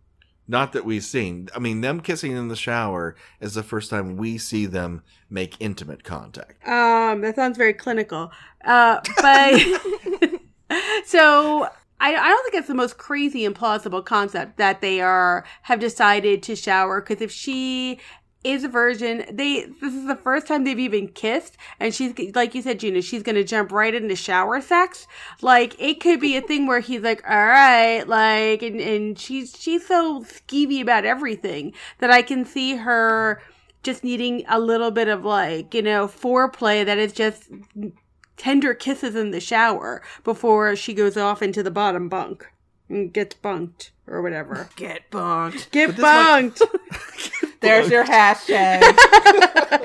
Not 0.47 0.73
that 0.73 0.85
we've 0.85 1.03
seen. 1.03 1.47
I 1.55 1.59
mean, 1.59 1.81
them 1.81 2.01
kissing 2.01 2.33
in 2.33 2.49
the 2.49 2.55
shower 2.55 3.15
is 3.39 3.53
the 3.53 3.63
first 3.63 3.89
time 3.89 4.17
we 4.17 4.37
see 4.37 4.65
them 4.65 5.01
make 5.29 5.55
intimate 5.59 6.03
contact. 6.03 6.67
Um, 6.67 7.21
that 7.21 7.35
sounds 7.35 7.57
very 7.57 7.73
clinical. 7.73 8.31
Uh, 8.63 8.99
but 9.21 9.61
so 11.05 11.67
I, 11.99 12.15
I 12.15 12.29
don't 12.29 12.43
think 12.43 12.55
it's 12.55 12.67
the 12.67 12.73
most 12.73 12.97
crazy 12.97 13.45
and 13.45 13.55
plausible 13.55 14.01
concept 14.01 14.57
that 14.57 14.81
they 14.81 14.99
are 14.99 15.45
have 15.63 15.79
decided 15.79 16.43
to 16.43 16.55
shower 16.55 17.01
because 17.01 17.21
if 17.21 17.31
she 17.31 17.99
is 18.43 18.63
a 18.63 18.67
virgin, 18.67 19.25
they 19.31 19.65
this 19.81 19.93
is 19.93 20.05
the 20.07 20.15
first 20.15 20.47
time 20.47 20.63
they've 20.63 20.79
even 20.79 21.07
kissed, 21.07 21.57
and 21.79 21.93
she's 21.93 22.13
like 22.35 22.53
you 22.55 22.61
said, 22.61 22.79
Gina, 22.79 23.01
she's 23.01 23.23
gonna 23.23 23.43
jump 23.43 23.71
right 23.71 23.93
into 23.93 24.15
shower 24.15 24.59
sex. 24.61 25.07
Like 25.41 25.79
it 25.79 25.99
could 25.99 26.19
be 26.19 26.35
a 26.35 26.41
thing 26.41 26.67
where 26.67 26.79
he's 26.79 27.01
like, 27.01 27.23
all 27.29 27.35
right, 27.45 28.03
like, 28.07 28.61
and, 28.61 28.79
and 28.79 29.17
she's 29.19 29.55
she's 29.57 29.85
so 29.87 30.21
skeevy 30.23 30.81
about 30.81 31.05
everything 31.05 31.73
that 31.99 32.11
I 32.11 32.21
can 32.21 32.45
see 32.45 32.75
her 32.75 33.41
just 33.83 34.03
needing 34.03 34.43
a 34.47 34.59
little 34.59 34.91
bit 34.91 35.07
of 35.07 35.25
like 35.25 35.73
you 35.73 35.81
know 35.81 36.07
foreplay 36.07 36.85
that 36.85 36.97
is 36.97 37.13
just 37.13 37.49
tender 38.37 38.73
kisses 38.73 39.15
in 39.15 39.31
the 39.31 39.39
shower 39.39 40.01
before 40.23 40.75
she 40.75 40.93
goes 40.93 41.15
off 41.17 41.41
into 41.41 41.61
the 41.63 41.71
bottom 41.71 42.09
bunk 42.09 42.45
and 42.89 43.13
gets 43.13 43.35
bunked 43.35 43.91
or 44.07 44.21
whatever. 44.21 44.69
Get 44.75 45.09
bunked. 45.09 45.71
Get 45.71 45.91
this 45.91 45.99
might- 45.99 46.59
bunked. 46.59 46.61
There's 47.63 47.89
your 47.89 48.03
hashtag. 48.05 48.81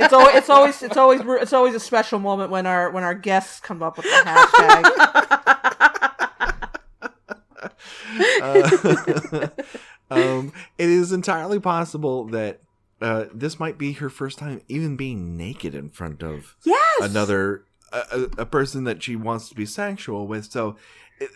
it's 0.01 0.12
always 0.12 0.35
it's 0.37 0.51
always 0.51 0.83
it's 0.83 0.97
always 0.97 1.21
it's 1.25 1.53
always 1.53 1.75
a 1.75 1.81
special 1.81 2.19
moment 2.19 2.51
when 2.51 2.67
our 2.67 2.91
when 2.91 3.05
our 3.05 3.14
guests 3.14 3.61
come 3.61 3.83
up 3.83 3.97
with 3.97 4.07
the 4.07 4.23
hashtag. 4.27 5.45
Uh, 8.41 9.49
um, 10.11 10.53
it 10.77 10.88
is 10.88 11.12
entirely 11.12 11.61
possible 11.61 12.25
that 12.25 12.61
uh, 13.01 13.27
this 13.33 13.61
might 13.61 13.79
be 13.79 13.93
her 13.93 14.09
first 14.09 14.38
time 14.38 14.61
even 14.69 14.97
being 14.97 15.37
naked 15.37 15.75
in 15.75 15.88
front 15.88 16.23
of 16.23 16.57
yes. 16.64 17.01
another 17.01 17.64
a, 17.93 17.99
a- 18.12 18.43
a 18.43 18.47
person 18.47 18.85
that 18.85 19.03
she 19.03 19.17
wants 19.17 19.49
to 19.49 19.55
be 19.55 19.67
sexual 19.67 20.27
with. 20.27 20.51
So 20.51 20.77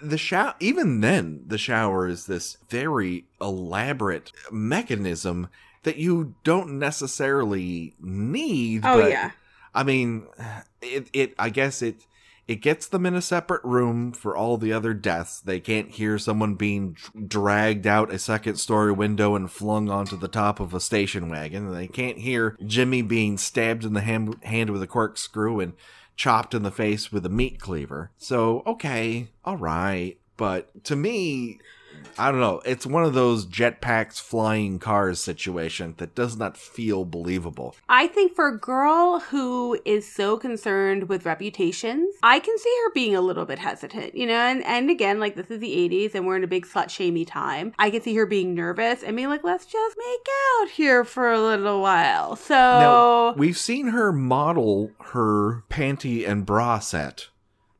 the 0.03 0.19
shower, 0.19 0.55
even 0.61 1.01
then, 1.01 1.43
the 1.47 1.59
shower 1.59 2.07
is 2.07 2.27
this 2.27 2.57
very 2.69 3.27
elaborate 3.41 4.33
mechanism 4.51 5.49
that 5.83 5.97
you 5.97 6.35
don't 6.45 6.79
necessarily 6.79 7.95
need. 8.01 8.83
Oh 8.85 9.01
but, 9.01 9.11
yeah. 9.11 9.31
I 9.75 9.83
mean, 9.83 10.27
it, 10.81 11.09
it, 11.13 11.35
I 11.39 11.49
guess 11.49 11.83
it, 11.83 12.07
it 12.47 12.57
gets 12.57 12.87
them 12.87 13.07
in 13.07 13.15
a 13.15 13.23
separate 13.23 13.65
room 13.65 14.13
for 14.13 14.37
all 14.37 14.59
the 14.59 14.73
other 14.73 14.93
deaths. 14.93 15.41
They 15.41 15.61
can't 15.61 15.91
hear 15.91 16.19
someone 16.19 16.55
being 16.55 16.97
dragged 17.27 17.87
out 17.87 18.13
a 18.13 18.19
second 18.19 18.57
story 18.57 18.93
window 18.93 19.35
and 19.35 19.51
flung 19.51 19.89
onto 19.89 20.17
the 20.17 20.29
top 20.29 20.61
of 20.61 20.75
a 20.75 20.81
station 20.81 21.29
wagon. 21.29 21.73
They 21.73 21.87
can't 21.87 22.19
hear 22.19 22.57
Jimmy 22.67 23.03
being 23.03 23.39
stabbed 23.39 23.85
in 23.85 23.95
the 23.95 24.01
hand, 24.01 24.37
hand 24.43 24.71
with 24.71 24.83
a 24.83 24.87
corkscrew 24.87 25.61
and 25.61 25.73
chopped 26.17 26.53
in 26.55 26.63
the 26.63 26.71
face 26.71 27.11
with 27.11 27.25
a 27.25 27.31
meat 27.31 27.59
cleaver. 27.59 28.11
So, 28.19 28.63
okay, 28.67 29.29
all 29.45 29.57
right. 29.57 30.19
But 30.37 30.85
to 30.85 30.97
me, 30.97 31.59
I 32.19 32.31
don't 32.31 32.41
know. 32.41 32.61
It's 32.65 32.87
one 32.87 33.05
of 33.05 33.15
those 33.15 33.47
jetpacks 33.47 34.21
flying 34.21 34.79
cars 34.79 35.21
situation 35.21 35.95
that 35.99 36.15
does 36.15 36.37
not 36.37 36.57
feel 36.57 37.05
believable. 37.05 37.75
I 37.89 38.07
think 38.07 38.35
for 38.35 38.49
a 38.49 38.59
girl 38.59 39.21
who 39.21 39.79
is 39.85 40.11
so 40.11 40.37
concerned 40.37 41.09
with 41.09 41.27
reputations, 41.27 42.15
I 42.23 42.39
can 42.39 42.57
see 42.59 42.75
her 42.85 42.93
being 42.93 43.15
a 43.15 43.21
little 43.21 43.45
bit 43.45 43.59
hesitant, 43.59 44.15
you 44.15 44.27
know, 44.27 44.35
and, 44.35 44.65
and 44.65 44.91
again, 44.91 45.21
like 45.21 45.35
this 45.37 45.51
is 45.51 45.61
the 45.61 45.75
80s 45.75 46.15
and 46.15 46.27
we're 46.27 46.37
in 46.37 46.45
a 46.45 46.49
big 46.49 46.67
slut 46.67 46.91
shamey 46.91 47.25
time. 47.25 47.73
I 47.79 47.91
can 47.91 48.03
see 48.03 48.15
her 48.17 48.27
being 48.27 48.55
nervous 48.55 49.03
and 49.03 49.17
being 49.17 49.29
like, 49.29 49.45
let's 49.45 49.67
just 49.67 49.97
make 49.99 50.27
out 50.61 50.71
here 50.71 51.05
for 51.05 51.33
a 51.33 51.41
little 51.41 51.81
while. 51.81 52.37
So 52.37 52.55
Now, 52.55 53.33
we've 53.35 53.59
seen 53.59 53.89
her 53.89 54.13
model 54.13 54.91
her 54.99 55.63
panty 55.71 56.29
and 56.29 56.47
bra 56.47 56.79
set 56.79 57.29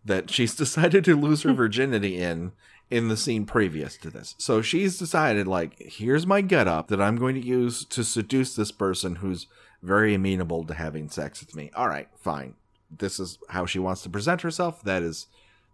that 0.05 0.31
she's 0.31 0.55
decided 0.63 1.05
to 1.05 1.17
lose 1.17 1.43
her 1.43 1.53
virginity 1.53 2.19
in 2.21 2.53
in 2.93 3.09
the 3.09 3.17
scene 3.17 3.47
previous 3.47 3.97
to 3.97 4.11
this. 4.11 4.35
So 4.39 4.61
she's 4.61 4.99
decided, 4.99 5.47
like, 5.47 5.79
here's 5.79 6.27
my 6.27 6.43
get 6.43 6.69
up 6.69 6.89
that 6.89 7.01
I'm 7.01 7.17
going 7.17 7.35
to 7.35 7.45
use 7.45 7.87
to 7.87 8.05
seduce 8.05 8.55
this 8.55 8.71
person 8.71 9.17
who's 9.17 9.47
very 9.83 10.15
amenable 10.15 10.65
to 10.65 10.75
having 10.75 11.09
sex 11.09 11.41
with 11.41 11.57
me. 11.57 11.71
All 11.75 11.89
right, 11.89 12.09
fine. 12.17 12.55
this 12.95 13.19
is 13.19 13.39
how 13.49 13.65
she 13.65 13.79
wants 13.79 14.03
to 14.03 14.11
present 14.11 14.43
herself. 14.43 14.83
That 14.83 15.03
is 15.03 15.27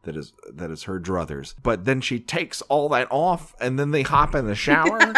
that 0.05 0.17
is 0.17 0.33
that 0.51 0.71
is 0.71 0.85
her 0.85 1.01
druthers. 1.01 1.55
But 1.61 1.85
then 1.85 2.01
she 2.01 2.21
takes 2.21 2.63
all 2.63 2.89
that 2.91 3.09
off 3.11 3.57
and 3.61 3.79
then 3.79 3.91
they 3.91 4.03
hop 4.03 4.37
in 4.37 4.47
the 4.47 4.55
shower. 4.55 4.99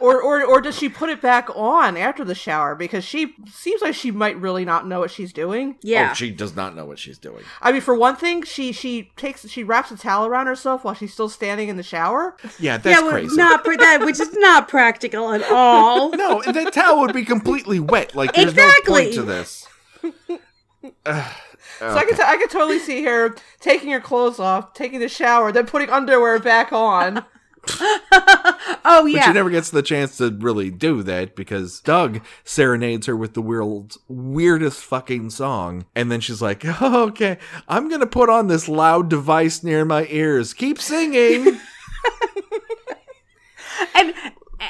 or, 0.00 0.20
or 0.22 0.44
or 0.44 0.60
does 0.60 0.76
she 0.76 0.88
put 0.88 1.08
it 1.10 1.20
back 1.20 1.48
on 1.54 1.96
after 1.96 2.24
the 2.24 2.34
shower? 2.34 2.74
Because 2.74 3.04
she 3.04 3.34
seems 3.50 3.82
like 3.82 3.94
she 3.94 4.10
might 4.10 4.36
really 4.38 4.64
not 4.64 4.86
know 4.86 5.00
what 5.00 5.10
she's 5.10 5.32
doing. 5.32 5.76
Yeah. 5.82 6.08
Oh, 6.10 6.14
she 6.14 6.30
does 6.30 6.54
not 6.56 6.74
know 6.76 6.84
what 6.84 6.98
she's 6.98 7.18
doing. 7.18 7.44
I 7.60 7.72
mean, 7.72 7.80
for 7.80 7.94
one 7.94 8.16
thing, 8.16 8.42
she 8.42 8.72
she 8.72 9.10
takes 9.16 9.48
she 9.48 9.64
wraps 9.64 9.90
a 9.90 9.96
towel 9.96 10.26
around 10.26 10.46
herself 10.46 10.84
while 10.84 10.94
she's 10.94 11.12
still 11.12 11.28
standing 11.28 11.68
in 11.68 11.76
the 11.76 11.82
shower. 11.82 12.36
Yeah, 12.58 12.76
that's 12.78 12.96
yeah, 12.96 13.02
well, 13.02 13.12
crazy. 13.12 13.36
not 13.36 13.64
pr- 13.64 13.76
that, 13.76 14.00
which 14.04 14.20
is 14.20 14.32
not 14.34 14.68
practical 14.68 15.32
at 15.32 15.42
all. 15.50 16.10
no, 16.16 16.40
and 16.42 16.54
that 16.56 16.72
towel 16.72 17.00
would 17.00 17.14
be 17.14 17.24
completely 17.24 17.80
wet. 17.80 18.14
Like 18.14 18.32
there's 18.34 18.50
Exactly. 18.52 18.92
no 18.94 19.00
point 19.00 19.14
to 19.14 19.22
this. 19.22 19.68
So 21.78 21.86
I 21.96 22.04
could 22.04 22.16
t- 22.16 22.22
I 22.24 22.36
can 22.36 22.48
totally 22.48 22.78
see 22.80 23.04
her 23.04 23.36
taking 23.60 23.90
her 23.92 24.00
clothes 24.00 24.40
off, 24.40 24.74
taking 24.74 24.98
the 24.98 25.08
shower, 25.08 25.52
then 25.52 25.66
putting 25.66 25.90
underwear 25.90 26.38
back 26.40 26.72
on. 26.72 27.24
Oh 28.90 29.04
yeah. 29.04 29.18
But 29.18 29.26
she 29.26 29.32
never 29.32 29.50
gets 29.50 29.70
the 29.70 29.82
chance 29.82 30.16
to 30.16 30.30
really 30.30 30.70
do 30.70 31.02
that 31.02 31.36
because 31.36 31.80
Doug 31.80 32.22
serenades 32.44 33.06
her 33.06 33.14
with 33.14 33.34
the 33.34 33.42
world's 33.42 33.98
weirdest 34.08 34.82
fucking 34.82 35.28
song. 35.30 35.84
And 35.94 36.10
then 36.10 36.20
she's 36.20 36.40
like, 36.40 36.62
oh, 36.80 37.04
okay, 37.08 37.38
I'm 37.68 37.88
going 37.88 38.00
to 38.00 38.06
put 38.06 38.30
on 38.30 38.46
this 38.46 38.66
loud 38.66 39.10
device 39.10 39.62
near 39.62 39.84
my 39.84 40.06
ears. 40.08 40.54
Keep 40.54 40.80
singing. 40.80 41.60
and 43.94 44.14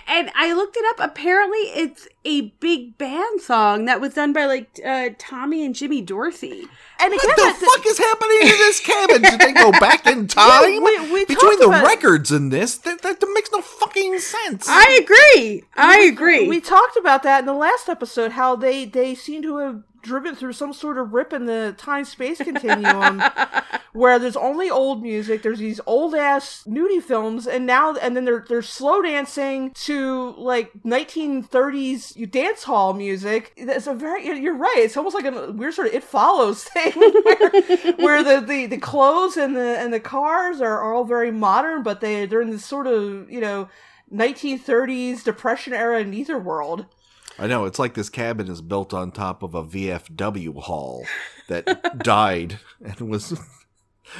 and 0.06 0.30
I 0.34 0.52
looked 0.52 0.76
it 0.76 0.84
up. 0.90 0.96
Apparently, 1.10 1.58
it's 1.58 2.06
a 2.24 2.42
big 2.60 2.98
band 2.98 3.40
song 3.40 3.86
that 3.86 4.00
was 4.00 4.14
done 4.14 4.32
by 4.32 4.46
like 4.46 4.78
uh, 4.84 5.10
Tommy 5.18 5.64
and 5.64 5.74
Jimmy 5.74 6.00
Dorsey. 6.02 6.66
And 7.00 7.14
again, 7.14 7.30
what 7.36 7.58
the 7.60 7.66
fuck 7.66 7.86
is 7.86 7.98
happening 7.98 8.40
to 8.42 8.46
this 8.58 8.80
cabin? 8.80 9.22
Did 9.22 9.40
they 9.40 9.52
go 9.52 9.70
back 9.72 10.06
in 10.06 10.26
time? 10.28 10.82
we- 10.82 11.10
we 11.12 11.24
Between 11.24 11.58
the 11.60 11.68
records 11.68 12.30
and 12.30 12.52
this, 12.52 12.76
that, 12.78 13.02
that, 13.02 13.20
that 13.20 13.30
makes 13.34 13.50
no 13.52 13.60
fucking 13.62 14.18
sense. 14.18 14.66
I 14.68 15.00
agree. 15.02 15.62
I 15.76 16.00
agree. 16.00 16.48
We 16.48 16.60
talked 16.60 16.96
about 16.96 17.22
that 17.22 17.40
in 17.40 17.46
the 17.46 17.52
last 17.54 17.88
episode. 17.88 18.32
How 18.32 18.56
they 18.56 18.84
they 18.84 19.14
seem 19.14 19.42
to 19.42 19.56
have 19.58 19.82
driven 20.08 20.34
through 20.34 20.54
some 20.54 20.72
sort 20.72 20.98
of 20.98 21.12
rip 21.12 21.32
in 21.32 21.44
the 21.44 21.74
time 21.78 22.04
space 22.04 22.38
continuum, 22.38 23.22
where 23.92 24.18
there's 24.18 24.36
only 24.36 24.70
old 24.70 25.02
music. 25.02 25.42
There's 25.42 25.58
these 25.58 25.80
old 25.86 26.14
ass 26.14 26.64
nudie 26.66 27.02
films, 27.02 27.46
and 27.46 27.66
now 27.66 27.94
and 27.96 28.16
then 28.16 28.24
they're 28.24 28.44
they're 28.48 28.62
slow 28.62 29.02
dancing 29.02 29.70
to 29.84 30.34
like 30.36 30.72
1930s 30.84 32.30
dance 32.30 32.64
hall 32.64 32.94
music. 32.94 33.52
It's 33.56 33.86
a 33.86 33.94
very 33.94 34.26
you're 34.26 34.56
right. 34.56 34.78
It's 34.78 34.96
almost 34.96 35.14
like 35.14 35.26
a 35.26 35.52
weird 35.52 35.74
sort 35.74 35.88
of 35.88 35.94
it 35.94 36.02
follows 36.02 36.64
thing 36.64 36.92
where, 36.96 37.50
where 37.96 38.22
the, 38.24 38.44
the 38.44 38.66
the 38.66 38.78
clothes 38.78 39.36
and 39.36 39.54
the 39.54 39.78
and 39.78 39.92
the 39.92 40.00
cars 40.00 40.60
are, 40.60 40.80
are 40.80 40.94
all 40.94 41.04
very 41.04 41.30
modern, 41.30 41.82
but 41.82 42.00
they 42.00 42.26
they're 42.26 42.42
in 42.42 42.50
this 42.50 42.64
sort 42.64 42.86
of 42.86 43.30
you 43.30 43.40
know. 43.40 43.68
1930s 44.10 45.22
depression 45.22 45.74
era 45.74 46.02
neither 46.02 46.38
world 46.38 46.86
I 47.38 47.46
know 47.46 47.66
it's 47.66 47.78
like 47.78 47.94
this 47.94 48.10
cabin 48.10 48.48
is 48.48 48.60
built 48.60 48.92
on 48.92 49.12
top 49.12 49.42
of 49.42 49.54
a 49.54 49.62
VFW 49.62 50.60
hall 50.62 51.04
that 51.48 51.98
died 52.02 52.58
and 52.84 53.08
was 53.08 53.38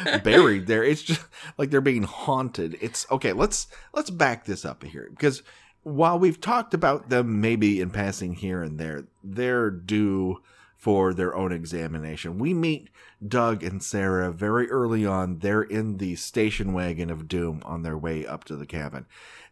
buried 0.23 0.67
there. 0.67 0.85
It's 0.85 1.03
just 1.03 1.23
like 1.57 1.71
they're 1.71 1.81
being 1.81 2.05
haunted. 2.05 2.79
It's 2.81 3.07
okay. 3.11 3.33
Let's 3.33 3.67
let's 3.93 4.11
back 4.11 4.45
this 4.45 4.65
up 4.65 4.85
here 4.85 5.09
because 5.11 5.43
while 5.83 6.19
we've 6.19 6.41
talked 6.41 6.75
about 6.75 7.09
them 7.09 7.41
maybe 7.41 7.81
in 7.81 7.91
passing 7.91 8.35
here 8.35 8.63
and 8.63 8.79
there, 8.79 9.05
they're 9.25 9.71
due 9.71 10.41
for 10.77 11.13
their 11.13 11.35
own 11.35 11.51
examination. 11.51 12.39
We 12.39 12.55
meet 12.55 12.89
Doug 13.27 13.65
and 13.65 13.83
Sarah 13.83 14.31
very 14.31 14.71
early 14.71 15.05
on. 15.05 15.41
They're 15.41 15.63
in 15.63 15.97
the 15.97 16.15
station 16.15 16.73
wagon 16.73 17.11
of 17.11 17.27
doom 17.27 17.63
on 17.65 17.83
their 17.83 17.99
way 17.99 18.25
up 18.25 18.45
to 18.45 18.55
the 18.55 18.67
cabin. 18.67 19.07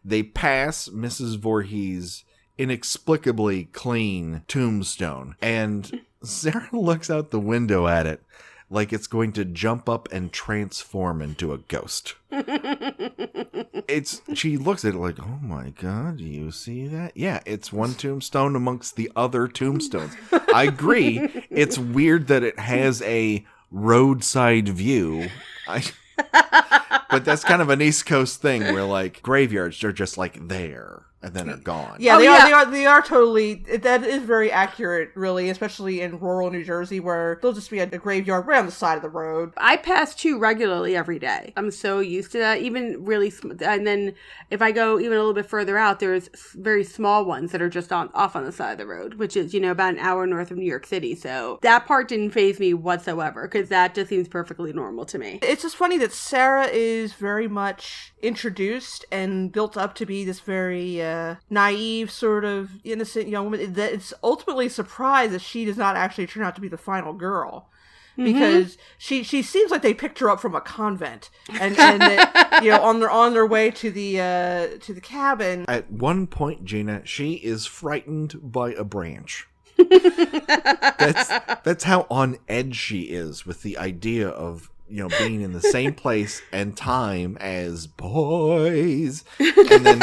They 0.05 0.23
pass 0.23 0.87
Mrs. 0.87 1.37
Voorhees' 1.37 2.23
inexplicably 2.57 3.65
clean 3.65 4.43
tombstone, 4.47 5.35
and 5.41 6.01
Sarah 6.21 6.69
looks 6.73 7.09
out 7.09 7.31
the 7.31 7.39
window 7.39 7.87
at 7.87 8.05
it 8.05 8.21
like 8.69 8.91
it's 8.91 9.07
going 9.07 9.31
to 9.33 9.45
jump 9.45 9.87
up 9.87 10.09
and 10.11 10.31
transform 10.31 11.21
into 11.21 11.53
a 11.53 11.57
ghost. 11.57 12.15
it's 12.31 14.21
she 14.33 14.57
looks 14.57 14.83
at 14.83 14.93
it 14.93 14.97
like, 14.97 15.19
"Oh 15.19 15.39
my 15.41 15.69
god, 15.69 16.17
do 16.17 16.25
you 16.25 16.51
see 16.51 16.87
that?" 16.87 17.15
Yeah, 17.15 17.41
it's 17.45 17.71
one 17.71 17.93
tombstone 17.93 18.55
amongst 18.55 18.95
the 18.95 19.11
other 19.15 19.47
tombstones. 19.47 20.15
I 20.53 20.63
agree. 20.63 21.45
It's 21.49 21.77
weird 21.77 22.27
that 22.27 22.43
it 22.43 22.59
has 22.59 23.01
a 23.03 23.45
roadside 23.71 24.69
view. 24.69 25.29
I 25.67 25.83
but 27.09 27.23
that's 27.23 27.43
kind 27.43 27.61
of 27.61 27.69
an 27.69 27.81
East 27.81 28.05
Coast 28.05 28.41
thing 28.41 28.61
where 28.61 28.83
like 28.83 29.21
graveyards 29.21 29.83
are 29.83 29.93
just 29.93 30.17
like 30.17 30.47
there 30.47 31.03
and 31.21 31.33
then 31.33 31.49
are 31.49 31.57
gone. 31.57 31.97
Yeah, 31.99 32.15
Oh, 32.15 32.19
they 32.19 32.25
yeah. 32.25 32.43
are. 32.43 32.45
They 32.47 32.53
are. 32.53 32.65
They 32.71 32.85
are 32.85 33.01
totally. 33.01 33.55
That 33.55 34.03
is 34.03 34.21
very 34.23 34.51
accurate, 34.51 35.09
really, 35.15 35.49
especially 35.49 36.01
in 36.01 36.19
rural 36.19 36.51
New 36.51 36.63
Jersey, 36.63 36.99
where 36.99 37.39
there'll 37.41 37.55
just 37.55 37.71
be 37.71 37.79
a, 37.79 37.83
a 37.83 37.97
graveyard 37.97 38.45
right 38.45 38.59
on 38.59 38.65
the 38.67 38.71
side 38.71 38.97
of 38.97 39.01
the 39.01 39.09
road. 39.09 39.51
I 39.57 39.77
pass 39.77 40.13
two 40.13 40.37
regularly 40.37 40.95
every 40.95 41.17
day. 41.19 41.53
I'm 41.57 41.71
so 41.71 41.99
used 41.99 42.31
to 42.33 42.37
that. 42.39 42.61
Even 42.61 43.03
really, 43.03 43.29
sm- 43.31 43.53
and 43.61 43.87
then 43.87 44.13
if 44.51 44.61
I 44.61 44.71
go 44.71 44.99
even 44.99 45.13
a 45.13 45.17
little 45.19 45.33
bit 45.33 45.47
further 45.47 45.77
out, 45.77 45.99
there's 45.99 46.29
very 46.55 46.83
small 46.83 47.25
ones 47.25 47.51
that 47.51 47.61
are 47.63 47.69
just 47.69 47.91
on 47.91 48.09
off 48.13 48.35
on 48.35 48.45
the 48.45 48.51
side 48.51 48.73
of 48.73 48.77
the 48.77 48.85
road, 48.85 49.15
which 49.15 49.35
is 49.35 49.53
you 49.55 49.59
know 49.59 49.71
about 49.71 49.93
an 49.95 49.99
hour 49.99 50.27
north 50.27 50.51
of 50.51 50.57
New 50.57 50.65
York 50.65 50.85
City. 50.85 51.15
So 51.15 51.57
that 51.63 51.87
part 51.87 52.07
didn't 52.09 52.31
faze 52.31 52.59
me 52.59 52.73
whatsoever 52.75 53.47
because 53.47 53.69
that 53.69 53.95
just 53.95 54.09
seems 54.09 54.27
perfectly 54.27 54.71
normal 54.71 55.05
to 55.05 55.17
me. 55.17 55.39
It's 55.41 55.63
just 55.63 55.75
funny 55.75 55.97
that 55.97 56.13
Sarah 56.13 56.67
is 56.67 57.13
very 57.13 57.47
much 57.47 58.13
introduced 58.21 59.05
and 59.11 59.51
built 59.51 59.77
up 59.77 59.95
to 59.95 60.05
be 60.05 60.23
this 60.23 60.39
very 60.41 61.01
uh, 61.01 61.06
naive, 61.49 62.09
sort 62.11 62.45
of 62.45 62.71
innocent 62.83 63.27
young 63.27 63.45
woman. 63.45 63.73
That 63.73 63.93
it's 63.93 64.13
ultimately 64.23 64.69
surprised 64.69 65.33
that 65.33 65.41
she 65.41 65.65
does 65.65 65.77
not 65.77 65.95
actually 65.95 66.27
turn 66.27 66.43
out 66.43 66.55
to 66.55 66.61
be 66.61 66.67
the 66.67 66.77
final 66.77 67.13
girl. 67.13 67.69
Because 68.15 68.79
she 68.97 69.21
she 69.21 69.43
seems 69.43 69.69
like 69.69 69.83
they 69.83 69.93
picked 69.93 70.17
her 70.19 70.27
up 70.27 70.39
from 70.39 70.55
a 70.55 70.61
convent, 70.61 71.29
and 71.61 71.77
and 71.77 72.01
that, 72.01 72.61
you 72.63 72.71
know 72.71 72.81
on 72.81 72.99
their 72.99 73.11
on 73.11 73.33
their 73.33 73.45
way 73.45 73.69
to 73.69 73.91
the 73.91 74.19
uh, 74.19 74.67
to 74.79 74.91
the 74.91 75.01
cabin, 75.01 75.65
At 75.67 75.91
one 75.91 76.25
point, 76.25 76.65
Gina, 76.65 77.05
she 77.05 77.33
is 77.33 77.67
frightened 77.67 78.39
by 78.41 78.73
a 78.73 78.83
branch. 78.83 79.47
that's 79.77 81.27
that's 81.63 81.83
how 81.83 82.07
on 82.09 82.39
edge 82.49 82.75
she 82.75 83.01
is 83.01 83.45
with 83.45 83.61
the 83.61 83.77
idea 83.77 84.27
of 84.27 84.71
you 84.89 85.03
know 85.03 85.09
being 85.19 85.41
in 85.41 85.53
the 85.53 85.61
same 85.61 85.93
place 85.93 86.41
and 86.51 86.75
time 86.75 87.37
as 87.39 87.85
boys, 87.85 89.23
and 89.39 89.85
then 89.85 89.99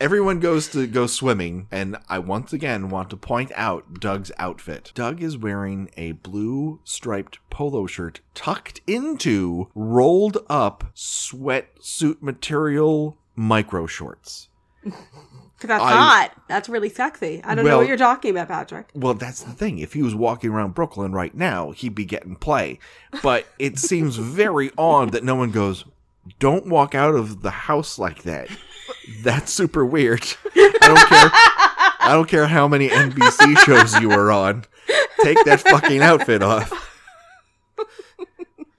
everyone 0.00 0.40
goes 0.40 0.68
to 0.68 0.86
go 0.86 1.06
swimming. 1.06 1.66
And 1.70 1.96
I 2.08 2.18
once 2.18 2.52
again 2.52 2.88
want 2.88 3.10
to 3.10 3.16
point 3.16 3.52
out 3.54 4.00
Doug's 4.00 4.32
outfit. 4.38 4.92
Doug 4.94 5.22
is 5.22 5.36
wearing 5.36 5.90
a 5.96 6.12
blue 6.12 6.80
striped 6.84 7.38
polo 7.50 7.86
shirt 7.86 8.20
tucked 8.34 8.80
into 8.86 9.70
rolled 9.74 10.38
up 10.48 10.84
sweatsuit 10.94 12.22
material 12.22 13.18
micro 13.34 13.86
shorts. 13.86 14.48
that's 14.84 15.82
I- 15.82 15.92
hot. 15.92 16.32
That's 16.48 16.68
really 16.68 16.88
sexy. 16.88 17.40
I 17.44 17.54
don't 17.54 17.64
know 17.64 17.78
what 17.78 17.88
you're 17.88 17.96
talking 17.96 18.30
about, 18.30 18.48
Patrick. 18.48 18.90
Well, 18.94 19.14
that's 19.14 19.42
the 19.42 19.52
thing. 19.52 19.78
If 19.78 19.92
he 19.92 20.02
was 20.02 20.14
walking 20.14 20.50
around 20.50 20.74
Brooklyn 20.74 21.12
right 21.12 21.34
now, 21.34 21.72
he'd 21.72 21.94
be 21.94 22.04
getting 22.04 22.36
play. 22.36 22.78
But 23.22 23.46
it 23.58 23.78
seems 23.78 24.16
very 24.16 24.70
odd 24.78 25.12
that 25.12 25.24
no 25.24 25.34
one 25.34 25.50
goes, 25.50 25.84
"Don't 26.38 26.66
walk 26.66 26.94
out 26.94 27.14
of 27.14 27.42
the 27.42 27.50
house 27.50 27.98
like 27.98 28.22
that." 28.22 28.48
That's 29.22 29.52
super 29.52 29.84
weird. 29.84 30.22
I 30.54 30.70
don't 30.80 31.08
care. 31.08 31.30
I 32.00 32.12
don't 32.12 32.28
care 32.28 32.46
how 32.46 32.68
many 32.68 32.88
NBC 32.88 33.58
shows 33.58 34.00
you 34.00 34.08
were 34.08 34.30
on. 34.32 34.64
Take 35.22 35.44
that 35.44 35.60
fucking 35.60 36.00
outfit 36.00 36.42
off. 36.42 36.87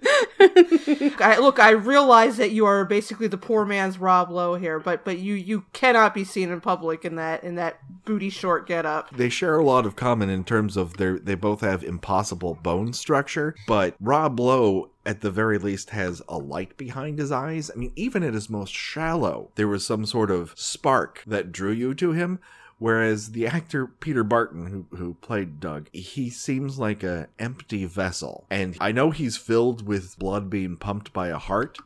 I, 0.40 1.38
look, 1.40 1.60
I 1.60 1.72
realize 1.72 2.38
that 2.38 2.52
you 2.52 2.66
are 2.66 2.86
basically 2.86 3.28
the 3.28 3.38
poor 3.38 3.66
man's 3.66 3.98
Rob 3.98 4.30
Lowe 4.30 4.56
here, 4.56 4.80
but 4.80 5.04
but 5.04 5.20
you 5.20 5.34
you 5.34 5.66
cannot 5.74 6.14
be 6.14 6.24
seen 6.24 6.50
in 6.50 6.62
public 6.62 7.04
in 7.04 7.16
that 7.16 7.44
in 7.44 7.56
that 7.56 7.80
booty 8.06 8.30
short 8.30 8.66
getup. 8.66 9.16
They 9.16 9.30
share 9.30 9.58
a 9.58 9.64
lot 9.64 9.86
of 9.86 9.96
common 9.96 10.30
in 10.30 10.44
terms 10.44 10.78
of 10.78 10.98
their 10.98 11.20
they 11.20 11.36
both 11.36 11.62
have 11.62 11.84
impossible 11.84 12.56
bone 12.56 12.94
structure, 12.94 13.56
but 13.68 13.96
Rob 14.00 14.40
Lowe 14.40 14.90
at 15.06 15.22
the 15.22 15.32
very 15.32 15.58
least 15.58 15.90
has 15.90 16.22
a 16.30 16.38
light 16.38 16.78
behind 16.78 17.20
his 17.20 17.32
eyes. 17.32 17.72
I 17.74 17.78
mean, 17.78 17.92
even 17.96 18.24
at 18.24 18.34
his 18.34 18.50
most 18.50 18.74
shallow, 18.74 19.50
there 19.56 19.68
was 19.68 19.86
some 19.86 20.06
sort 20.06 20.32
of 20.32 20.54
spark 20.56 21.24
that 21.26 21.52
drew 21.52 21.72
you 21.72 21.94
to 21.96 22.12
him. 22.12 22.40
Whereas 22.80 23.32
the 23.34 23.46
actor 23.46 23.86
Peter 23.88 24.24
Barton, 24.24 24.66
who 24.90 24.98
who 24.98 25.14
played 25.16 25.60
Doug, 25.60 25.90
he 25.92 26.30
seems 26.30 26.80
like 26.80 27.04
a 27.04 27.28
empty 27.38 27.86
vessel, 27.86 28.46
and 28.50 28.76
I 28.80 28.92
know 28.94 29.12
he's 29.12 29.36
filled 29.38 29.86
with 29.86 30.18
blood 30.18 30.50
being 30.50 30.78
pumped 30.78 31.12
by 31.14 31.28
a 31.28 31.38
heart, 31.38 31.78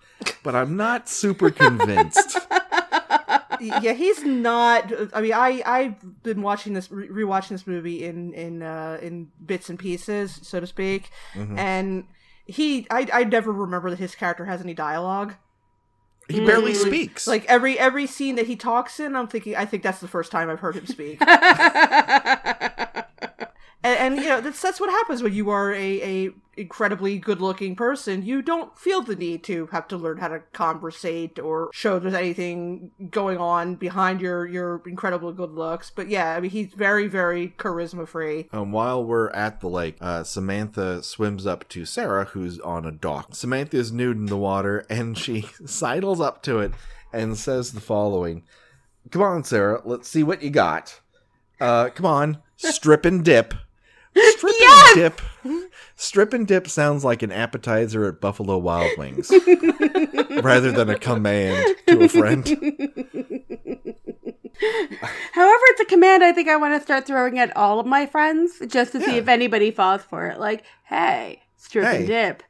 but 0.43 0.53
I'm 0.55 0.77
not 0.77 1.09
super 1.09 1.49
convinced. 1.63 2.37
yeah, 3.59 3.93
he's 3.93 4.23
not. 4.23 4.91
I 5.13 5.21
mean, 5.21 5.33
I 5.33 5.61
I've 5.65 6.23
been 6.23 6.41
watching 6.41 6.73
this, 6.73 6.91
re- 6.91 7.07
rewatching 7.07 7.49
this 7.49 7.65
movie 7.67 8.03
in 8.05 8.33
in 8.33 8.61
uh, 8.61 8.99
in 9.01 9.29
bits 9.45 9.69
and 9.69 9.79
pieces, 9.79 10.39
so 10.43 10.59
to 10.59 10.67
speak, 10.67 11.09
Mm-hmm. 11.33 11.57
and 11.57 12.03
he 12.45 12.85
I 12.91 13.07
I 13.11 13.23
never 13.23 13.51
remember 13.51 13.89
that 13.89 13.99
his 13.99 14.15
character 14.15 14.45
has 14.45 14.61
any 14.61 14.73
dialogue. 14.73 15.33
He 16.29 16.45
barely 16.45 16.73
speaks. 16.73 17.27
Like 17.27 17.45
every 17.45 17.77
every 17.77 18.07
scene 18.07 18.35
that 18.35 18.47
he 18.47 18.55
talks 18.55 18.99
in, 18.99 19.15
I'm 19.15 19.27
thinking, 19.27 19.55
I 19.55 19.65
think 19.65 19.83
that's 19.83 19.99
the 19.99 20.07
first 20.07 20.31
time 20.31 20.49
I've 20.49 20.59
heard 20.59 20.75
him 20.75 20.87
speak. 20.87 21.19
and, 24.13 24.17
and 24.17 24.23
you 24.23 24.29
know 24.29 24.41
that's 24.41 24.61
that's 24.61 24.79
what 24.79 24.89
happens 24.89 25.21
when 25.23 25.33
you 25.33 25.49
are 25.49 25.73
a, 25.73 26.01
a 26.25 26.29
incredibly 26.55 27.17
good 27.17 27.41
looking 27.41 27.75
person 27.75 28.21
you 28.23 28.39
don't 28.39 28.77
feel 28.77 29.01
the 29.01 29.15
need 29.15 29.43
to 29.43 29.65
have 29.71 29.87
to 29.87 29.97
learn 29.97 30.19
how 30.19 30.27
to 30.27 30.39
conversate 30.53 31.39
or 31.39 31.69
show 31.73 31.97
there's 31.97 32.13
anything 32.13 32.91
going 33.09 33.39
on 33.39 33.73
behind 33.73 34.21
your 34.21 34.45
your 34.45 34.81
incredibly 34.85 35.33
good 35.33 35.51
looks 35.51 35.89
but 35.89 36.07
yeah 36.09 36.35
i 36.35 36.39
mean 36.39 36.51
he's 36.51 36.71
very 36.73 37.07
very 37.07 37.49
charisma 37.57 38.07
free 38.07 38.47
Um, 38.51 38.71
while 38.71 39.03
we're 39.03 39.31
at 39.31 39.61
the 39.61 39.67
lake, 39.67 39.97
uh, 39.99 40.23
Samantha 40.23 41.01
swims 41.01 41.47
up 41.47 41.67
to 41.69 41.85
Sarah, 41.85 42.25
who's 42.25 42.59
on 42.59 42.85
a 42.85 42.91
dock. 42.91 43.33
Samantha 43.33 43.77
is 43.77 43.91
nude 43.91 44.17
in 44.17 44.27
the 44.27 44.37
water, 44.37 44.85
and 44.89 45.17
she 45.17 45.49
sidles 45.65 46.21
up 46.21 46.43
to 46.43 46.59
it 46.59 46.71
and 47.11 47.37
says 47.37 47.71
the 47.71 47.81
following 47.81 48.43
Come 49.09 49.21
on, 49.21 49.43
Sarah, 49.43 49.81
let's 49.85 50.07
see 50.07 50.23
what 50.23 50.43
you 50.43 50.49
got. 50.49 50.99
Uh, 51.59 51.89
come 51.89 52.05
on, 52.05 52.37
strip 52.57 53.05
and 53.05 53.23
dip. 53.25 53.53
Strip 54.15 54.53
and 54.61 54.95
dip. 54.95 55.21
Strip 55.95 56.33
and 56.33 56.47
dip 56.47 56.67
sounds 56.67 57.03
like 57.03 57.23
an 57.23 57.31
appetizer 57.31 58.05
at 58.05 58.21
Buffalo 58.21 58.57
Wild 58.57 58.97
Wings 58.97 59.31
rather 60.43 60.71
than 60.71 60.89
a 60.89 60.97
command 60.99 61.75
to 61.87 62.03
a 62.03 62.09
friend. 62.09 62.47
However, 65.33 65.61
it's 65.71 65.81
a 65.81 65.85
command 65.85 66.23
I 66.23 66.31
think 66.31 66.47
I 66.47 66.55
want 66.57 66.75
to 66.79 66.81
start 66.81 67.05
throwing 67.05 67.39
at 67.39 67.55
all 67.57 67.79
of 67.79 67.85
my 67.85 68.05
friends 68.05 68.61
just 68.67 68.91
to 68.93 69.01
see 69.01 69.17
if 69.17 69.27
anybody 69.27 69.71
falls 69.71 70.03
for 70.03 70.27
it. 70.27 70.39
Like, 70.39 70.63
hey, 70.85 71.41
strip 71.57 71.85
Hey, 71.85 71.97
and 71.97 72.07
dip. 72.07 72.43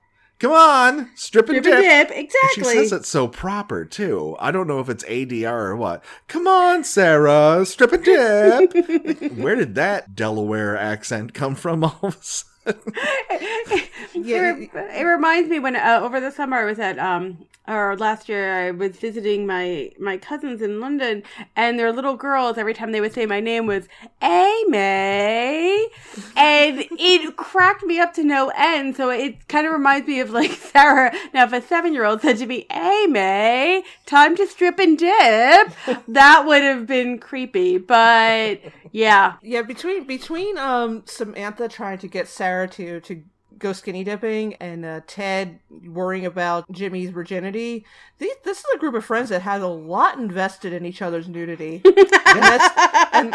Come 0.44 0.52
on, 0.52 1.10
strip 1.16 1.48
and 1.48 1.64
Strip 1.64 1.64
dip. 1.64 1.86
and 1.86 2.10
dip, 2.10 2.18
She 2.18 2.22
exactly. 2.60 2.64
says 2.74 2.92
it 2.92 3.06
so 3.06 3.30
proper 3.30 3.86
too. 3.86 4.36
I 4.40 4.52
don't 4.52 4.68
know 4.68 4.82
if 4.82 4.90
it's 4.90 5.06
ADR 5.06 5.46
or 5.70 5.78
what. 5.78 6.04
Come 6.28 6.48
on, 6.48 6.84
Sarah, 6.84 7.66
strip 7.66 7.94
and 7.94 8.04
dip. 8.04 8.74
Like, 9.22 9.34
where 9.36 9.56
did 9.56 9.76
that 9.76 10.16
Delaware 10.16 10.76
accent 10.78 11.34
come 11.34 11.56
from? 11.56 11.86
All 11.86 11.98
of 12.04 12.18
a 12.18 12.22
sudden? 12.22 12.94
Yeah, 14.16 14.56
it, 14.58 14.70
it 14.74 15.04
reminds 15.06 15.50
me 15.50 15.60
when 15.60 15.76
uh, 15.78 16.00
over 16.04 16.20
the 16.20 16.30
summer 16.32 16.58
I 16.58 16.66
was 16.66 16.78
at 16.78 17.00
um 17.00 17.46
or 17.68 17.96
last 17.98 18.28
year 18.28 18.54
I 18.54 18.72
was 18.72 18.98
visiting 18.98 19.48
my 19.48 19.92
my 20.00 20.18
cousins 20.18 20.62
in 20.62 20.80
London 20.80 21.24
and 21.56 21.80
their 21.80 21.92
little 21.94 22.16
girls 22.16 22.58
every 22.58 22.74
time 22.74 22.92
they 22.92 23.00
would 23.02 23.14
say 23.14 23.26
my 23.26 23.40
name 23.40 23.68
was 23.68 23.88
Amy. 24.22 25.88
And 26.36 26.86
it 26.92 27.36
cracked 27.38 27.84
me 27.84 28.00
up 28.00 28.14
to 28.16 28.24
no 28.24 28.52
end. 28.56 28.98
So 28.98 29.10
it 29.10 29.48
kind 29.48 29.66
of 29.66 29.74
reminds 29.74 30.08
me 30.08 30.20
of 30.20 30.32
like 30.32 30.52
Sarah. 30.72 31.14
Now 31.34 31.46
if 31.46 31.54
a 31.54 31.62
seven 31.62 31.94
year 31.94 32.06
old 32.06 32.22
said 32.22 32.38
to 32.38 32.46
me 32.46 32.68
Amy 32.70 33.84
time 34.06 34.36
to 34.36 34.46
strip 34.46 34.80
and 34.80 34.98
dip 34.98 35.74
that 36.08 36.44
would 36.46 36.64
have 36.64 36.86
been 36.86 37.18
creepy. 37.18 37.78
But 37.78 38.60
yeah. 38.92 39.36
Yeah, 39.42 39.62
between 39.62 40.06
between 40.06 40.58
um 40.58 41.04
Samantha 41.06 41.70
trying 41.70 42.00
to 42.00 42.08
get 42.08 42.28
Sarah 42.28 42.68
to 42.70 43.00
to 43.02 43.24
go 43.64 43.74
skinny 43.74 44.04
dipping 44.04 44.54
and 44.56 44.86
uh, 44.86 45.02
Ted 45.08 45.60
worrying 45.88 46.26
about 46.26 46.72
Jimmy's 46.72 47.10
virginity, 47.10 47.86
these, 48.20 48.36
this 48.44 48.60
is 48.60 48.66
a 48.76 48.78
group 48.78 48.94
of 48.94 49.04
friends 49.04 49.30
that 49.30 49.42
has 49.42 49.64
a 49.64 49.68
lot 49.68 50.18
invested 50.20 50.74
in 50.74 50.86
each 50.86 51.02
other's 51.02 51.28
nudity, 51.28 51.82
and 51.86 51.96
that's 51.96 53.14
and, 53.14 53.34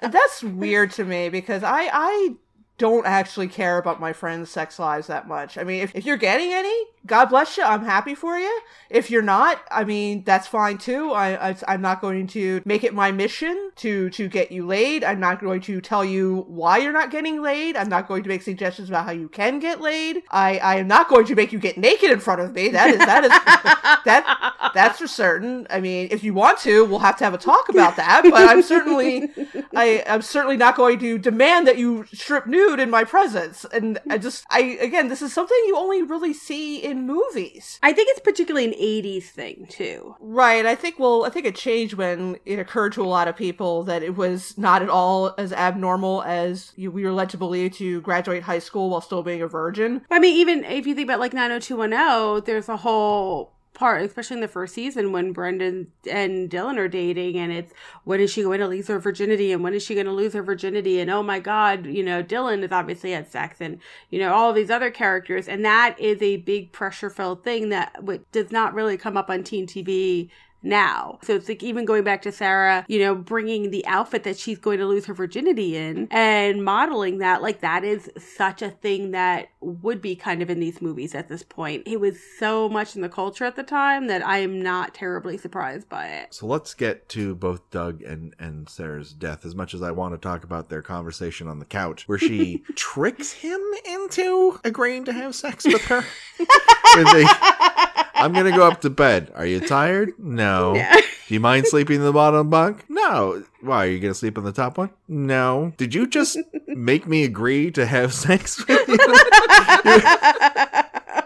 and 0.00 0.12
that's 0.12 0.42
weird 0.42 0.90
to 0.92 1.04
me 1.04 1.28
because 1.28 1.62
I 1.62 1.88
I 1.92 2.36
don't 2.78 3.06
actually 3.06 3.48
care 3.48 3.78
about 3.78 4.00
my 4.00 4.12
friends' 4.12 4.50
sex 4.50 4.78
lives 4.78 5.06
that 5.06 5.26
much. 5.26 5.56
I 5.56 5.64
mean, 5.64 5.82
if, 5.82 5.94
if 5.94 6.04
you're 6.04 6.16
getting 6.16 6.52
any, 6.52 6.84
God 7.06 7.26
bless 7.26 7.56
you. 7.56 7.62
I'm 7.62 7.84
happy 7.84 8.14
for 8.14 8.38
you. 8.38 8.60
If 8.90 9.10
you're 9.10 9.22
not, 9.22 9.62
I 9.70 9.84
mean, 9.84 10.24
that's 10.24 10.46
fine 10.46 10.78
too. 10.78 11.12
I, 11.12 11.50
I 11.50 11.56
I'm 11.68 11.80
not 11.80 12.00
going 12.00 12.26
to 12.28 12.62
make 12.64 12.84
it 12.84 12.94
my 12.94 13.12
mission 13.12 13.70
to 13.76 14.10
to 14.10 14.28
get 14.28 14.52
you 14.52 14.66
laid. 14.66 15.04
I'm 15.04 15.20
not 15.20 15.40
going 15.40 15.60
to 15.62 15.80
tell 15.80 16.04
you 16.04 16.44
why 16.48 16.78
you're 16.78 16.92
not 16.92 17.10
getting 17.10 17.42
laid. 17.42 17.76
I'm 17.76 17.88
not 17.88 18.08
going 18.08 18.22
to 18.22 18.28
make 18.28 18.42
suggestions 18.42 18.88
about 18.88 19.06
how 19.06 19.12
you 19.12 19.28
can 19.28 19.58
get 19.58 19.80
laid. 19.80 20.22
I 20.30 20.58
I 20.58 20.76
am 20.76 20.88
not 20.88 21.08
going 21.08 21.26
to 21.26 21.34
make 21.34 21.52
you 21.52 21.58
get 21.58 21.78
naked 21.78 22.10
in 22.10 22.20
front 22.20 22.40
of 22.40 22.52
me. 22.52 22.68
That 22.68 22.90
is 22.90 22.98
that 22.98 23.24
is 23.24 23.30
that 24.04 24.70
that's 24.74 24.98
for 24.98 25.06
certain. 25.06 25.66
I 25.70 25.80
mean, 25.80 26.08
if 26.10 26.24
you 26.24 26.34
want 26.34 26.58
to, 26.60 26.84
we'll 26.84 27.00
have 27.00 27.16
to 27.18 27.24
have 27.24 27.34
a 27.34 27.38
talk 27.38 27.68
about 27.68 27.96
that. 27.96 28.22
But 28.24 28.48
I'm 28.48 28.62
certainly 28.62 29.30
I 29.74 30.02
I'm 30.06 30.22
certainly 30.22 30.56
not 30.56 30.76
going 30.76 30.98
to 31.00 31.18
demand 31.18 31.66
that 31.66 31.78
you 31.78 32.06
strip 32.12 32.46
nude 32.46 32.80
in 32.80 32.90
my 32.90 33.04
presence. 33.04 33.64
And 33.72 33.98
I 34.10 34.18
just 34.18 34.44
I 34.50 34.78
again, 34.80 35.08
this 35.08 35.22
is 35.22 35.32
something 35.32 35.56
you 35.66 35.76
only 35.76 36.02
really 36.02 36.32
see 36.32 36.78
in 36.78 36.95
movies. 37.04 37.78
I 37.82 37.92
think 37.92 38.08
it's 38.10 38.20
particularly 38.20 38.66
an 38.66 38.72
80s 38.72 39.24
thing 39.24 39.66
too 39.68 40.16
Right. 40.20 40.64
I 40.64 40.74
think 40.74 40.98
well, 40.98 41.24
I 41.24 41.30
think 41.30 41.46
it 41.46 41.54
changed 41.54 41.94
when 41.94 42.38
it 42.44 42.58
occurred 42.58 42.92
to 42.94 43.02
a 43.02 43.06
lot 43.06 43.28
of 43.28 43.36
people 43.36 43.82
that 43.84 44.02
it 44.02 44.16
was 44.16 44.56
not 44.58 44.82
at 44.82 44.88
all 44.88 45.34
as 45.38 45.52
abnormal 45.52 46.22
as 46.22 46.72
you, 46.76 46.90
we 46.90 47.04
were 47.04 47.12
led 47.12 47.30
to 47.30 47.38
believe 47.38 47.72
to 47.74 48.00
graduate 48.02 48.42
high 48.42 48.58
school 48.58 48.90
while 48.90 49.00
still 49.00 49.22
being 49.22 49.42
a 49.42 49.48
virgin. 49.48 50.02
I 50.10 50.18
mean, 50.18 50.36
even 50.36 50.64
if 50.64 50.86
you 50.86 50.94
think 50.94 51.06
about 51.06 51.20
like 51.20 51.32
90210, 51.32 52.44
there's 52.44 52.68
a 52.68 52.76
whole 52.76 53.55
part, 53.76 54.02
especially 54.02 54.34
in 54.34 54.40
the 54.40 54.48
first 54.48 54.74
season 54.74 55.12
when 55.12 55.32
Brendan 55.32 55.92
and 56.10 56.50
Dylan 56.50 56.78
are 56.78 56.88
dating, 56.88 57.36
and 57.36 57.52
it's 57.52 57.72
when 58.02 58.18
is 58.18 58.32
she 58.32 58.42
going 58.42 58.58
to 58.58 58.66
lose 58.66 58.88
her 58.88 58.98
virginity, 58.98 59.52
and 59.52 59.62
when 59.62 59.74
is 59.74 59.84
she 59.84 59.94
going 59.94 60.06
to 60.06 60.12
lose 60.12 60.32
her 60.32 60.42
virginity, 60.42 60.98
and 60.98 61.10
oh 61.10 61.22
my 61.22 61.38
God, 61.38 61.86
you 61.86 62.02
know, 62.02 62.22
Dylan 62.22 62.62
has 62.62 62.72
obviously 62.72 63.12
had 63.12 63.30
sex, 63.30 63.60
and 63.60 63.78
you 64.10 64.18
know 64.18 64.32
all 64.32 64.52
these 64.52 64.70
other 64.70 64.90
characters, 64.90 65.46
and 65.46 65.64
that 65.64 65.94
is 66.00 66.20
a 66.22 66.38
big 66.38 66.72
pressure 66.72 67.10
filled 67.10 67.44
thing 67.44 67.68
that 67.68 67.94
does 68.32 68.50
not 68.50 68.74
really 68.74 68.96
come 68.96 69.16
up 69.16 69.30
on 69.30 69.44
teen 69.44 69.66
TV 69.66 70.30
now. 70.66 71.18
So 71.22 71.34
it's 71.34 71.48
like 71.48 71.62
even 71.62 71.84
going 71.84 72.04
back 72.04 72.22
to 72.22 72.32
Sarah, 72.32 72.84
you 72.88 72.98
know, 72.98 73.14
bringing 73.14 73.70
the 73.70 73.86
outfit 73.86 74.24
that 74.24 74.38
she's 74.38 74.58
going 74.58 74.78
to 74.78 74.86
lose 74.86 75.06
her 75.06 75.14
virginity 75.14 75.76
in 75.76 76.08
and 76.10 76.64
modeling 76.64 77.18
that, 77.18 77.42
like 77.42 77.60
that 77.60 77.84
is 77.84 78.10
such 78.18 78.62
a 78.62 78.70
thing 78.70 79.12
that 79.12 79.48
would 79.60 80.02
be 80.02 80.16
kind 80.16 80.42
of 80.42 80.50
in 80.50 80.60
these 80.60 80.82
movies 80.82 81.14
at 81.14 81.28
this 81.28 81.42
point. 81.42 81.84
It 81.86 82.00
was 82.00 82.18
so 82.38 82.68
much 82.68 82.96
in 82.96 83.02
the 83.02 83.08
culture 83.08 83.44
at 83.44 83.56
the 83.56 83.62
time 83.62 84.08
that 84.08 84.26
I 84.26 84.38
am 84.38 84.60
not 84.60 84.94
terribly 84.94 85.38
surprised 85.38 85.88
by 85.88 86.06
it. 86.08 86.34
So 86.34 86.46
let's 86.46 86.74
get 86.74 87.08
to 87.10 87.34
both 87.34 87.70
Doug 87.70 88.02
and, 88.02 88.34
and 88.38 88.68
Sarah's 88.68 89.12
death. 89.12 89.44
As 89.46 89.54
much 89.54 89.74
as 89.74 89.82
I 89.82 89.92
want 89.92 90.14
to 90.14 90.18
talk 90.18 90.44
about 90.44 90.68
their 90.68 90.82
conversation 90.82 91.48
on 91.48 91.58
the 91.58 91.64
couch, 91.64 92.08
where 92.08 92.18
she 92.18 92.64
tricks 92.74 93.32
him 93.32 93.60
into 93.84 94.60
agreeing 94.64 95.04
to 95.04 95.12
have 95.12 95.34
sex 95.34 95.64
with 95.64 95.84
her. 95.86 96.04
With 96.96 97.04
the, 97.06 97.85
I'm 98.16 98.32
gonna 98.32 98.56
go 98.56 98.66
up 98.66 98.80
to 98.82 98.90
bed. 98.90 99.32
Are 99.34 99.46
you 99.46 99.60
tired? 99.60 100.12
No. 100.18 100.74
Do 101.28 101.34
you 101.34 101.40
mind 101.40 101.66
sleeping 101.66 101.96
in 101.96 102.02
the 102.02 102.12
bottom 102.12 102.50
bunk? 102.50 102.84
No. 102.88 103.44
Why 103.60 103.86
are 103.86 103.90
you 103.90 103.98
gonna 103.98 104.14
sleep 104.14 104.38
on 104.38 104.44
the 104.44 104.52
top 104.52 104.78
one? 104.78 104.90
No. 105.08 105.72
Did 105.76 105.94
you 105.94 106.06
just 106.06 106.38
make 106.66 107.06
me 107.06 107.24
agree 107.24 107.70
to 107.72 107.86
have 107.86 108.14
sex 108.24 108.66
with 108.66 108.88
you? 108.88 108.98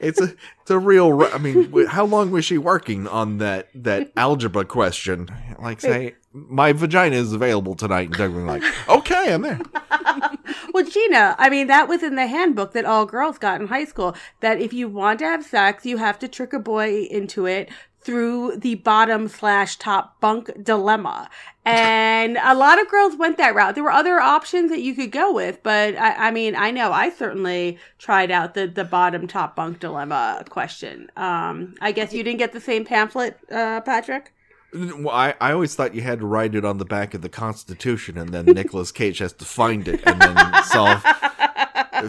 it's 0.00 0.20
a 0.20 0.34
it's 0.62 0.70
a 0.70 0.78
real. 0.78 1.22
I 1.32 1.38
mean, 1.38 1.86
how 1.86 2.04
long 2.04 2.30
was 2.30 2.44
she 2.44 2.58
working 2.58 3.06
on 3.06 3.38
that 3.38 3.68
that 3.74 4.12
algebra 4.16 4.64
question? 4.64 5.28
Like, 5.60 5.80
say, 5.80 6.14
my 6.48 6.72
vagina 6.72 7.16
is 7.16 7.32
available 7.32 7.74
tonight, 7.74 8.08
and 8.08 8.16
Doug 8.16 8.34
was 8.34 8.44
like, 8.44 8.62
okay, 8.88 9.32
I'm 9.32 9.42
there. 9.42 9.60
Well, 10.72 10.84
Gina, 10.84 11.34
I 11.38 11.48
mean, 11.48 11.68
that 11.68 11.88
was 11.88 12.02
in 12.02 12.16
the 12.16 12.26
handbook 12.26 12.72
that 12.72 12.84
all 12.84 13.06
girls 13.06 13.38
got 13.38 13.62
in 13.62 13.68
high 13.68 13.86
school 13.86 14.14
that 14.40 14.60
if 14.60 14.74
you 14.74 14.88
want 14.88 15.20
to 15.20 15.24
have 15.24 15.42
sex, 15.42 15.86
you 15.86 15.96
have 15.96 16.18
to 16.18 16.28
trick 16.28 16.52
a 16.52 16.58
boy 16.58 17.04
into 17.04 17.46
it 17.46 17.70
through 18.02 18.58
the 18.58 18.74
bottom 18.76 19.26
slash 19.26 19.76
top 19.76 20.20
bunk 20.20 20.50
dilemma. 20.62 21.30
And 21.64 22.38
a 22.42 22.54
lot 22.54 22.80
of 22.80 22.88
girls 22.88 23.16
went 23.16 23.38
that 23.38 23.54
route. 23.54 23.74
There 23.74 23.82
were 23.82 23.90
other 23.90 24.20
options 24.20 24.70
that 24.70 24.82
you 24.82 24.94
could 24.94 25.10
go 25.10 25.32
with, 25.32 25.62
but 25.62 25.96
I, 25.96 26.28
I 26.28 26.30
mean, 26.30 26.54
I 26.54 26.70
know 26.70 26.92
I 26.92 27.08
certainly 27.08 27.78
tried 27.98 28.30
out 28.30 28.52
the, 28.52 28.66
the 28.66 28.84
bottom 28.84 29.26
top 29.26 29.56
bunk 29.56 29.80
dilemma 29.80 30.44
question. 30.50 31.10
Um, 31.16 31.74
I 31.80 31.90
guess 31.90 32.12
you 32.12 32.22
didn't 32.22 32.38
get 32.38 32.52
the 32.52 32.60
same 32.60 32.84
pamphlet, 32.84 33.38
uh, 33.50 33.80
Patrick? 33.80 34.32
Well, 34.76 35.14
I, 35.14 35.34
I 35.40 35.52
always 35.52 35.74
thought 35.74 35.94
you 35.94 36.02
had 36.02 36.20
to 36.20 36.26
write 36.26 36.54
it 36.54 36.64
on 36.64 36.78
the 36.78 36.84
back 36.84 37.14
of 37.14 37.22
the 37.22 37.28
Constitution, 37.28 38.18
and 38.18 38.30
then 38.30 38.44
Nicolas 38.46 38.92
Cage 38.92 39.18
has 39.18 39.32
to 39.34 39.44
find 39.44 39.88
it 39.88 40.02
and 40.06 40.20
then 40.20 40.64
solve 40.64 41.02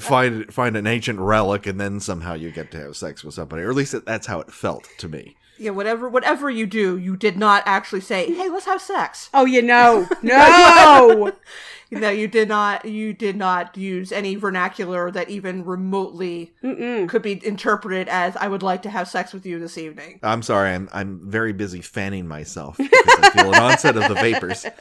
find 0.01 0.53
find 0.53 0.75
an 0.75 0.87
ancient 0.87 1.19
relic, 1.19 1.65
and 1.65 1.79
then 1.79 1.99
somehow 1.99 2.33
you 2.33 2.51
get 2.51 2.71
to 2.71 2.79
have 2.79 2.97
sex 2.97 3.23
with 3.23 3.33
somebody, 3.33 3.63
or 3.63 3.69
at 3.69 3.75
least 3.75 3.95
that's 4.05 4.27
how 4.27 4.39
it 4.39 4.51
felt 4.51 4.87
to 4.97 5.07
me. 5.07 5.35
Yeah, 5.57 5.71
whatever 5.71 6.07
whatever 6.07 6.49
you 6.49 6.67
do, 6.67 6.97
you 6.97 7.17
did 7.17 7.37
not 7.37 7.63
actually 7.65 8.01
say, 8.01 8.33
"Hey, 8.33 8.49
let's 8.49 8.65
have 8.65 8.81
sex." 8.81 9.29
Oh, 9.33 9.45
you 9.45 9.61
know, 9.61 10.07
no. 10.21 11.31
No, 11.91 12.09
you 12.09 12.27
did 12.27 12.47
not. 12.49 12.85
You 12.85 13.13
did 13.13 13.35
not 13.37 13.77
use 13.77 14.11
any 14.11 14.35
vernacular 14.35 15.09
that 15.11 15.29
even 15.29 15.63
remotely 15.65 16.53
Mm-mm. 16.63 17.07
could 17.07 17.21
be 17.21 17.39
interpreted 17.45 18.07
as 18.09 18.35
"I 18.35 18.47
would 18.47 18.63
like 18.63 18.81
to 18.83 18.89
have 18.89 19.07
sex 19.07 19.33
with 19.33 19.45
you 19.45 19.57
this 19.59 19.77
evening." 19.77 20.19
I'm 20.23 20.41
sorry, 20.41 20.71
I'm 20.71 20.89
I'm 20.91 21.21
very 21.29 21.53
busy 21.53 21.81
fanning 21.81 22.27
myself 22.27 22.77
because 22.77 23.19
I 23.23 23.29
feel 23.31 23.53
an 23.53 23.61
onset 23.61 23.95
of 23.97 24.07
the 24.07 24.15
vapors. 24.15 24.65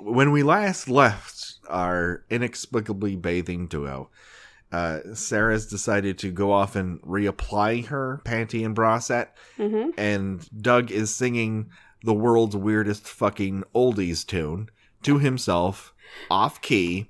When 0.00 0.30
we 0.30 0.42
last 0.42 0.88
left 0.88 1.54
our 1.68 2.24
inexplicably 2.30 3.16
bathing 3.16 3.66
duo, 3.66 4.10
uh, 4.72 5.00
Sarah's 5.12 5.66
decided 5.66 6.18
to 6.18 6.30
go 6.30 6.52
off 6.52 6.76
and 6.76 7.00
reapply 7.02 7.86
her 7.86 8.22
panty 8.24 8.64
and 8.64 8.74
bra 8.74 9.00
set, 9.00 9.36
Mhm. 9.58 9.92
and 9.98 10.48
Doug 10.62 10.90
is 10.90 11.14
singing 11.14 11.70
the 12.04 12.14
world's 12.14 12.56
weirdest 12.56 13.06
fucking 13.08 13.64
oldies 13.74 14.24
tune 14.24 14.70
to 15.02 15.18
himself, 15.18 15.92
off 16.30 16.60
key. 16.60 17.08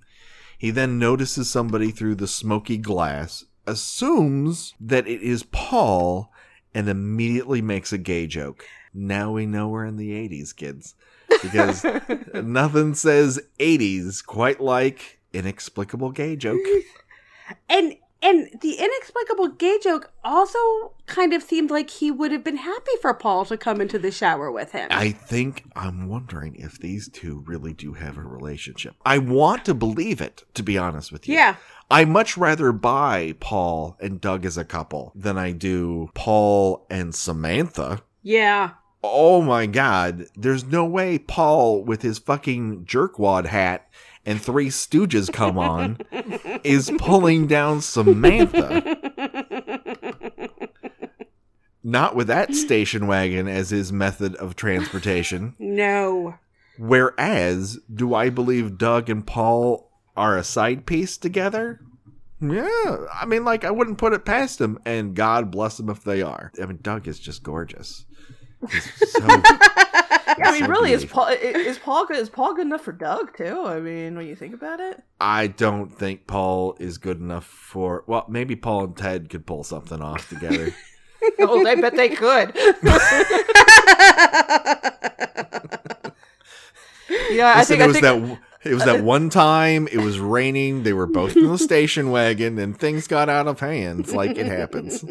He 0.59 0.71
then 0.71 0.99
notices 0.99 1.49
somebody 1.49 1.91
through 1.91 2.17
the 2.17 2.27
smoky 2.27 2.79
glass, 2.79 3.45
assumes 3.67 4.75
that 4.81 5.07
it 5.07 5.23
is 5.23 5.45
Paul, 5.45 6.33
and 6.75 6.89
immediately 6.89 7.63
makes 7.63 7.93
a 7.93 7.99
gay 7.99 8.27
joke. 8.27 8.65
Now 8.93 9.33
we 9.33 9.47
know 9.47 9.69
we're 9.69 9.85
in 9.85 9.97
the 9.97 10.11
80s, 10.11 10.55
kids. 10.55 10.95
Because 11.43 11.85
nothing 12.35 12.95
says 12.95 13.41
80s 13.59 14.25
quite 14.25 14.61
like 14.61 15.21
inexplicable 15.33 16.11
gay 16.11 16.37
joke. 16.37 16.61
And 17.69 17.97
and 18.21 18.49
the 18.61 18.75
inexplicable 18.75 19.49
gay 19.49 19.79
joke 19.83 20.11
also 20.25 20.59
kind 21.07 21.33
of 21.33 21.43
seemed 21.43 21.71
like 21.71 21.89
he 21.89 22.11
would 22.11 22.33
have 22.33 22.43
been 22.43 22.57
happy 22.57 22.93
for 23.01 23.15
Paul 23.15 23.45
to 23.47 23.57
come 23.57 23.81
into 23.81 23.99
the 23.99 24.11
shower 24.11 24.51
with 24.51 24.73
him. 24.73 24.89
I 24.91 25.11
think 25.11 25.65
I'm 25.77 26.09
wondering 26.09 26.57
if 26.57 26.79
these 26.79 27.09
two 27.09 27.45
really 27.47 27.73
do 27.73 27.93
have 27.93 28.17
a 28.17 28.23
relationship. 28.23 28.97
I 29.07 29.19
want 29.19 29.65
to 29.67 29.75
believe 29.75 30.21
it, 30.21 30.45
to 30.55 30.63
be 30.63 30.77
honest 30.77 31.13
with 31.13 31.29
you. 31.29 31.35
yeah. 31.35 31.57
I 31.91 32.05
much 32.05 32.37
rather 32.37 32.73
buy 32.73 33.35
Paul 33.41 33.97
and 34.01 34.21
Doug 34.21 34.45
as 34.45 34.59
a 34.59 34.65
couple 34.65 35.13
than 35.15 35.39
I 35.39 35.53
do 35.53 36.11
Paul 36.15 36.87
and 36.91 37.15
Samantha. 37.15 38.03
Yeah. 38.23 38.73
Oh 39.03 39.41
my 39.43 39.67
god, 39.67 40.27
there's 40.37 40.65
no 40.65 40.85
way 40.85 41.19
Paul 41.19 41.85
with 41.85 42.03
his 42.03 42.19
fucking 42.19 42.85
jerkwad 42.85 43.47
hat 43.47 43.89
and 44.29 44.43
three 44.43 44.69
stooges 44.69 45.33
come 45.33 45.57
on 45.57 45.97
is 46.63 46.93
pulling 46.99 47.47
down 47.47 47.81
Samantha. 47.81 48.99
Not 51.83 52.15
with 52.15 52.27
that 52.27 52.55
station 52.55 53.07
wagon 53.07 53.49
as 53.49 53.71
his 53.71 53.91
method 53.91 54.37
of 54.37 54.55
transportation. 54.55 55.55
No. 55.59 56.35
Whereas, 56.77 57.79
do 57.93 58.15
I 58.15 58.29
believe 58.29 58.77
Doug 58.77 59.09
and 59.09 59.27
Paul 59.27 59.91
are 60.15 60.37
a 60.37 60.45
side 60.45 60.85
piece 60.85 61.17
together? 61.17 61.81
Yeah, 62.39 63.07
I 63.13 63.25
mean, 63.27 63.47
like 63.47 63.65
I 63.65 63.71
wouldn't 63.71 63.97
put 63.97 64.13
it 64.13 64.27
past 64.27 64.59
them, 64.59 64.79
and 64.85 65.17
God 65.17 65.51
bless 65.51 65.79
them 65.79 65.89
if 65.89 66.05
they 66.05 66.21
are. 66.21 66.53
I 66.63 66.67
mean, 66.67 66.81
Doug 66.83 67.09
is 67.09 67.19
just 67.19 67.43
gorgeous. 67.43 68.05
He's 68.71 69.13
so, 69.13 69.21
so 69.21 69.58
really, 70.83 70.93
is. 70.93 71.05
Paul 71.05 71.29
is 71.29 71.79
Paul 71.79 72.07
good? 72.07 72.17
Is 72.17 72.29
Paul 72.29 72.55
good 72.55 72.67
enough 72.67 72.83
for 72.83 72.93
Doug 72.93 73.37
too? 73.37 73.63
I 73.65 73.81
mean, 73.81 74.17
when 74.17 74.27
you 74.27 74.37
think 74.37 74.55
about 74.55 74.81
it, 74.81 75.03
I 75.21 75.47
don't 75.47 75.89
think 75.89 76.27
Paul 76.27 76.77
is 76.79 76.99
good 76.99 77.21
enough 77.21 77.45
for. 77.45 78.05
Well, 78.07 78.25
maybe 78.29 78.57
Paul 78.57 78.85
and 78.85 78.97
Ted 78.97 79.31
could 79.31 79.47
pull 79.47 79.65
something 79.65 80.01
off 80.01 80.29
together. 80.29 80.75
oh, 81.41 81.67
I 81.67 81.75
bet 81.75 81.97
they 81.97 82.09
could. 82.09 82.53
yeah, 87.31 87.53
I 87.55 87.59
Listen, 87.59 87.79
think 87.79 87.81
it 87.81 87.83
I 87.83 87.87
was 87.87 88.01
think 88.01 88.03
that. 88.03 88.39
It 88.65 88.75
was 88.75 88.85
that 88.85 89.05
one 89.05 89.31
time. 89.31 89.89
It 89.91 89.99
was 89.99 90.19
raining. 90.19 90.83
They 90.83 90.93
were 90.93 91.07
both 91.07 91.37
in 91.37 91.47
the 91.47 91.59
station 91.59 92.11
wagon, 92.11 92.59
and 92.59 92.79
things 92.79 93.07
got 93.07 93.29
out 93.29 93.47
of 93.47 93.61
hand. 93.61 94.09
Like 94.13 94.37
it 94.37 94.47
happens. 94.47 95.05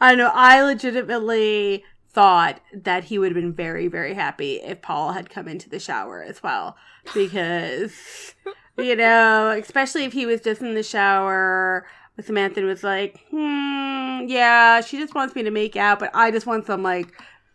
I 0.00 0.14
know. 0.14 0.30
I 0.34 0.62
legitimately 0.62 1.84
thought 2.12 2.60
that 2.74 3.04
he 3.04 3.18
would 3.18 3.34
have 3.34 3.42
been 3.42 3.54
very, 3.54 3.88
very 3.88 4.14
happy 4.14 4.56
if 4.56 4.82
Paul 4.82 5.12
had 5.12 5.30
come 5.30 5.48
into 5.48 5.68
the 5.68 5.78
shower 5.78 6.22
as 6.22 6.42
well. 6.42 6.76
Because, 7.14 8.34
you 8.78 8.96
know, 8.96 9.50
especially 9.50 10.04
if 10.04 10.12
he 10.12 10.26
was 10.26 10.40
just 10.40 10.60
in 10.60 10.74
the 10.74 10.82
shower 10.82 11.86
with 12.16 12.26
Samantha 12.26 12.60
and 12.60 12.68
was 12.68 12.84
like, 12.84 13.20
hmm, 13.30 14.26
yeah, 14.26 14.80
she 14.80 14.98
just 14.98 15.14
wants 15.14 15.34
me 15.34 15.42
to 15.42 15.50
make 15.50 15.76
out, 15.76 15.98
but 15.98 16.10
I 16.14 16.30
just 16.30 16.46
want 16.46 16.66
some, 16.66 16.82
like, 16.82 17.08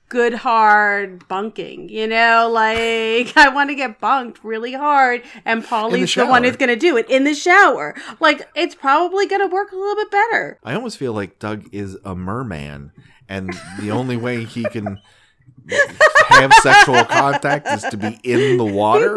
good 0.10 0.34
hard 0.34 1.28
bunking, 1.28 1.90
you 1.90 2.08
know? 2.08 2.50
Like, 2.52 3.36
I 3.38 3.50
want 3.54 3.70
to 3.70 3.76
get 3.76 4.00
bunked 4.00 4.44
really 4.44 4.74
hard, 4.74 5.22
and 5.46 5.64
Paulie's 5.64 6.14
the, 6.16 6.26
one 6.26 6.44
who's 6.44 6.56
going 6.56 6.70
to 6.70 6.76
do 6.76 6.98
it 6.98 7.10
in 7.10 7.24
the 7.24 7.36
shower. 7.36 7.96
Like, 8.20 8.48
it's 8.56 8.76
probably 8.76 9.28
going 9.28 9.42
to 9.42 9.54
work 9.54 9.72
a 9.72 9.76
little 9.76 9.96
bit 9.96 10.12
better. 10.12 10.60
I 10.64 10.74
almost 10.74 10.98
feel 10.98 11.14
like 11.14 11.40
Doug 11.40 11.68
is 11.72 11.98
a 12.04 12.16
merman, 12.16 12.92
and 13.30 13.54
the 13.80 13.92
only 13.92 14.18
way 14.18 14.44
he 14.44 14.64
can 14.66 15.02
have 16.30 16.54
sexual 16.56 17.04
contact 17.06 17.68
is 17.68 17.84
to 17.84 17.98
be 17.98 18.20
in 18.24 18.58
the 18.58 18.66
water. 18.66 19.16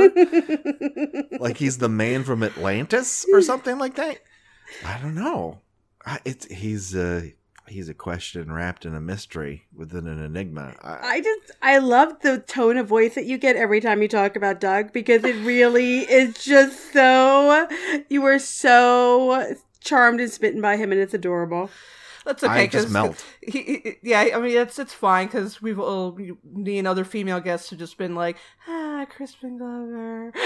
Like 1.39 1.57
he's 1.57 1.79
the 1.79 1.89
man 1.89 2.25
from 2.25 2.43
Atlantis 2.43 3.27
or 3.33 3.43
something 3.43 3.79
like 3.79 3.97
that. 3.97 4.19
I 4.85 4.99
don't 4.99 5.15
know. 5.15 5.61
It's 6.25 6.47
he's 6.47 6.95
a 6.95 7.33
he's 7.71 7.89
a 7.89 7.95
question 7.95 8.53
wrapped 8.53 8.85
in 8.85 8.95
a 8.95 9.01
mystery 9.01 9.67
within 9.75 10.07
an 10.07 10.21
enigma. 10.21 10.75
I, 10.83 10.99
I 11.03 11.21
just 11.21 11.51
I 11.63 11.79
love 11.79 12.21
the 12.21 12.39
tone 12.39 12.77
of 12.77 12.87
voice 12.87 13.15
that 13.15 13.27
you 13.27 13.39
get 13.39 13.57
every 13.57 13.81
time 13.81 14.03
you 14.03 14.09
talk 14.09 14.37
about 14.37 14.61
Doug 14.61 14.93
because 14.93 15.25
it 15.25 15.37
really 15.45 16.01
is 16.01 16.35
just 16.43 16.93
so 16.93 17.69
you 18.09 18.25
are 18.25 18.39
so 18.39 19.57
charmed 19.81 20.21
and 20.21 20.31
smitten 20.31 20.61
by 20.61 20.77
him 20.77 20.93
and 20.93 21.01
it's 21.01 21.15
adorable. 21.15 21.71
That's 22.39 22.45
I 22.45 22.57
okay. 22.59 22.67
just 22.69 22.85
'cause 22.87 22.93
melt. 22.93 23.25
He, 23.43 23.63
he- 23.63 23.97
yeah, 24.03 24.21
I 24.35 24.39
mean, 24.41 24.57
it's 24.57 24.79
it's 24.79 24.95
fine 24.95 25.27
because 25.27 25.61
we've 25.61 25.79
all 25.81 26.17
me 26.45 26.79
and 26.79 26.87
other 26.89 27.05
female 27.05 27.41
guests 27.41 27.71
have 27.71 27.79
just 27.79 27.99
been 27.99 28.15
like, 28.15 28.37
ah, 28.69 29.05
Crispin 29.11 29.59
Glover. 29.59 30.33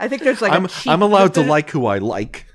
I 0.00 0.08
think 0.08 0.22
there's 0.22 0.42
like 0.42 0.52
a 0.52 0.56
I'm 0.56 0.66
cheap- 0.66 0.90
I'm 0.92 1.02
allowed 1.02 1.34
to 1.34 1.42
like 1.42 1.70
who 1.70 1.86
I 1.86 1.98
like. 1.98 2.46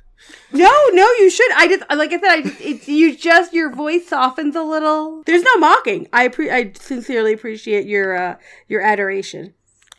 No, 0.52 0.70
no, 0.92 1.08
you 1.20 1.30
should. 1.30 1.52
I 1.56 1.68
just 1.68 1.84
like 1.96 2.12
I 2.12 2.20
said, 2.20 2.30
I 2.30 2.42
just, 2.42 2.60
it's 2.62 2.88
you 2.88 3.16
just 3.16 3.54
your 3.54 3.72
voice 3.74 4.08
softens 4.08 4.56
a 4.56 4.64
little. 4.64 5.24
There's 5.26 5.44
no 5.44 5.58
mocking. 5.58 6.08
I 6.12 6.28
pre- 6.28 6.52
I 6.52 6.74
sincerely 6.74 7.34
appreciate 7.34 7.86
your 7.86 8.18
uh 8.18 8.36
your 8.68 8.82
adoration. 8.82 9.54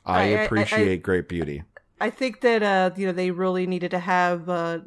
I, 0.05 0.12
I- 0.12 0.16
I- 0.16 0.23
I- 0.41 0.43
appreciate 0.45 1.03
great 1.03 1.29
beauty. 1.29 1.62
I 2.01 2.11
think 2.11 2.43
that 2.43 2.62
uh, 2.62 2.91
you 2.97 3.07
know 3.07 3.12
they 3.12 3.31
really 3.33 3.66
needed 3.66 3.91
to 3.91 3.99
have 3.99 4.49
uh, 4.49 4.79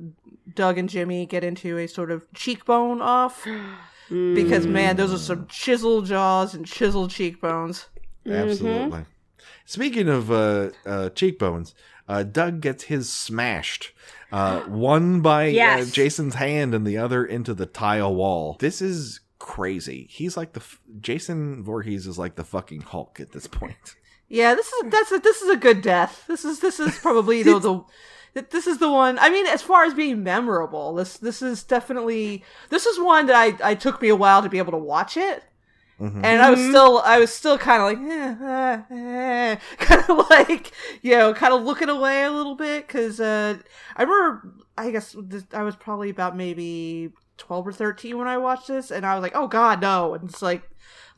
Doug 0.55 0.77
and 0.77 0.89
Jimmy 0.89 1.25
get 1.25 1.43
into 1.43 1.77
a 1.77 1.87
sort 1.87 2.11
of 2.11 2.31
cheekbone 2.33 3.01
off 3.01 3.45
because 4.09 4.67
man, 4.67 4.95
those 4.95 5.13
are 5.13 5.17
some 5.17 5.47
chiseled 5.47 6.05
jaws 6.05 6.53
and 6.53 6.65
chiseled 6.65 7.11
cheekbones. 7.11 7.87
Absolutely. 8.27 9.05
Speaking 9.65 10.09
of 10.09 10.31
uh, 10.31 10.69
uh, 10.85 11.09
cheekbones, 11.09 11.73
uh, 12.07 12.23
Doug 12.23 12.61
gets 12.61 12.83
his 12.85 13.11
smashed. 13.11 13.91
Uh, 14.31 14.61
one 14.61 15.21
by 15.21 15.45
uh, 15.45 15.51
Yes. 15.51 15.91
Jason's 15.91 16.35
hand 16.35 16.73
and 16.73 16.85
the 16.85 16.97
other 16.97 17.25
into 17.25 17.53
the 17.53 17.65
tile 17.65 18.13
wall. 18.13 18.57
This 18.59 18.81
is 18.81 19.19
crazy. 19.39 20.07
He's 20.09 20.37
like 20.37 20.53
the 20.53 20.59
f- 20.61 20.79
Jason 20.99 21.63
Voorhees 21.63 22.07
is 22.07 22.17
like 22.17 22.35
the 22.35 22.43
fucking 22.43 22.81
Hulk 22.81 23.19
at 23.19 23.31
this 23.31 23.47
point. 23.47 23.95
Yeah, 24.29 24.55
this 24.55 24.67
is 24.67 24.91
that's 24.91 25.11
a, 25.11 25.19
this 25.19 25.41
is 25.41 25.49
a 25.49 25.57
good 25.57 25.81
death. 25.81 26.23
This 26.27 26.45
is 26.45 26.59
this 26.61 26.79
is 26.79 26.97
probably 26.99 27.43
the, 27.43 27.59
the 27.59 27.73
that 27.75 27.85
this 28.33 28.67
is 28.67 28.77
the 28.77 28.91
one. 28.91 29.19
I 29.19 29.29
mean, 29.29 29.45
as 29.47 29.61
far 29.61 29.83
as 29.83 29.93
being 29.93 30.23
memorable, 30.23 30.93
this 30.95 31.17
this 31.17 31.41
is 31.41 31.63
definitely 31.63 32.43
this 32.69 32.85
is 32.85 32.99
one 32.99 33.25
that 33.27 33.35
I 33.35 33.71
I 33.71 33.75
took 33.75 34.01
me 34.01 34.09
a 34.09 34.15
while 34.15 34.41
to 34.41 34.49
be 34.49 34.57
able 34.57 34.71
to 34.71 34.77
watch 34.77 35.17
it. 35.17 35.43
Mhm. 35.99 36.21
and 36.23 36.41
I 36.41 36.49
was 36.49 36.59
still 36.59 36.99
I 37.05 37.19
was 37.19 37.31
still 37.31 37.59
kind 37.59 37.83
of 37.83 37.89
like 37.89 38.11
eh, 38.11 38.35
eh, 38.43 38.95
eh, 38.95 39.55
kind 39.77 40.03
of 40.09 40.29
like 40.31 40.71
you 41.03 41.15
know 41.15 41.31
kind 41.31 41.53
of 41.53 41.61
looking 41.61 41.89
away 41.89 42.23
a 42.23 42.31
little 42.31 42.55
bit 42.55 42.87
because 42.87 43.19
uh, 43.19 43.57
I 43.95 44.01
remember 44.01 44.51
I 44.75 44.89
guess 44.89 45.15
this, 45.21 45.43
I 45.53 45.61
was 45.61 45.75
probably 45.75 46.09
about 46.09 46.35
maybe 46.35 47.11
twelve 47.37 47.67
or 47.67 47.71
thirteen 47.71 48.17
when 48.17 48.27
I 48.27 48.37
watched 48.39 48.67
this 48.67 48.89
and 48.89 49.05
I 49.05 49.13
was 49.13 49.21
like 49.21 49.35
oh 49.35 49.47
god 49.47 49.79
no 49.79 50.15
and 50.15 50.27
it's 50.27 50.41
like 50.41 50.63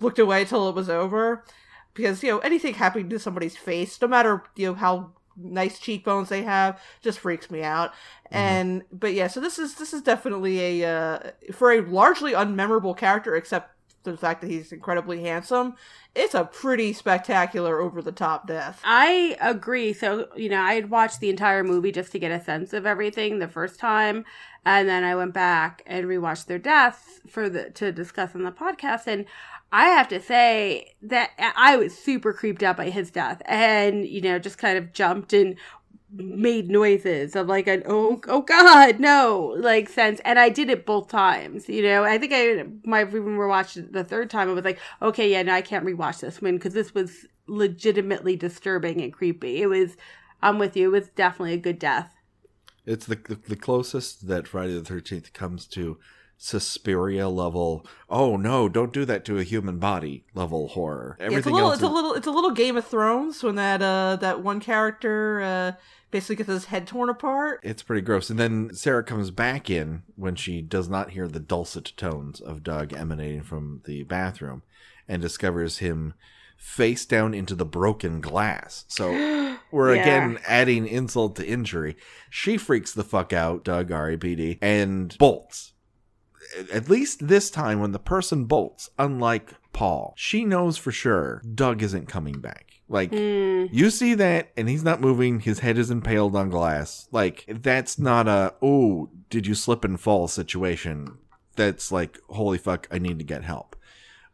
looked 0.02 0.20
away 0.20 0.44
till 0.44 0.68
it 0.68 0.76
was 0.76 0.90
over 0.90 1.46
because 1.94 2.22
you 2.22 2.32
know 2.32 2.40
anything 2.40 2.74
happening 2.74 3.08
to 3.10 3.20
somebody's 3.20 3.56
face 3.56 4.02
no 4.02 4.08
matter 4.10 4.44
you 4.58 4.68
know 4.68 4.74
how 4.74 5.12
nice 5.38 5.80
cheekbones 5.80 6.30
they 6.30 6.44
have 6.44 6.80
just 7.02 7.20
freaks 7.20 7.50
me 7.50 7.64
out 7.64 7.92
and 8.32 8.84
but 8.92 9.14
yeah 9.14 9.28
so 9.28 9.40
this 9.40 9.60
is 9.60 9.76
this 9.76 9.94
is 9.94 10.02
definitely 10.02 10.82
a 10.82 10.90
uh, 10.90 11.20
for 11.52 11.72
a 11.72 11.82
largely 11.82 12.34
unmemorable 12.34 12.96
character 12.96 13.36
except 13.36 13.74
the 14.04 14.18
fact 14.18 14.42
that 14.42 14.50
he's 14.50 14.72
incredibly 14.72 15.24
handsome, 15.24 15.76
it's 16.14 16.34
a 16.34 16.46
pretty 16.46 16.94
spectacular, 16.94 17.80
over 17.80 18.02
the 18.02 18.12
top 18.12 18.48
death. 18.48 18.82
I 18.84 19.38
agree. 19.42 19.94
So, 19.94 20.28
you 20.36 20.50
know, 20.50 20.62
I 20.62 20.74
had 20.74 20.90
watched 20.90 21.20
the 21.20 21.30
entire 21.30 21.64
movie 21.64 21.92
just 21.92 22.12
to 22.12 22.20
get 22.20 22.32
a 22.32 22.44
sense 22.44 22.74
of 22.74 22.86
everything 22.86 23.40
the 23.40 23.48
first 23.48 23.80
time. 23.80 24.26
And 24.66 24.88
then 24.88 25.04
I 25.04 25.16
went 25.16 25.34
back 25.34 25.84
and 25.86 26.06
rewatched 26.06 26.46
their 26.46 26.60
deaths 26.60 27.22
for 27.28 27.50
the 27.50 27.70
to 27.72 27.92
discuss 27.92 28.36
on 28.36 28.44
the 28.44 28.52
podcast. 28.52 29.08
And 29.08 29.26
I 29.74 29.86
have 29.88 30.08
to 30.10 30.22
say 30.22 30.94
that 31.02 31.32
I 31.58 31.78
was 31.78 31.98
super 31.98 32.32
creeped 32.32 32.62
out 32.62 32.78
by 32.78 32.92
his 32.92 33.10
death 33.10 33.42
and, 33.46 34.08
you 34.08 34.22
know, 34.22 34.38
just 34.38 34.60
kind 34.60 34.78
of 34.78 34.94
jumped 34.94 35.34
and 35.34 35.56
made 36.16 36.70
noises 36.70 37.36
of 37.36 37.48
like 37.48 37.66
an 37.66 37.82
oh 37.88 38.22
oh 38.28 38.42
god 38.42 39.00
no 39.00 39.56
like 39.58 39.90
sense. 39.90 40.22
And 40.24 40.38
I 40.38 40.50
did 40.50 40.70
it 40.70 40.86
both 40.86 41.08
times 41.08 41.68
you 41.68 41.82
know? 41.82 42.04
I 42.04 42.20
think 42.20 42.34
I 42.36 42.66
might 42.88 43.08
even 43.08 43.36
watched 43.36 43.78
it 43.78 43.92
the 43.92 44.04
third 44.04 44.30
time 44.30 44.48
I 44.48 44.54
was 44.54 44.64
like 44.64 44.78
okay 45.02 45.32
yeah 45.32 45.42
no 45.42 45.54
I 45.54 45.64
can't 45.64 45.84
rewatch 45.84 46.20
this 46.20 46.40
one 46.40 46.54
because 46.54 46.76
this 46.76 46.94
was 46.94 47.26
legitimately 47.48 48.36
disturbing 48.36 49.02
and 49.02 49.12
creepy. 49.12 49.64
It 49.64 49.70
was 49.70 49.98
I'm 50.44 50.60
with 50.60 50.78
you 50.78 50.90
it 50.90 51.00
was 51.00 51.10
definitely 51.10 51.54
a 51.54 51.58
good 51.58 51.80
death. 51.80 52.14
It's 52.86 53.08
the 53.08 53.16
the, 53.16 53.40
the 53.48 53.56
closest 53.56 54.28
that 54.28 54.48
Friday 54.48 54.80
the 54.80 54.82
13th 54.82 55.34
comes 55.34 55.66
to 55.70 55.98
Suspiria 56.38 57.30
level. 57.30 57.86
Oh 58.10 58.36
no! 58.36 58.68
Don't 58.68 58.92
do 58.92 59.06
that 59.06 59.24
to 59.26 59.38
a 59.38 59.44
human 59.44 59.80
body 59.80 60.26
level 60.34 60.70
horror. 60.70 61.18
Everything 61.20 61.32
yeah, 61.32 61.38
it's 61.38 61.48
a 61.48 61.52
little, 61.52 61.68
else. 61.70 61.76
It's 61.76 61.84
is... 61.84 61.90
a 61.90 61.94
little. 61.94 62.14
It's 62.14 62.28
a 62.28 62.32
little 62.32 62.52
Game 62.52 62.76
of 62.78 62.86
Thrones 62.86 63.42
when 63.44 63.56
that 63.56 63.82
uh 63.82 64.18
that 64.18 64.42
one 64.42 64.60
character 64.60 65.42
uh 65.42 65.72
basically 66.12 66.36
gets 66.36 66.50
his 66.50 66.66
head 66.66 66.86
torn 66.86 67.10
apart. 67.10 67.60
It's 67.64 67.82
pretty 67.82 68.02
gross. 68.02 68.30
And 68.30 68.40
then 68.40 68.74
Sarah 68.74 69.04
comes 69.04 69.32
back 69.32 69.70
in 69.70 70.04
when 70.16 70.36
she 70.36 70.62
does 70.62 70.88
not 70.88 71.12
hear 71.12 71.28
the 71.28 71.40
dulcet 71.40 71.94
tones 71.98 72.40
of 72.40 72.62
Doug 72.64 72.94
emanating 72.94 73.42
from 73.42 73.82
the 73.86 74.04
bathroom, 74.04 74.64
and 75.08 75.22
discovers 75.22 75.80
him 75.80 76.14
face 76.58 77.06
down 77.06 77.34
into 77.34 77.56
the 77.56 77.66
broken 77.66 78.22
glass. 78.22 78.86
So 78.88 79.12
we're 79.72 79.96
yeah. 79.96 80.02
again 80.02 80.40
adding 80.48 80.88
insult 80.88 81.36
to 81.38 81.48
injury. 81.48 81.96
She 82.30 82.58
freaks 82.58 82.94
the 82.94 83.04
fuck 83.04 83.34
out, 83.34 83.64
Doug 83.64 83.92
R.A.P.D., 83.92 84.60
and 84.62 85.18
bolts 85.18 85.74
at 86.72 86.90
least 86.90 87.28
this 87.28 87.50
time 87.50 87.80
when 87.80 87.92
the 87.92 88.00
person 88.00 88.46
bolts, 88.46 88.90
unlike 88.98 89.54
Paul, 89.74 90.14
she 90.16 90.46
knows 90.46 90.78
for 90.78 90.92
sure 90.92 91.42
Doug 91.54 91.82
isn't 91.82 92.08
coming 92.08 92.40
back. 92.40 92.74
Like, 92.88 93.12
mm. 93.12 93.70
you 93.72 93.90
see 93.90 94.14
that, 94.16 94.52
and 94.56 94.70
he's 94.70 94.84
not 94.84 95.02
moving, 95.02 95.40
his 95.40 95.60
head 95.60 95.78
is 95.78 95.90
impaled 95.90 96.36
on 96.36 96.50
glass. 96.50 97.08
Like, 97.12 97.46
that's 97.48 97.98
not 97.98 98.28
a, 98.28 98.54
oh, 98.62 99.10
did 99.30 99.48
you 99.48 99.56
slip 99.56 99.84
and 99.84 100.00
fall 100.00 100.28
situation. 100.28 101.18
That's 101.56 101.92
like, 101.92 102.20
holy 102.30 102.58
fuck, 102.58 102.88
I 102.92 103.00
need 103.00 103.20
to 103.20 103.26
get 103.26 103.44
help. 103.44 103.76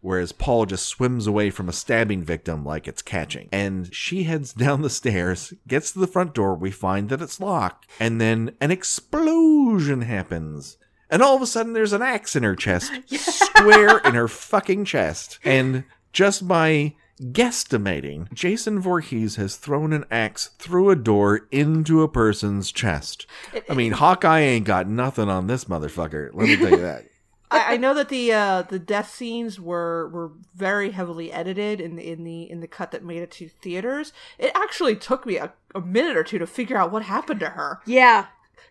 Whereas 0.02 0.32
Paul 0.32 0.66
just 0.66 0.88
swims 0.88 1.28
away 1.28 1.50
from 1.50 1.68
a 1.68 1.74
stabbing 1.74 2.24
victim 2.24 2.66
like 2.66 2.88
it's 2.88 3.02
catching. 3.02 3.50
And 3.52 3.94
she 3.94 4.24
heads 4.24 4.54
down 4.66 4.82
the 4.82 4.90
stairs, 4.90 5.54
gets 5.68 5.92
to 5.92 6.00
the 6.00 6.08
front 6.08 6.34
door, 6.34 6.56
we 6.56 6.72
find 6.72 7.10
that 7.10 7.22
it's 7.22 7.40
locked, 7.40 7.88
and 8.00 8.20
then 8.20 8.56
an 8.60 8.72
explosion 8.72 10.02
happens 10.02 10.78
and 11.10 11.22
all 11.22 11.36
of 11.36 11.42
a 11.42 11.48
sudden 11.48 11.74
there's 11.74 11.94
an 11.94 12.02
axe 12.02 12.36
in 12.36 12.44
her 12.44 12.56
chest, 12.56 12.92
square 13.08 13.98
in 14.00 14.14
her 14.14 14.28
fucking 14.28 14.86
chest. 14.86 15.40
And 15.44 15.84
just 16.14 16.48
by 16.48 16.96
guesstimating, 17.22 18.32
Jason 18.34 18.80
Voorhees 18.80 19.36
has 19.36 19.56
thrown 19.56 19.94
an 19.94 20.06
axe 20.10 20.52
through 20.58 20.90
a 20.90 20.96
door 20.96 21.48
into 21.52 22.02
a 22.02 22.08
person's 22.08 22.72
chest. 22.72 23.26
I 23.70 23.74
mean, 23.74 23.94
Hawkeye 23.94 24.40
ain't 24.40 24.66
got 24.66 24.88
nothing 24.88 25.30
on 25.30 25.48
this 25.48 25.66
motherfucker. 25.66 26.30
Let 26.34 26.48
me 26.48 26.56
tell 26.56 26.72
you 26.72 26.82
that. 26.82 27.06
I, 27.52 27.74
I, 27.74 27.78
know 27.78 27.96
that 27.96 28.10
the 28.10 28.32
uh, 28.32 28.62
the 28.62 28.78
death 28.78 29.10
scenes 29.10 29.60
were 29.60 30.08
were 30.10 30.32
very 30.56 30.92
heavily 30.92 31.32
edited 31.32 31.82
in 31.82 31.96
the 31.96 32.08
in 32.08 32.24
the 32.24 32.50
in 32.50 32.60
the 32.60 32.68
cut 32.68 32.92
that 32.92 33.04
made 33.04 33.24
it 33.24 33.32
to 33.32 33.50
theaters. 33.50 34.14
It 34.38 34.52
actually 34.54 34.96
took 34.96 35.26
me 35.26 35.38
a, 35.38 35.52
a 35.74 35.82
minute 35.82 36.16
or 36.16 36.24
two 36.24 36.38
to 36.38 36.46
figure 36.46 36.78
out 36.78 36.92
what 36.92 37.04
happened 37.04 37.40
to 37.40 37.50
her. 37.50 37.82
Yeah, 37.88 38.28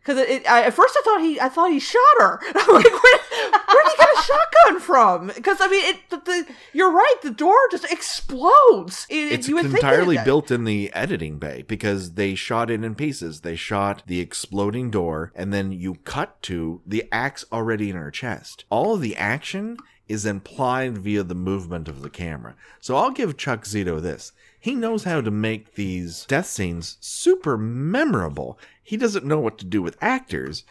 because 0.09 0.45
at 0.47 0.75
first 0.75 0.97
I 0.99 1.03
thought 1.03 1.21
he 1.21 1.41
I 1.41 1.49
thought 1.49 1.71
he 1.71 1.79
shot 1.79 2.01
her. 2.19 2.41
I'm 2.47 2.75
like, 2.75 2.85
where, 2.85 3.19
where 3.67 3.85
did 3.85 3.93
he 3.93 3.97
get 3.99 4.09
a 4.19 4.23
shotgun 4.23 4.81
from? 4.81 5.27
Because 5.29 5.59
I 5.61 5.69
mean, 5.69 5.85
it, 5.85 6.11
the, 6.11 6.17
the, 6.17 6.47
you're 6.73 6.91
right. 6.91 7.17
The 7.23 7.31
door 7.31 7.57
just 7.71 7.85
explodes. 7.93 9.07
It, 9.11 9.33
it's 9.33 9.49
entirely 9.49 10.19
built 10.25 10.51
in 10.51 10.65
the 10.65 10.91
editing 10.95 11.39
bay 11.39 11.63
because 11.69 12.15
they 12.15 12.35
shot 12.35 12.71
it 12.71 12.83
in 12.83 12.95
pieces. 12.95 13.43
They 13.43 13.57
shot 13.57 14.03
the 14.07 14.21
exploding 14.21 14.91
door, 14.91 15.33
and 15.35 15.53
then 15.53 15.73
you 15.73 15.97
cut 15.97 16.41
to 16.45 16.81
the 16.87 17.07
axe 17.13 17.45
already 17.53 17.91
in 17.91 17.97
her 17.97 18.11
chest. 18.11 18.65
All 18.71 18.95
of 18.95 19.03
the 19.03 19.17
action 19.17 19.77
is 20.09 20.25
implied 20.25 20.97
via 20.97 21.23
the 21.23 21.35
movement 21.35 21.87
of 21.87 22.01
the 22.01 22.09
camera. 22.09 22.57
So 22.81 22.97
I'll 22.97 23.11
give 23.11 23.37
Chuck 23.37 23.65
Zito 23.65 24.01
this. 24.01 24.33
He 24.61 24.75
knows 24.75 25.05
how 25.05 25.21
to 25.21 25.31
make 25.31 25.75
these 25.75 26.25
death 26.27 26.47
scenes 26.47 26.97
super 27.01 27.57
memorable 27.57 28.59
he 28.89 28.97
doesn't 28.97 29.27
know 29.27 29.39
what 29.39 29.59
to 29.59 29.67
do 29.67 29.83
with 29.83 29.99
actors. 30.01 30.65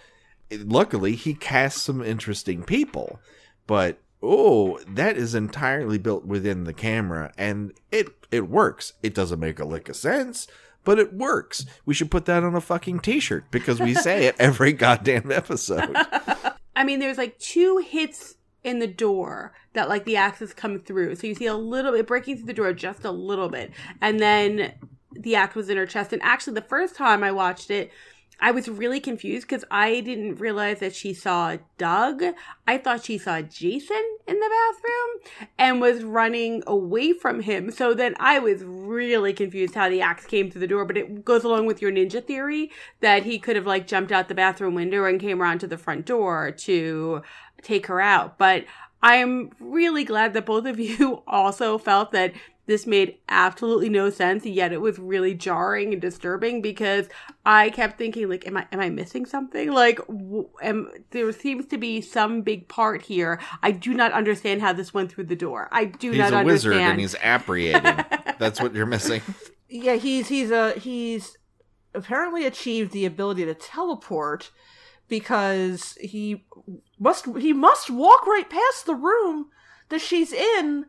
Luckily, 0.51 1.13
he 1.13 1.35
casts 1.35 1.83
some 1.83 2.01
interesting 2.01 2.63
people, 2.63 3.19
but 3.67 3.99
oh, 4.23 4.79
that 4.87 5.15
is 5.15 5.35
entirely 5.35 5.99
built 5.99 6.25
within 6.25 6.63
the 6.63 6.73
camera, 6.73 7.31
and 7.37 7.73
it 7.91 8.07
it 8.31 8.49
works. 8.49 8.93
It 9.03 9.13
doesn't 9.13 9.39
make 9.39 9.59
a 9.59 9.65
lick 9.65 9.87
of 9.87 9.95
sense, 9.95 10.47
but 10.83 10.97
it 10.97 11.13
works. 11.13 11.63
We 11.85 11.93
should 11.93 12.09
put 12.09 12.25
that 12.25 12.43
on 12.43 12.55
a 12.55 12.61
fucking 12.61 13.01
t-shirt 13.01 13.51
because 13.51 13.79
we 13.79 13.93
say 13.93 14.25
it 14.25 14.35
every 14.39 14.73
goddamn 14.85 15.31
episode. 15.31 15.95
I 16.75 16.83
mean, 16.83 16.97
there's 16.97 17.19
like 17.19 17.37
two 17.37 17.77
hits 17.87 18.33
in 18.63 18.79
the 18.79 18.87
door 18.87 19.53
that 19.73 19.89
like 19.89 20.05
the 20.05 20.17
axes 20.17 20.53
come 20.53 20.79
through. 20.79 21.15
So 21.15 21.27
you 21.27 21.35
see 21.35 21.45
a 21.45 21.55
little 21.55 21.91
bit 21.91 22.07
breaking 22.07 22.37
through 22.37 22.47
the 22.47 22.53
door 22.53 22.73
just 22.73 23.05
a 23.05 23.11
little 23.11 23.49
bit. 23.49 23.71
And 24.01 24.19
then 24.19 24.73
the 25.11 25.35
axe 25.35 25.55
was 25.55 25.69
in 25.69 25.77
her 25.77 25.85
chest. 25.85 26.13
And 26.13 26.21
actually, 26.23 26.53
the 26.53 26.61
first 26.61 26.95
time 26.95 27.23
I 27.23 27.31
watched 27.31 27.71
it, 27.71 27.91
I 28.39 28.51
was 28.51 28.69
really 28.69 28.99
confused 28.99 29.47
because 29.47 29.65
I 29.71 29.99
didn't 30.01 30.35
realize 30.35 30.79
that 30.79 30.93
she 30.93 31.11
saw 31.13 31.57
Doug. 31.79 32.23
I 32.67 32.77
thought 32.77 33.03
she 33.03 33.17
saw 33.17 33.41
Jason 33.41 34.03
in 34.27 34.39
the 34.39 34.49
bathroom 34.49 35.49
and 35.57 35.81
was 35.81 36.03
running 36.03 36.61
away 36.67 37.13
from 37.13 37.41
him. 37.41 37.71
So 37.71 37.95
then 37.95 38.13
I 38.19 38.37
was 38.37 38.63
really 38.63 39.33
confused 39.33 39.73
how 39.73 39.89
the 39.89 40.01
axe 40.01 40.27
came 40.27 40.51
through 40.51 40.61
the 40.61 40.67
door. 40.67 40.85
But 40.85 40.97
it 40.97 41.25
goes 41.25 41.43
along 41.43 41.65
with 41.65 41.81
your 41.81 41.91
ninja 41.91 42.23
theory 42.23 42.69
that 42.99 43.23
he 43.23 43.39
could 43.39 43.55
have 43.55 43.65
like 43.65 43.87
jumped 43.87 44.11
out 44.11 44.27
the 44.27 44.35
bathroom 44.35 44.75
window 44.75 45.05
and 45.05 45.19
came 45.19 45.41
around 45.41 45.57
to 45.59 45.67
the 45.67 45.77
front 45.77 46.05
door 46.05 46.51
to 46.51 47.23
take 47.61 47.87
her 47.87 48.01
out. 48.01 48.37
But 48.37 48.65
I'm 49.01 49.51
really 49.59 50.03
glad 50.03 50.33
that 50.33 50.45
both 50.45 50.65
of 50.65 50.79
you 50.79 51.23
also 51.27 51.77
felt 51.77 52.11
that 52.11 52.33
this 52.67 52.85
made 52.85 53.15
absolutely 53.29 53.87
no 53.87 54.09
sense, 54.09 54.45
yet 54.45 54.73
it 54.73 54.81
was 54.81 54.99
really 54.99 55.33
jarring 55.33 55.93
and 55.93 56.01
disturbing 56.01 56.61
because 56.61 57.07
I 57.45 57.69
kept 57.69 57.97
thinking, 57.97 58.27
like, 58.27 58.45
am 58.45 58.57
I 58.57 58.67
am 58.73 58.81
I 58.81 58.89
missing 58.89 59.25
something? 59.25 59.71
Like, 59.71 60.05
w- 60.07 60.49
am, 60.61 60.91
there 61.11 61.31
seems 61.31 61.65
to 61.67 61.77
be 61.77 62.01
some 62.01 62.41
big 62.41 62.67
part 62.67 63.03
here. 63.03 63.39
I 63.63 63.71
do 63.71 63.93
not 63.93 64.11
understand 64.11 64.61
how 64.61 64.73
this 64.73 64.93
went 64.93 65.13
through 65.13 65.25
the 65.25 65.35
door. 65.35 65.69
I 65.71 65.85
do 65.85 66.13
not 66.13 66.33
understand. 66.33 66.33
he's 66.33 66.33
not 66.33 66.33
a 66.33 66.39
understand. 66.39 66.73
wizard 66.73 66.91
and 66.91 66.99
he's 66.99 67.15
apparating. 67.15 68.35
That's 68.37 68.61
what 68.61 68.75
you're 68.75 68.85
missing. 68.85 69.21
Yeah, 69.69 69.95
he's 69.95 70.27
he's 70.27 70.51
a 70.51 70.73
he's 70.73 71.37
apparently 71.93 72.45
achieved 72.45 72.91
the 72.91 73.05
ability 73.05 73.45
to 73.45 73.53
teleport 73.53 74.51
because 75.07 75.97
he 76.01 76.45
must 76.99 77.25
he 77.37 77.53
must 77.53 77.89
walk 77.89 78.25
right 78.27 78.49
past 78.49 78.85
the 78.85 78.95
room 78.95 79.49
that 79.89 80.01
she's 80.01 80.33
in 80.33 80.85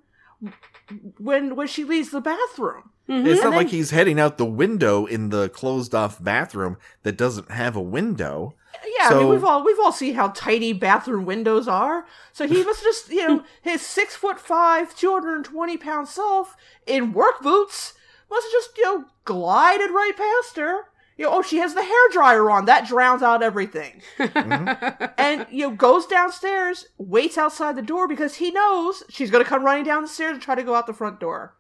when 1.19 1.57
when 1.57 1.67
she 1.67 1.85
leaves 1.85 2.11
the 2.11 2.21
bathroom. 2.21 2.91
Mm-hmm. 3.09 3.27
It's 3.27 3.43
not 3.43 3.51
then, 3.51 3.59
like 3.59 3.71
he's 3.71 3.91
heading 3.91 4.21
out 4.21 4.37
the 4.37 4.45
window 4.45 5.07
in 5.07 5.31
the 5.31 5.49
closed 5.49 5.95
off 5.95 6.23
bathroom 6.23 6.77
that 7.05 7.17
doesn't 7.17 7.51
have 7.51 7.75
a 7.75 7.81
window. 7.81 8.55
Yeah, 8.99 9.09
so, 9.09 9.17
I 9.17 9.19
mean 9.21 9.29
we've 9.31 9.45
all 9.45 9.65
we've 9.65 9.79
all 9.79 9.93
seen 9.93 10.15
how 10.15 10.29
tidy 10.29 10.73
bathroom 10.73 11.25
windows 11.25 11.67
are. 11.67 12.07
So 12.33 12.47
he 12.47 12.63
must 12.63 12.83
just 12.83 13.11
you 13.11 13.27
know 13.27 13.45
his 13.63 13.83
six 13.83 14.15
foot 14.15 14.39
five, 14.39 14.95
two 14.95 15.13
hundred 15.13 15.37
and 15.37 15.45
twenty 15.45 15.77
pound 15.77 16.09
self 16.09 16.57
in 16.87 17.13
work 17.13 17.41
boots 17.41 17.95
must 18.31 18.47
have 18.47 18.53
just 18.53 18.77
you 18.77 18.85
know 18.85 19.05
glided 19.25 19.91
right 19.91 20.13
past 20.17 20.57
her 20.57 20.88
you 21.19 21.25
know, 21.25 21.33
oh, 21.35 21.43
she 21.43 21.59
has 21.59 21.75
the 21.75 21.83
hair 21.83 22.09
dryer 22.13 22.49
on. 22.51 22.65
That 22.65 22.87
drowns 22.87 23.23
out 23.23 23.43
everything. 23.43 24.01
Mm-hmm. 24.19 25.05
and 25.19 25.47
you 25.51 25.69
know, 25.69 25.75
goes 25.75 26.07
downstairs, 26.07 26.87
waits 26.97 27.37
outside 27.37 27.77
the 27.77 27.83
door 27.83 28.07
because 28.07 28.37
he 28.37 28.53
knows 28.53 29.03
she's 29.11 29.31
going 29.31 29.43
to 29.43 29.49
come 29.49 29.65
running 29.65 29.85
down 29.85 30.03
the 30.03 30.09
stairs 30.09 30.35
and 30.35 30.43
try 30.43 30.55
to 30.55 30.63
go 30.63 30.75
out 30.75 30.87
the 30.87 30.95
front 30.95 31.19
door. 31.19 31.57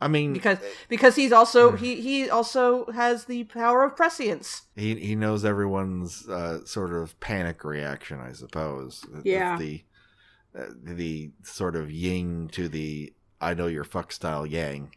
I 0.00 0.08
mean, 0.08 0.32
because 0.32 0.58
because 0.88 1.16
he's 1.16 1.32
also 1.32 1.72
he 1.72 2.00
he 2.00 2.30
also 2.30 2.86
has 2.92 3.24
the 3.24 3.44
power 3.44 3.84
of 3.84 3.96
prescience. 3.96 4.62
He 4.76 4.94
he 4.94 5.16
knows 5.16 5.44
everyone's 5.44 6.28
uh, 6.28 6.64
sort 6.64 6.92
of 6.92 7.18
panic 7.18 7.64
reaction, 7.64 8.20
I 8.20 8.32
suppose. 8.32 9.04
Yeah. 9.24 9.58
The 9.58 9.82
uh, 10.56 10.66
the 10.82 11.32
sort 11.42 11.74
of 11.74 11.90
ying 11.90 12.48
to 12.52 12.68
the 12.68 13.12
I 13.40 13.54
know 13.54 13.66
your 13.66 13.84
fuck 13.84 14.12
style 14.12 14.46
yang. 14.46 14.92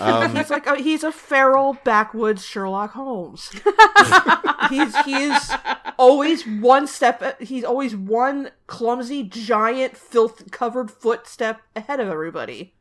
Um, 0.00 0.36
he's 0.36 0.50
like 0.50 0.66
a, 0.66 0.76
he's 0.76 1.02
a 1.02 1.10
feral 1.10 1.76
backwoods 1.84 2.44
Sherlock 2.44 2.92
Holmes. 2.92 3.50
he's 4.70 4.96
he 5.04 5.14
is 5.14 5.52
always 5.98 6.46
one 6.46 6.86
step. 6.86 7.40
He's 7.40 7.64
always 7.64 7.96
one 7.96 8.50
clumsy, 8.66 9.24
giant, 9.24 9.96
filth 9.96 10.50
covered 10.50 10.90
footstep 10.90 11.62
ahead 11.74 11.98
of 12.00 12.08
everybody. 12.08 12.74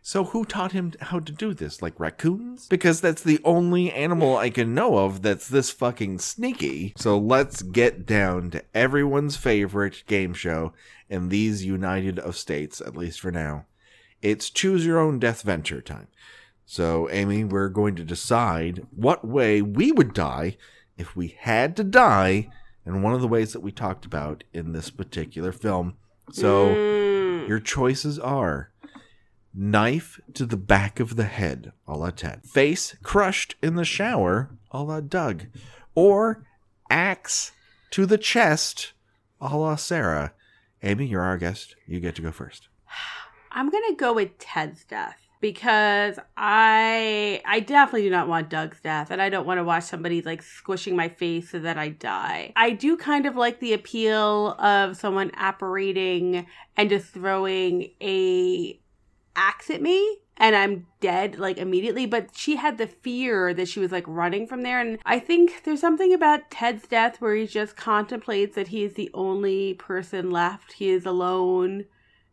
so 0.00 0.24
who 0.24 0.44
taught 0.44 0.72
him 0.72 0.92
how 1.00 1.18
to 1.20 1.32
do 1.32 1.52
this? 1.52 1.82
Like 1.82 1.98
raccoons? 2.00 2.66
Because 2.68 3.00
that's 3.02 3.22
the 3.22 3.40
only 3.44 3.92
animal 3.92 4.36
I 4.38 4.48
can 4.50 4.74
know 4.74 4.96
of 4.98 5.20
that's 5.22 5.48
this 5.48 5.70
fucking 5.70 6.18
sneaky. 6.18 6.94
So 6.96 7.18
let's 7.18 7.60
get 7.62 8.06
down 8.06 8.50
to 8.52 8.64
everyone's 8.74 9.36
favorite 9.36 10.02
game 10.06 10.32
show 10.32 10.72
in 11.10 11.28
these 11.28 11.64
United 11.64 12.18
of 12.18 12.36
States, 12.36 12.80
at 12.80 12.96
least 12.96 13.20
for 13.20 13.30
now. 13.30 13.66
It's 14.22 14.50
choose 14.50 14.84
your 14.84 14.98
own 14.98 15.18
death 15.18 15.42
venture 15.42 15.80
time. 15.80 16.08
So, 16.66 17.08
Amy, 17.10 17.44
we're 17.44 17.70
going 17.70 17.96
to 17.96 18.04
decide 18.04 18.86
what 18.94 19.26
way 19.26 19.62
we 19.62 19.90
would 19.90 20.12
die 20.12 20.56
if 20.98 21.16
we 21.16 21.28
had 21.38 21.76
to 21.76 21.84
die 21.84 22.50
in 22.84 23.02
one 23.02 23.14
of 23.14 23.20
the 23.20 23.28
ways 23.28 23.52
that 23.52 23.60
we 23.60 23.72
talked 23.72 24.04
about 24.04 24.44
in 24.52 24.72
this 24.72 24.90
particular 24.90 25.52
film. 25.52 25.96
So, 26.30 26.68
hmm. 26.68 27.48
your 27.48 27.60
choices 27.60 28.18
are 28.18 28.70
knife 29.54 30.20
to 30.34 30.46
the 30.46 30.56
back 30.56 31.00
of 31.00 31.16
the 31.16 31.24
head, 31.24 31.72
a 31.86 31.96
la 31.96 32.10
Ted, 32.10 32.44
face 32.44 32.96
crushed 33.02 33.54
in 33.62 33.76
the 33.76 33.84
shower, 33.84 34.50
a 34.70 34.82
la 34.82 35.00
Doug, 35.00 35.46
or 35.94 36.44
axe 36.90 37.52
to 37.90 38.06
the 38.06 38.18
chest, 38.18 38.92
a 39.40 39.56
la 39.56 39.76
Sarah. 39.76 40.32
Amy, 40.82 41.06
you're 41.06 41.22
our 41.22 41.38
guest. 41.38 41.76
You 41.86 41.98
get 41.98 42.14
to 42.16 42.22
go 42.22 42.30
first. 42.30 42.68
I'm 43.58 43.70
gonna 43.70 43.96
go 43.96 44.12
with 44.12 44.38
Ted's 44.38 44.84
death 44.84 45.18
because 45.40 46.16
I 46.36 47.42
I 47.44 47.58
definitely 47.58 48.02
do 48.02 48.10
not 48.10 48.28
want 48.28 48.50
Doug's 48.50 48.80
death, 48.80 49.10
and 49.10 49.20
I 49.20 49.30
don't 49.30 49.48
want 49.48 49.58
to 49.58 49.64
watch 49.64 49.82
somebody 49.82 50.22
like 50.22 50.42
squishing 50.42 50.94
my 50.94 51.08
face 51.08 51.50
so 51.50 51.58
that 51.58 51.76
I 51.76 51.88
die. 51.88 52.52
I 52.54 52.70
do 52.70 52.96
kind 52.96 53.26
of 53.26 53.34
like 53.34 53.58
the 53.58 53.72
appeal 53.72 54.52
of 54.60 54.96
someone 54.96 55.32
apparating 55.34 56.46
and 56.76 56.88
just 56.88 57.08
throwing 57.08 57.90
a 58.00 58.78
axe 59.34 59.70
at 59.70 59.82
me 59.82 60.18
and 60.36 60.54
I'm 60.54 60.86
dead 61.00 61.40
like 61.40 61.58
immediately. 61.58 62.06
But 62.06 62.36
she 62.36 62.54
had 62.54 62.78
the 62.78 62.86
fear 62.86 63.52
that 63.54 63.66
she 63.66 63.80
was 63.80 63.90
like 63.90 64.04
running 64.06 64.46
from 64.46 64.62
there. 64.62 64.80
And 64.80 65.00
I 65.04 65.18
think 65.18 65.64
there's 65.64 65.80
something 65.80 66.14
about 66.14 66.48
Ted's 66.52 66.86
death 66.86 67.20
where 67.20 67.34
he 67.34 67.48
just 67.48 67.76
contemplates 67.76 68.54
that 68.54 68.68
he 68.68 68.84
is 68.84 68.94
the 68.94 69.10
only 69.14 69.74
person 69.74 70.30
left. 70.30 70.74
He 70.74 70.90
is 70.90 71.04
alone 71.04 71.86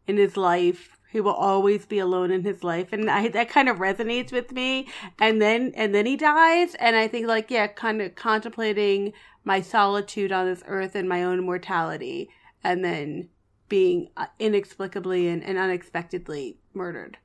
in 0.07 0.17
his 0.17 0.37
life. 0.37 0.94
He 1.11 1.21
will 1.21 1.33
always 1.33 1.85
be 1.85 1.99
alone 1.99 2.31
in 2.31 2.43
his 2.43 2.63
life. 2.63 2.91
And 2.91 3.09
I, 3.09 3.29
that 3.29 3.49
kind 3.49 3.69
of 3.69 3.77
resonates 3.77 4.31
with 4.31 4.51
me. 4.51 4.87
And 5.19 5.41
then, 5.41 5.71
and 5.75 5.95
then 5.95 6.05
he 6.05 6.17
dies. 6.17 6.75
And 6.75 6.95
I 6.95 7.07
think 7.07 7.27
like, 7.27 7.49
yeah, 7.49 7.67
kind 7.67 8.01
of 8.01 8.15
contemplating 8.15 9.13
my 9.43 9.61
solitude 9.61 10.31
on 10.31 10.45
this 10.45 10.63
earth 10.67 10.95
and 10.95 11.07
my 11.07 11.23
own 11.23 11.45
mortality. 11.45 12.29
And 12.63 12.83
then 12.83 13.29
being 13.69 14.09
uh, 14.17 14.27
inexplicably 14.39 15.27
and, 15.27 15.43
and 15.43 15.57
unexpectedly 15.57 16.57
murdered. 16.73 17.17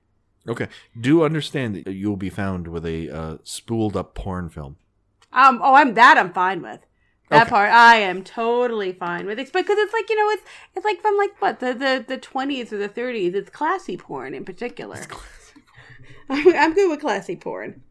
Okay. 0.49 0.69
Do 0.99 1.25
understand 1.25 1.75
that 1.85 1.93
you'll 1.93 2.17
be 2.17 2.31
found 2.31 2.69
with 2.69 2.87
a 2.87 3.11
uh, 3.11 3.37
spooled 3.43 3.97
up 3.97 4.15
porn 4.15 4.49
film. 4.49 4.77
Um. 5.33 5.61
Oh, 5.63 5.75
I'm 5.75 5.95
that. 5.95 6.19
I'm 6.19 6.33
fine 6.33 6.61
with 6.61 6.81
that 7.31 7.43
Okay. 7.43 7.51
part. 7.51 7.71
I 7.71 7.97
am 7.97 8.23
totally 8.23 8.93
fine 8.93 9.27
with 9.27 9.39
it 9.39 9.53
because 9.53 9.79
it's 9.79 9.93
like 9.93 10.09
you 10.11 10.17
know, 10.17 10.29
it's 10.31 10.43
it's 10.77 10.85
like 10.85 11.01
from 11.01 11.17
like 11.17 11.41
what 11.41 11.61
the 11.61 11.73
the 11.75 12.05
the 12.07 12.19
20s 12.19 12.73
or 12.73 12.79
the 12.79 12.89
30s. 12.89 13.35
It's 13.35 13.51
classy 13.51 13.97
porn 13.97 14.35
in 14.35 14.45
particular. 14.45 15.01
I'm 16.31 16.75
good 16.75 16.89
with 16.91 17.01
classy 17.01 17.35
porn. 17.37 17.83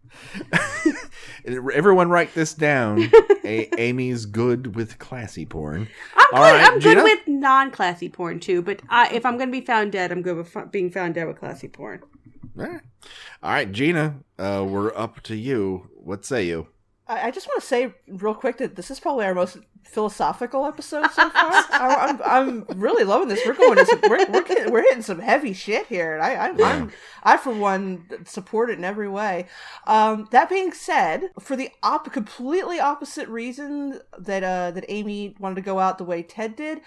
Everyone, 1.46 2.10
write 2.10 2.34
this 2.34 2.54
down. 2.54 3.10
a- 3.44 3.70
Amy's 3.80 4.26
good 4.26 4.76
with 4.76 4.98
classy 5.00 5.46
porn. 5.46 5.88
I'm 6.16 6.26
good. 6.32 6.38
Right, 6.40 6.64
I'm 6.72 6.80
good 6.80 7.04
with 7.04 7.28
non-classy 7.28 8.10
porn 8.10 8.40
too. 8.40 8.62
But 8.62 8.82
I, 8.90 9.10
if 9.14 9.26
I'm 9.26 9.38
gonna 9.38 9.52
be 9.52 9.62
found 9.62 9.92
dead, 9.92 10.12
I'm 10.12 10.22
good 10.22 10.38
with 10.38 10.50
fu- 10.50 10.66
being 10.66 10.90
found 10.92 11.16
dead 11.16 11.28
with 11.28 11.38
classy 11.40 11.68
porn. 11.68 12.02
All 12.58 12.66
right, 12.66 12.82
All 13.44 13.52
right 13.52 13.72
Gina, 13.72 14.20
uh, 14.38 14.66
we're 14.68 14.94
up 14.96 15.22
to 15.24 15.36
you. 15.36 15.90
What 15.96 16.26
say 16.26 16.46
you? 16.48 16.68
I, 17.10 17.28
I 17.28 17.32
just 17.32 17.48
want 17.48 17.60
to 17.60 17.68
say 17.68 17.94
real 18.08 18.36
quick 18.36 18.58
that 18.58 18.76
this 18.76 18.92
is 18.92 19.00
probably 19.00 19.26
our 19.26 19.34
most 19.34 19.58
philosophical 19.84 20.66
episode 20.66 21.10
so 21.12 21.30
far. 21.30 21.34
I, 21.34 22.08
I'm 22.10 22.22
I'm 22.70 22.80
really 22.80 23.04
loving 23.04 23.28
this. 23.28 23.42
We're 23.46 23.56
going 23.56 23.78
to 23.78 23.86
some, 23.86 24.00
we're 24.04 24.26
we're, 24.30 24.44
getting, 24.44 24.72
we're 24.72 24.84
hitting 24.84 25.02
some 25.02 25.20
heavy 25.20 25.54
shit 25.54 25.88
here, 25.88 26.14
and 26.14 26.24
I 26.24 26.36
I, 26.36 26.72
I'm 26.72 26.92
I 27.24 27.38
for 27.38 27.54
one 27.54 28.06
support 28.26 28.70
it 28.70 28.78
in 28.78 28.86
every 28.86 29.10
way. 29.10 29.48
Um, 29.88 30.28
that 30.32 30.50
being 30.50 30.72
said, 30.72 31.32
for 31.40 31.56
the 31.56 31.72
op- 31.84 32.14
completely 32.14 32.80
opposite 32.80 33.28
reason 33.28 34.00
that 34.18 34.44
uh 34.44 34.72
that 34.72 34.86
Amy 34.88 35.36
wanted 35.40 35.56
to 35.56 35.62
go 35.62 35.80
out 35.80 35.98
the 35.98 36.06
way 36.06 36.22
Ted 36.22 36.56
did. 36.56 36.82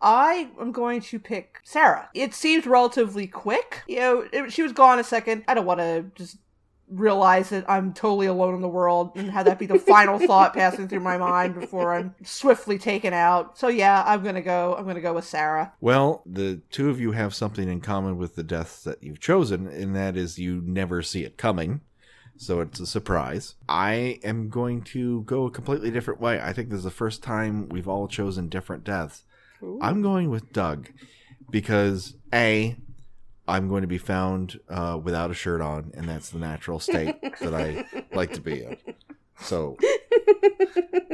I 0.00 0.50
am 0.60 0.70
going 0.70 1.00
to 1.00 1.18
pick 1.18 1.60
Sarah. 1.64 2.10
It 2.12 2.34
seemed 2.34 2.66
relatively 2.66 3.26
quick. 3.26 3.82
You 3.88 4.00
know, 4.00 4.28
it, 4.30 4.52
she 4.52 4.62
was 4.62 4.72
gone 4.72 4.98
a 4.98 5.04
second. 5.04 5.44
I 5.48 5.54
don't 5.54 5.64
want 5.64 5.80
to 5.80 6.04
just 6.14 6.36
realize 6.88 7.50
that 7.50 7.68
I'm 7.68 7.92
totally 7.92 8.26
alone 8.26 8.54
in 8.54 8.60
the 8.60 8.68
world 8.68 9.12
and 9.14 9.30
have 9.30 9.46
that 9.46 9.58
be 9.58 9.66
the 9.66 9.78
final 9.78 10.18
thought 10.18 10.54
passing 10.54 10.88
through 10.88 11.00
my 11.00 11.16
mind 11.16 11.54
before 11.54 11.94
I'm 11.94 12.14
swiftly 12.22 12.78
taken 12.78 13.12
out. 13.12 13.58
So 13.58 13.68
yeah, 13.68 14.04
I'm 14.06 14.22
gonna 14.22 14.42
go. 14.42 14.74
I'm 14.78 14.86
gonna 14.86 15.00
go 15.00 15.14
with 15.14 15.24
Sarah. 15.24 15.72
Well, 15.80 16.22
the 16.26 16.60
two 16.70 16.90
of 16.90 17.00
you 17.00 17.12
have 17.12 17.34
something 17.34 17.68
in 17.68 17.80
common 17.80 18.16
with 18.16 18.36
the 18.36 18.42
deaths 18.42 18.82
that 18.84 19.02
you've 19.02 19.20
chosen, 19.20 19.66
and 19.66 19.96
that 19.96 20.16
is 20.16 20.38
you 20.38 20.62
never 20.64 21.02
see 21.02 21.24
it 21.24 21.36
coming. 21.36 21.80
So 22.36 22.60
it's 22.60 22.80
a 22.80 22.86
surprise. 22.86 23.54
I 23.68 24.18
am 24.24 24.48
going 24.48 24.82
to 24.82 25.22
go 25.22 25.46
a 25.46 25.50
completely 25.50 25.90
different 25.90 26.20
way. 26.20 26.40
I 26.40 26.52
think 26.52 26.68
this 26.68 26.78
is 26.78 26.84
the 26.84 26.90
first 26.90 27.22
time 27.22 27.68
we've 27.68 27.88
all 27.88 28.08
chosen 28.08 28.48
different 28.48 28.82
deaths. 28.84 29.24
I'm 29.80 30.02
going 30.02 30.30
with 30.30 30.52
Doug 30.52 30.90
because 31.50 32.16
A, 32.32 32.76
I'm 33.46 33.68
going 33.68 33.82
to 33.82 33.88
be 33.88 33.98
found 33.98 34.58
uh, 34.68 34.98
without 35.02 35.30
a 35.30 35.34
shirt 35.34 35.60
on, 35.60 35.92
and 35.94 36.08
that's 36.08 36.30
the 36.30 36.38
natural 36.38 36.80
state 36.80 37.20
that 37.40 37.54
I 37.54 37.84
like 38.14 38.32
to 38.34 38.40
be 38.40 38.62
in. 38.62 38.76
So 39.40 39.76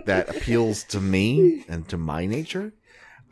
that 0.06 0.28
appeals 0.28 0.84
to 0.84 1.00
me 1.00 1.64
and 1.68 1.88
to 1.88 1.96
my 1.96 2.26
nature. 2.26 2.72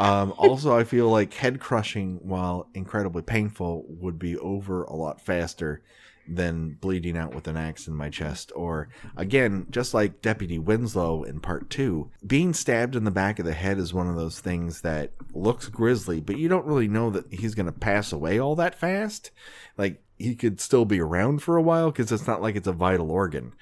Um, 0.01 0.32
also, 0.36 0.76
I 0.76 0.84
feel 0.84 1.11
like 1.11 1.34
head 1.34 1.61
crushing, 1.61 2.20
while 2.22 2.68
incredibly 2.74 3.22
painful, 3.22 3.84
would 3.88 4.18
be 4.18 4.36
over 4.38 4.84
a 4.84 4.94
lot 4.94 5.20
faster 5.20 5.82
than 6.28 6.76
bleeding 6.80 7.16
out 7.16 7.34
with 7.34 7.48
an 7.48 7.56
axe 7.56 7.88
in 7.88 7.94
my 7.94 8.10
chest. 8.10 8.52
Or, 8.54 8.88
again, 9.16 9.66
just 9.70 9.94
like 9.94 10.22
Deputy 10.22 10.58
Winslow 10.58 11.22
in 11.22 11.40
part 11.40 11.70
two, 11.70 12.10
being 12.26 12.52
stabbed 12.52 12.96
in 12.96 13.04
the 13.04 13.10
back 13.10 13.38
of 13.38 13.44
the 13.44 13.52
head 13.52 13.78
is 13.78 13.94
one 13.94 14.08
of 14.08 14.16
those 14.16 14.40
things 14.40 14.82
that 14.82 15.12
looks 15.32 15.68
grisly, 15.68 16.20
but 16.20 16.38
you 16.38 16.48
don't 16.48 16.66
really 16.66 16.88
know 16.88 17.10
that 17.10 17.32
he's 17.32 17.54
going 17.54 17.66
to 17.66 17.72
pass 17.72 18.12
away 18.12 18.38
all 18.38 18.56
that 18.56 18.78
fast. 18.78 19.30
Like, 19.76 20.02
he 20.16 20.34
could 20.34 20.60
still 20.60 20.84
be 20.84 21.00
around 21.00 21.42
for 21.42 21.56
a 21.56 21.62
while 21.62 21.90
because 21.90 22.10
it's 22.10 22.26
not 22.26 22.42
like 22.42 22.56
it's 22.56 22.66
a 22.66 22.72
vital 22.72 23.10
organ. 23.10 23.52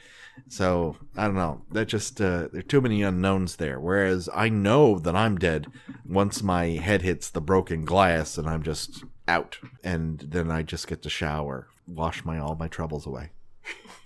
So 0.49 0.97
I 1.17 1.25
don't 1.25 1.35
know. 1.35 1.63
That 1.73 1.87
just 1.87 2.21
uh, 2.21 2.49
there 2.53 2.61
are 2.61 2.63
too 2.63 2.81
many 2.81 3.03
unknowns 3.03 3.57
there. 3.57 3.81
Whereas 3.81 4.29
I 4.35 4.49
know 4.49 4.99
that 4.99 5.17
I'm 5.17 5.39
dead 5.39 5.67
once 6.07 6.43
my 6.43 6.67
head 6.67 7.03
hits 7.03 7.31
the 7.31 7.41
broken 7.41 7.85
glass 7.85 8.37
and 8.37 8.49
I'm 8.49 8.63
just 8.63 9.05
out, 9.29 9.59
and 9.83 10.21
then 10.21 10.51
I 10.51 10.63
just 10.63 10.87
get 10.87 11.03
to 11.03 11.11
shower, 11.11 11.69
wash 11.87 12.25
my 12.25 12.39
all 12.39 12.55
my 12.57 12.69
troubles 12.69 13.07
away. 13.07 13.31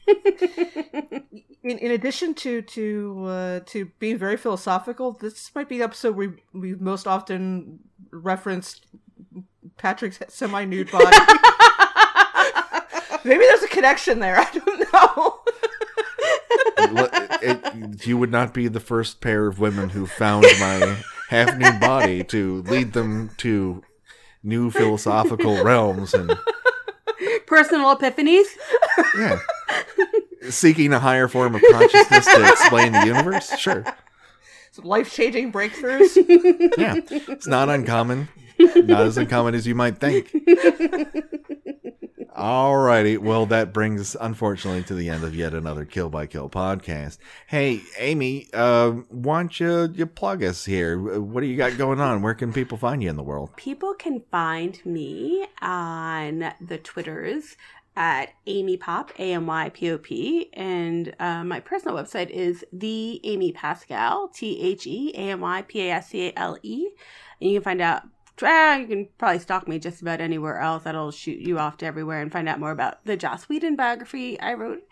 In, 1.63 1.77
in 1.77 1.91
addition 1.91 2.33
to 2.37 2.63
to 2.63 3.25
uh, 3.27 3.61
to 3.67 3.85
being 3.99 4.17
very 4.17 4.39
philosophical, 4.39 5.13
this 5.13 5.55
might 5.55 5.69
be 5.69 5.77
the 5.77 5.85
episode 5.85 6.17
we 6.17 6.31
we 6.55 6.75
most 6.75 7.07
often 7.07 7.81
referenced 8.11 8.87
Patrick's 9.77 10.19
semi 10.29 10.65
nude 10.65 10.91
body. 10.93 11.17
Maybe 13.25 13.45
there's 13.45 13.63
a 13.63 13.69
connection 13.69 14.21
there. 14.21 14.39
I 14.39 14.51
don't 14.53 14.93
know. 14.93 15.41
It- 17.43 17.61
it- 17.75 18.07
you 18.07 18.17
would 18.17 18.31
not 18.33 18.55
be 18.55 18.67
the 18.69 18.81
first 18.81 19.21
pair 19.21 19.47
of 19.47 19.59
women 19.61 19.91
who 19.91 20.07
found 20.07 20.45
my 20.59 20.97
half 21.29 21.55
nude 21.59 21.79
body 21.79 22.25
to 22.25 22.63
lead 22.63 22.95
them 22.95 23.31
to 23.37 23.83
new 24.43 24.71
philosophical 24.71 25.63
realms 25.63 26.15
and 26.15 26.35
Personal 27.51 27.97
epiphanies. 27.97 28.47
yeah, 29.19 29.41
seeking 30.49 30.93
a 30.93 31.01
higher 31.01 31.27
form 31.27 31.57
of 31.57 31.63
consciousness 31.73 32.25
to 32.27 32.49
explain 32.49 32.93
the 32.93 33.05
universe. 33.05 33.59
Sure. 33.59 33.85
Some 34.71 34.85
life 34.85 35.13
changing 35.13 35.51
breakthroughs. 35.53 36.15
Yeah, 36.79 37.01
it's 37.11 37.49
not 37.49 37.69
uncommon. 37.69 38.29
Not 38.57 39.01
as 39.03 39.19
uncommon 39.19 39.57
as 39.57 39.67
you 39.67 39.75
might 39.75 39.99
think. 39.99 40.33
Alrighty, 42.37 43.19
well, 43.19 43.45
that 43.47 43.73
brings 43.73 44.01
us, 44.01 44.17
unfortunately, 44.21 44.85
to 44.85 44.95
the 44.95 45.09
end 45.09 45.25
of 45.25 45.35
yet 45.35 45.53
another 45.53 45.85
Kill 45.85 46.09
by 46.09 46.27
Kill 46.27 46.49
podcast. 46.49 47.19
Hey, 47.49 47.81
Amy, 47.99 48.49
uh, 48.53 48.91
why 49.09 49.41
don't 49.41 49.59
you, 49.59 49.93
you 49.95 50.07
plug 50.07 50.45
us 50.45 50.65
here? 50.65 51.21
What 51.21 51.41
do 51.41 51.49
you 51.49 51.57
got 51.57 51.77
going 51.77 52.01
on? 52.01 52.23
Where 52.23 52.35
can 52.35 52.53
people 52.53 52.79
find 52.79 53.03
you 53.03 53.11
in 53.11 53.17
the 53.17 53.25
world? 53.25 53.57
People 53.57 53.95
can 53.95 54.23
find 54.31 54.85
me 54.87 55.45
on 55.61 56.53
the 56.61 56.79
Twitters 56.79 57.57
at 57.97 58.31
Amy 58.47 58.77
Pop, 58.77 59.11
A 59.19 59.33
M 59.33 59.47
Y 59.47 59.69
P 59.71 59.91
O 59.91 59.99
P. 59.99 60.51
And 60.53 61.15
uh, 61.19 61.43
my 61.43 61.59
personal 61.59 61.97
website 61.97 62.31
is 62.31 62.65
the 62.73 63.21
Amy 63.25 63.53
Pascale, 63.53 64.33
T 64.33 64.61
H 64.61 64.87
E 64.87 65.13
A 65.17 65.31
M 65.31 65.41
Y 65.41 65.63
P 65.63 65.89
A 65.89 65.95
S 65.95 66.11
C 66.11 66.29
A 66.29 66.33
L 66.39 66.57
E. 66.63 66.91
And 67.41 67.51
you 67.51 67.57
can 67.57 67.65
find 67.65 67.81
out 67.81 68.05
ah, 68.47 68.77
you 68.77 68.87
can 68.87 69.09
probably 69.19 69.39
stalk 69.39 69.69
me 69.69 69.79
just 69.79 70.03
about 70.03 70.21
anywhere 70.21 70.59
else. 70.59 70.85
That'll 70.85 71.11
shoot 71.11 71.39
you 71.39 71.59
off 71.59 71.79
to 71.79 71.87
everywhere 71.87 72.21
and 72.21 72.33
find 72.33 72.49
out 72.49 72.61
more 72.61 72.71
about 72.71 73.05
the 73.05 73.17
Joss 73.17 73.49
Whedon 73.49 73.77
biography 73.77 74.39
I 74.41 74.55
wrote. 74.55 74.83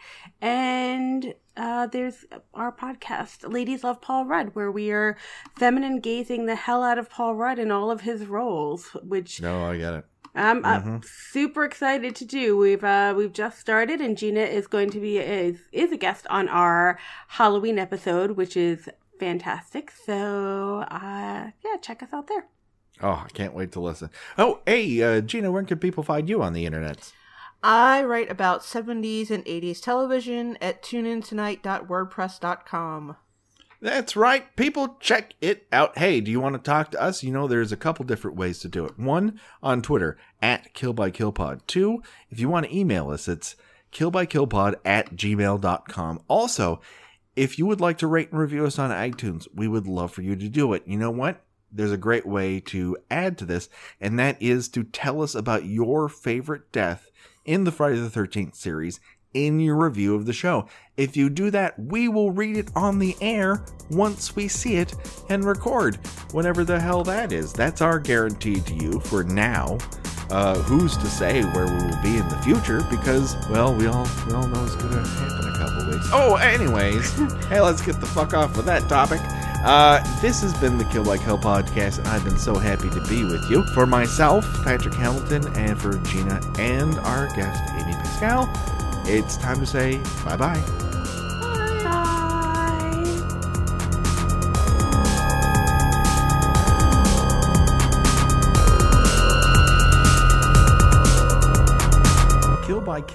And 0.40 1.34
uh, 1.56 1.86
there's 1.86 2.24
our 2.54 2.72
podcast, 2.72 3.50
Ladies 3.52 3.84
Love 3.84 4.00
Paul 4.00 4.26
Rudd, 4.26 4.54
where 4.54 4.70
we 4.70 4.90
are 4.90 5.16
feminine 5.56 6.00
gazing 6.00 6.46
the 6.46 6.56
hell 6.56 6.82
out 6.82 6.98
of 6.98 7.10
Paul 7.10 7.34
Rudd 7.34 7.58
in 7.58 7.70
all 7.70 7.90
of 7.90 8.02
his 8.02 8.26
roles, 8.26 8.88
which. 9.02 9.40
No, 9.40 9.64
I 9.64 9.76
get 9.76 9.94
it. 9.94 10.04
I'm, 10.34 10.62
mm-hmm. 10.62 10.88
I'm 10.88 11.02
super 11.02 11.64
excited 11.64 12.14
to 12.16 12.24
do. 12.24 12.56
We've 12.56 12.84
uh, 12.84 13.14
we've 13.16 13.32
just 13.32 13.58
started, 13.58 14.00
and 14.00 14.16
Gina 14.16 14.40
is 14.40 14.66
going 14.66 14.90
to 14.90 15.00
be 15.00 15.18
is 15.18 15.58
is 15.72 15.90
a 15.90 15.96
guest 15.96 16.26
on 16.30 16.48
our 16.48 16.98
Halloween 17.28 17.78
episode, 17.78 18.32
which 18.32 18.56
is 18.56 18.88
fantastic. 19.18 19.90
So 19.90 20.84
uh, 20.88 21.50
yeah, 21.64 21.76
check 21.82 22.02
us 22.02 22.12
out 22.12 22.28
there. 22.28 22.46
Oh, 23.02 23.24
I 23.24 23.28
can't 23.32 23.54
wait 23.54 23.72
to 23.72 23.80
listen. 23.80 24.10
Oh, 24.36 24.60
hey, 24.66 25.02
uh, 25.02 25.20
Gina, 25.20 25.50
where 25.50 25.62
can 25.62 25.78
people 25.78 26.02
find 26.02 26.28
you 26.28 26.42
on 26.42 26.52
the 26.52 26.66
internet? 26.66 27.12
I 27.62 28.02
write 28.04 28.30
about 28.30 28.60
70s 28.62 29.30
and 29.30 29.42
80s 29.44 29.80
television 29.80 30.58
at 30.60 30.82
tuneintonight.wordpress.com. 30.82 33.16
That's 33.80 34.16
right. 34.16 34.56
People, 34.56 34.96
check 35.00 35.34
it 35.40 35.68
out. 35.72 35.96
Hey, 35.98 36.20
do 36.20 36.32
you 36.32 36.40
want 36.40 36.56
to 36.56 36.60
talk 36.60 36.90
to 36.90 37.00
us? 37.00 37.22
You 37.22 37.30
know, 37.30 37.46
there's 37.46 37.70
a 37.70 37.76
couple 37.76 38.04
different 38.04 38.36
ways 38.36 38.58
to 38.60 38.68
do 38.68 38.84
it. 38.84 38.98
One, 38.98 39.38
on 39.62 39.82
Twitter, 39.82 40.18
at 40.42 40.74
KillByKillPod. 40.74 41.60
Two, 41.66 42.02
if 42.28 42.40
you 42.40 42.48
want 42.48 42.66
to 42.66 42.76
email 42.76 43.10
us, 43.10 43.28
it's 43.28 43.54
killbykillpod 43.92 44.74
at 44.84 45.14
gmail.com. 45.14 46.22
Also, 46.28 46.80
if 47.36 47.56
you 47.58 47.66
would 47.66 47.80
like 47.80 47.98
to 47.98 48.08
rate 48.08 48.32
and 48.32 48.40
review 48.40 48.66
us 48.66 48.78
on 48.78 48.90
iTunes, 48.90 49.46
we 49.54 49.68
would 49.68 49.86
love 49.86 50.12
for 50.12 50.22
you 50.22 50.34
to 50.34 50.48
do 50.48 50.72
it. 50.72 50.82
You 50.86 50.98
know 50.98 51.12
what? 51.12 51.44
There's 51.70 51.92
a 51.92 51.98
great 51.98 52.26
way 52.26 52.60
to 52.60 52.96
add 53.10 53.36
to 53.38 53.44
this, 53.44 53.68
and 54.00 54.18
that 54.18 54.40
is 54.40 54.68
to 54.70 54.84
tell 54.84 55.22
us 55.22 55.34
about 55.34 55.64
your 55.64 56.08
favorite 56.08 56.72
death 56.72 57.10
in 57.44 57.64
the 57.64 57.72
Friday 57.72 57.98
the 57.98 58.08
13th 58.08 58.54
series 58.54 59.00
in 59.34 59.60
your 59.60 59.76
review 59.76 60.14
of 60.14 60.26
the 60.26 60.32
show. 60.32 60.66
If 60.96 61.16
you 61.16 61.28
do 61.28 61.50
that, 61.50 61.78
we 61.78 62.08
will 62.08 62.30
read 62.30 62.56
it 62.56 62.70
on 62.74 62.98
the 62.98 63.16
air 63.20 63.64
once 63.90 64.34
we 64.34 64.48
see 64.48 64.76
it 64.76 64.94
and 65.28 65.44
record, 65.44 65.96
whenever 66.32 66.64
the 66.64 66.80
hell 66.80 67.04
that 67.04 67.32
is. 67.32 67.52
That's 67.52 67.80
our 67.82 67.98
guarantee 67.98 68.60
to 68.60 68.74
you 68.74 69.00
for 69.00 69.22
now. 69.22 69.78
Uh, 70.30 70.58
who's 70.62 70.96
to 70.98 71.06
say 71.06 71.42
where 71.42 71.66
we 71.66 71.72
will 71.72 72.02
be 72.02 72.16
in 72.16 72.28
the 72.28 72.38
future? 72.42 72.82
Because, 72.90 73.34
well, 73.48 73.74
we 73.74 73.86
all 73.86 74.06
we 74.26 74.34
all 74.34 74.46
know 74.46 74.64
it's 74.64 74.76
gonna 74.76 75.06
happen 75.06 75.48
a 75.48 75.58
couple 75.58 75.90
weeks. 75.90 76.08
Oh, 76.12 76.36
anyways, 76.36 77.12
hey, 77.48 77.60
let's 77.60 77.80
get 77.80 77.98
the 78.00 78.06
fuck 78.06 78.34
off 78.34 78.58
of 78.58 78.66
that 78.66 78.88
topic. 78.88 79.20
Uh, 79.64 80.00
this 80.20 80.40
has 80.42 80.54
been 80.60 80.78
the 80.78 80.84
Kill 80.84 81.04
by 81.04 81.18
Kill 81.18 81.38
podcast, 81.38 81.98
and 81.98 82.08
I've 82.08 82.24
been 82.24 82.38
so 82.38 82.54
happy 82.56 82.88
to 82.90 83.00
be 83.08 83.24
with 83.24 83.50
you. 83.50 83.64
For 83.74 83.86
myself, 83.86 84.44
Patrick 84.64 84.94
Hamilton, 84.94 85.46
and 85.56 85.80
for 85.80 85.98
Gina 85.98 86.40
and 86.58 86.96
our 87.00 87.26
guest, 87.34 87.60
Amy 87.74 87.92
Pascale, 87.94 88.48
it's 89.06 89.36
time 89.36 89.58
to 89.60 89.66
say 89.66 89.98
bye 90.24 90.36
bye 90.36 90.54
bye. 91.82 92.14